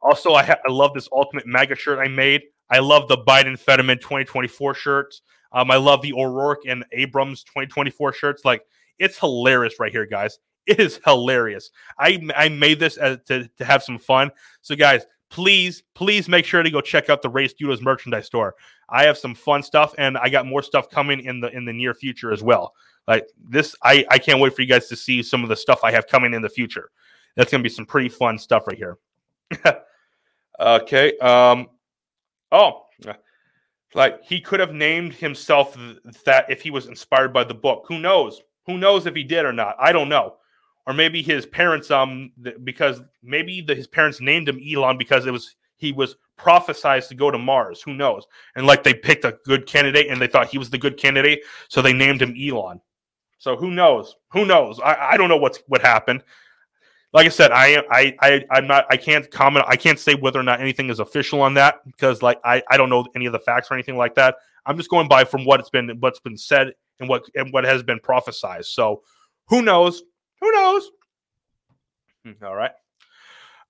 Also, 0.00 0.34
I 0.34 0.44
ha- 0.44 0.58
I 0.66 0.70
love 0.70 0.94
this 0.94 1.08
Ultimate 1.12 1.46
MAGA 1.46 1.76
shirt 1.76 1.98
I 1.98 2.08
made. 2.08 2.42
I 2.70 2.78
love 2.78 3.08
the 3.08 3.18
Biden 3.18 3.58
Fetterman 3.58 3.98
2024 3.98 4.74
shirts. 4.74 5.22
Um, 5.52 5.70
I 5.70 5.76
love 5.76 6.02
the 6.02 6.12
O'Rourke 6.12 6.62
and 6.66 6.84
Abrams 6.92 7.44
2024 7.44 8.12
shirts. 8.12 8.44
Like 8.44 8.62
it's 8.98 9.18
hilarious 9.18 9.74
right 9.78 9.92
here, 9.92 10.06
guys. 10.06 10.38
It 10.66 10.80
is 10.80 10.98
hilarious. 11.04 11.70
I 11.98 12.26
I 12.34 12.48
made 12.48 12.80
this 12.80 12.96
as, 12.96 13.18
to 13.26 13.46
to 13.58 13.64
have 13.66 13.82
some 13.82 13.98
fun. 13.98 14.30
So 14.62 14.74
guys, 14.74 15.04
please 15.28 15.82
please 15.94 16.26
make 16.26 16.46
sure 16.46 16.62
to 16.62 16.70
go 16.70 16.80
check 16.80 17.10
out 17.10 17.20
the 17.20 17.28
Ray 17.28 17.48
Studios 17.48 17.82
merchandise 17.82 18.24
store. 18.24 18.54
I 18.88 19.04
have 19.04 19.18
some 19.18 19.34
fun 19.34 19.62
stuff, 19.62 19.94
and 19.98 20.16
I 20.18 20.28
got 20.28 20.46
more 20.46 20.62
stuff 20.62 20.90
coming 20.90 21.24
in 21.24 21.40
the 21.40 21.48
in 21.50 21.64
the 21.64 21.72
near 21.72 21.94
future 21.94 22.32
as 22.32 22.42
well. 22.42 22.74
Like 23.08 23.28
this, 23.48 23.74
I 23.82 24.04
I 24.10 24.18
can't 24.18 24.40
wait 24.40 24.54
for 24.54 24.62
you 24.62 24.68
guys 24.68 24.88
to 24.88 24.96
see 24.96 25.22
some 25.22 25.42
of 25.42 25.48
the 25.48 25.56
stuff 25.56 25.80
I 25.84 25.92
have 25.92 26.06
coming 26.06 26.34
in 26.34 26.42
the 26.42 26.48
future. 26.48 26.90
That's 27.36 27.50
gonna 27.50 27.62
be 27.62 27.68
some 27.68 27.86
pretty 27.86 28.08
fun 28.08 28.38
stuff 28.38 28.66
right 28.66 28.76
here. 28.78 28.98
okay. 30.60 31.16
Um. 31.18 31.68
Oh, 32.52 32.82
like 33.94 34.22
he 34.24 34.40
could 34.40 34.60
have 34.60 34.72
named 34.72 35.14
himself 35.14 35.76
that 36.24 36.50
if 36.50 36.62
he 36.62 36.70
was 36.70 36.86
inspired 36.86 37.32
by 37.32 37.44
the 37.44 37.54
book. 37.54 37.84
Who 37.88 37.98
knows? 37.98 38.40
Who 38.66 38.78
knows 38.78 39.06
if 39.06 39.14
he 39.14 39.24
did 39.24 39.44
or 39.44 39.52
not? 39.52 39.76
I 39.78 39.92
don't 39.92 40.08
know. 40.08 40.36
or 40.86 40.92
maybe 40.94 41.22
his 41.22 41.46
parents 41.46 41.90
um 41.90 42.32
th- 42.42 42.56
because 42.64 43.00
maybe 43.22 43.60
the, 43.60 43.74
his 43.74 43.86
parents 43.86 44.20
named 44.20 44.48
him 44.48 44.60
Elon 44.66 44.98
because 44.98 45.26
it 45.26 45.30
was 45.32 45.56
he 45.76 45.92
was 45.92 46.16
prophesized 46.38 47.08
to 47.08 47.14
go 47.14 47.30
to 47.30 47.38
Mars. 47.38 47.82
Who 47.82 47.94
knows? 47.94 48.26
And 48.56 48.66
like 48.66 48.82
they 48.82 48.94
picked 48.94 49.24
a 49.24 49.38
good 49.44 49.66
candidate 49.66 50.08
and 50.08 50.20
they 50.20 50.26
thought 50.26 50.48
he 50.48 50.58
was 50.58 50.70
the 50.70 50.78
good 50.78 50.96
candidate, 50.96 51.42
so 51.68 51.82
they 51.82 51.92
named 51.92 52.22
him 52.22 52.34
Elon. 52.40 52.80
So 53.38 53.56
who 53.56 53.70
knows? 53.70 54.16
Who 54.32 54.46
knows? 54.46 54.80
I, 54.80 55.12
I 55.12 55.16
don't 55.16 55.28
know 55.28 55.36
what's 55.36 55.58
what 55.66 55.82
happened. 55.82 56.22
Like 57.12 57.26
I 57.26 57.30
said, 57.30 57.52
I 57.52 57.66
am 57.68 57.84
I 57.90 58.16
I 58.20 58.44
I'm 58.50 58.66
not 58.66 58.86
I 58.90 58.96
can't 58.96 59.30
comment. 59.30 59.66
I 59.68 59.76
can't 59.76 59.98
say 59.98 60.14
whether 60.14 60.40
or 60.40 60.42
not 60.42 60.60
anything 60.60 60.90
is 60.90 60.98
official 60.98 61.42
on 61.42 61.54
that 61.54 61.84
because 61.86 62.22
like 62.22 62.40
I 62.44 62.62
I 62.70 62.76
don't 62.76 62.90
know 62.90 63.06
any 63.14 63.26
of 63.26 63.32
the 63.32 63.38
facts 63.38 63.70
or 63.70 63.74
anything 63.74 63.96
like 63.96 64.14
that. 64.16 64.36
I'm 64.66 64.76
just 64.76 64.90
going 64.90 65.08
by 65.08 65.24
from 65.24 65.44
what 65.44 65.60
it's 65.60 65.70
been 65.70 65.90
what's 66.00 66.20
been 66.20 66.36
said 66.36 66.72
and 67.00 67.08
what 67.08 67.24
and 67.34 67.52
what 67.52 67.64
has 67.64 67.82
been 67.82 68.00
prophesized. 68.00 68.66
So 68.66 69.02
who 69.48 69.62
knows? 69.62 70.02
Who 70.40 70.50
knows? 70.50 70.90
Hmm, 72.24 72.44
All 72.44 72.56
right. 72.56 72.72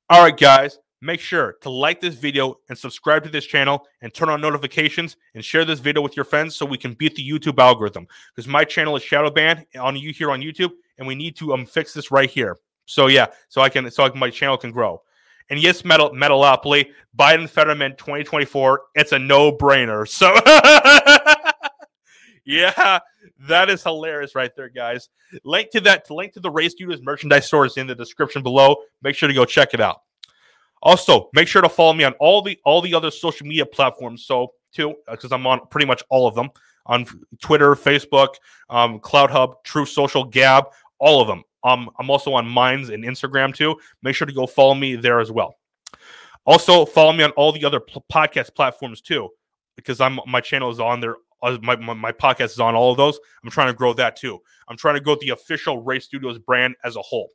All 0.08 0.22
right, 0.22 0.36
guys. 0.36 0.78
Make 1.04 1.20
sure 1.20 1.58
to 1.60 1.68
like 1.68 2.00
this 2.00 2.14
video 2.14 2.60
and 2.70 2.78
subscribe 2.78 3.24
to 3.24 3.28
this 3.28 3.44
channel 3.44 3.86
and 4.00 4.14
turn 4.14 4.30
on 4.30 4.40
notifications 4.40 5.18
and 5.34 5.44
share 5.44 5.66
this 5.66 5.78
video 5.78 6.00
with 6.00 6.16
your 6.16 6.24
friends 6.24 6.56
so 6.56 6.64
we 6.64 6.78
can 6.78 6.94
beat 6.94 7.14
the 7.14 7.30
YouTube 7.30 7.58
algorithm. 7.58 8.06
Because 8.34 8.48
my 8.48 8.64
channel 8.64 8.96
is 8.96 9.02
shadow 9.02 9.30
banned 9.30 9.66
on 9.78 9.96
you 9.96 10.14
here 10.14 10.30
on 10.30 10.40
YouTube, 10.40 10.70
and 10.96 11.06
we 11.06 11.14
need 11.14 11.36
to 11.36 11.52
um 11.52 11.66
fix 11.66 11.92
this 11.92 12.10
right 12.10 12.30
here. 12.30 12.56
So 12.86 13.08
yeah, 13.08 13.26
so 13.50 13.60
I 13.60 13.68
can 13.68 13.90
so 13.90 14.02
I 14.02 14.08
can, 14.08 14.18
my 14.18 14.30
channel 14.30 14.56
can 14.56 14.70
grow. 14.70 15.02
And 15.50 15.60
yes, 15.60 15.84
Metal 15.84 16.08
Metalopoly, 16.12 16.88
Biden 17.18 17.50
Fetterman 17.50 17.96
2024, 17.96 18.80
it's 18.94 19.12
a 19.12 19.18
no-brainer. 19.18 20.08
So 20.08 20.34
yeah, 22.46 23.00
that 23.40 23.68
is 23.68 23.82
hilarious 23.82 24.34
right 24.34 24.56
there, 24.56 24.70
guys. 24.70 25.10
Link 25.44 25.70
to 25.72 25.80
that, 25.82 26.06
to 26.06 26.14
link 26.14 26.32
to 26.32 26.40
the 26.40 26.50
Ray 26.50 26.70
Studios 26.70 27.02
merchandise 27.02 27.44
store 27.46 27.66
is 27.66 27.76
in 27.76 27.86
the 27.86 27.94
description 27.94 28.42
below. 28.42 28.76
Make 29.02 29.16
sure 29.16 29.28
to 29.28 29.34
go 29.34 29.44
check 29.44 29.74
it 29.74 29.80
out. 29.80 30.00
Also, 30.84 31.30
make 31.32 31.48
sure 31.48 31.62
to 31.62 31.68
follow 31.68 31.94
me 31.94 32.04
on 32.04 32.12
all 32.20 32.42
the 32.42 32.58
all 32.64 32.80
the 32.80 32.94
other 32.94 33.10
social 33.10 33.46
media 33.46 33.66
platforms. 33.66 34.26
So 34.26 34.52
too, 34.72 34.94
because 35.10 35.32
I'm 35.32 35.46
on 35.46 35.66
pretty 35.70 35.86
much 35.86 36.02
all 36.10 36.28
of 36.28 36.34
them 36.34 36.50
on 36.86 37.06
Twitter, 37.40 37.74
Facebook, 37.74 38.34
um, 38.68 39.00
Cloud 39.00 39.30
Hub, 39.30 39.64
Truth 39.64 39.88
Social, 39.88 40.22
Gab, 40.24 40.66
all 40.98 41.20
of 41.22 41.26
them. 41.26 41.42
Um, 41.64 41.88
I'm 41.98 42.10
also 42.10 42.34
on 42.34 42.46
Minds 42.46 42.90
and 42.90 43.02
Instagram 43.02 43.54
too. 43.54 43.74
Make 44.02 44.14
sure 44.14 44.26
to 44.26 44.34
go 44.34 44.46
follow 44.46 44.74
me 44.74 44.94
there 44.96 45.18
as 45.18 45.32
well. 45.32 45.56
Also, 46.44 46.84
follow 46.84 47.12
me 47.14 47.24
on 47.24 47.30
all 47.32 47.52
the 47.52 47.64
other 47.64 47.80
podcast 48.12 48.54
platforms 48.54 49.00
too, 49.00 49.30
because 49.76 50.00
I'm 50.00 50.20
my 50.26 50.42
channel 50.42 50.70
is 50.70 50.78
on 50.78 51.00
there. 51.00 51.16
uh, 51.42 51.56
My, 51.62 51.76
my, 51.76 51.94
my 51.94 52.12
podcast 52.12 52.52
is 52.52 52.60
on 52.60 52.74
all 52.74 52.90
of 52.90 52.98
those. 52.98 53.18
I'm 53.42 53.50
trying 53.50 53.68
to 53.68 53.74
grow 53.74 53.94
that 53.94 54.16
too. 54.16 54.38
I'm 54.68 54.76
trying 54.76 54.96
to 54.96 55.00
grow 55.00 55.16
the 55.18 55.30
official 55.30 55.82
Ray 55.82 56.00
Studios 56.00 56.38
brand 56.38 56.74
as 56.84 56.96
a 56.96 57.02
whole. 57.02 57.30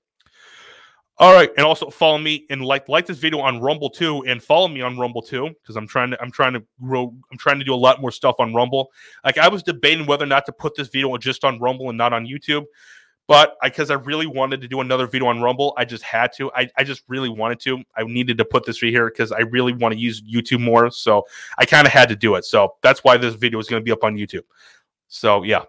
All 1.21 1.33
right, 1.33 1.51
and 1.57 1.65
also 1.65 1.89
follow 1.89 2.17
me 2.17 2.45
and 2.49 2.63
like 2.63 2.87
like 2.87 3.05
this 3.05 3.17
video 3.17 3.41
on 3.41 3.59
Rumble 3.59 3.89
too, 3.89 4.23
and 4.25 4.41
follow 4.41 4.69
me 4.69 4.81
on 4.81 4.97
Rumble 4.97 5.21
too 5.21 5.49
because 5.61 5.75
I'm 5.75 5.85
trying 5.85 6.11
to 6.11 6.21
I'm 6.21 6.31
trying 6.31 6.53
to 6.53 6.63
grow 6.81 7.13
I'm 7.29 7.37
trying 7.37 7.59
to 7.59 7.65
do 7.65 7.73
a 7.73 7.75
lot 7.75 7.99
more 7.99 8.11
stuff 8.11 8.35
on 8.39 8.53
Rumble. 8.53 8.89
Like 9.25 9.37
I 9.37 9.49
was 9.49 9.61
debating 9.61 10.05
whether 10.05 10.23
or 10.23 10.27
not 10.27 10.45
to 10.45 10.53
put 10.53 10.75
this 10.75 10.87
video 10.87 11.17
just 11.17 11.43
on 11.43 11.59
Rumble 11.59 11.89
and 11.89 11.97
not 11.97 12.13
on 12.13 12.25
YouTube, 12.25 12.63
but 13.27 13.57
because 13.61 13.91
I, 13.91 13.95
really 13.95 14.27
wanted 14.27 14.61
to 14.61 14.69
do 14.69 14.79
another 14.79 15.07
video 15.07 15.27
on 15.27 15.41
Rumble, 15.41 15.73
I 15.77 15.83
just 15.83 16.03
had 16.03 16.31
to. 16.37 16.51
I, 16.53 16.69
I 16.77 16.85
just 16.85 17.03
really 17.09 17.29
wanted 17.29 17.59
to. 17.61 17.83
I 17.97 18.03
needed 18.03 18.37
to 18.37 18.45
put 18.45 18.65
this 18.65 18.81
right 18.81 18.91
here 18.91 19.09
because 19.09 19.33
I 19.33 19.41
really 19.41 19.73
want 19.73 19.93
to 19.93 19.99
use 19.99 20.21
YouTube 20.21 20.61
more, 20.61 20.89
so 20.89 21.27
I 21.57 21.65
kind 21.65 21.85
of 21.85 21.91
had 21.91 22.07
to 22.09 22.15
do 22.15 22.35
it. 22.35 22.45
So 22.45 22.75
that's 22.81 23.03
why 23.03 23.17
this 23.17 23.35
video 23.35 23.59
is 23.59 23.67
going 23.67 23.81
to 23.81 23.85
be 23.85 23.91
up 23.91 24.05
on 24.05 24.15
YouTube. 24.15 24.45
So 25.09 25.43
yeah. 25.43 25.65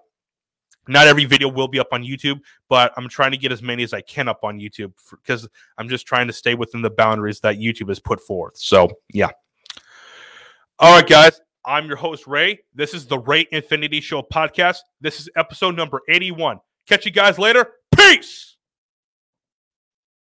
Not 0.90 1.06
every 1.06 1.24
video 1.24 1.48
will 1.48 1.68
be 1.68 1.78
up 1.78 1.86
on 1.92 2.02
YouTube, 2.02 2.40
but 2.68 2.92
I'm 2.96 3.08
trying 3.08 3.30
to 3.30 3.36
get 3.36 3.52
as 3.52 3.62
many 3.62 3.84
as 3.84 3.92
I 3.92 4.00
can 4.00 4.26
up 4.26 4.40
on 4.42 4.58
YouTube 4.58 4.92
because 5.10 5.48
I'm 5.78 5.88
just 5.88 6.04
trying 6.04 6.26
to 6.26 6.32
stay 6.32 6.56
within 6.56 6.82
the 6.82 6.90
boundaries 6.90 7.38
that 7.40 7.58
YouTube 7.58 7.90
has 7.90 8.00
put 8.00 8.20
forth. 8.20 8.56
So, 8.56 8.88
yeah. 9.12 9.28
All 10.80 10.96
right, 10.96 11.08
guys. 11.08 11.40
I'm 11.64 11.86
your 11.86 11.96
host, 11.96 12.26
Ray. 12.26 12.58
This 12.74 12.92
is 12.92 13.06
the 13.06 13.20
Ray 13.20 13.46
Infinity 13.52 14.00
Show 14.00 14.22
podcast. 14.22 14.78
This 15.00 15.20
is 15.20 15.28
episode 15.36 15.76
number 15.76 16.00
81. 16.08 16.58
Catch 16.88 17.04
you 17.04 17.12
guys 17.12 17.38
later. 17.38 17.70
Peace. 17.94 18.49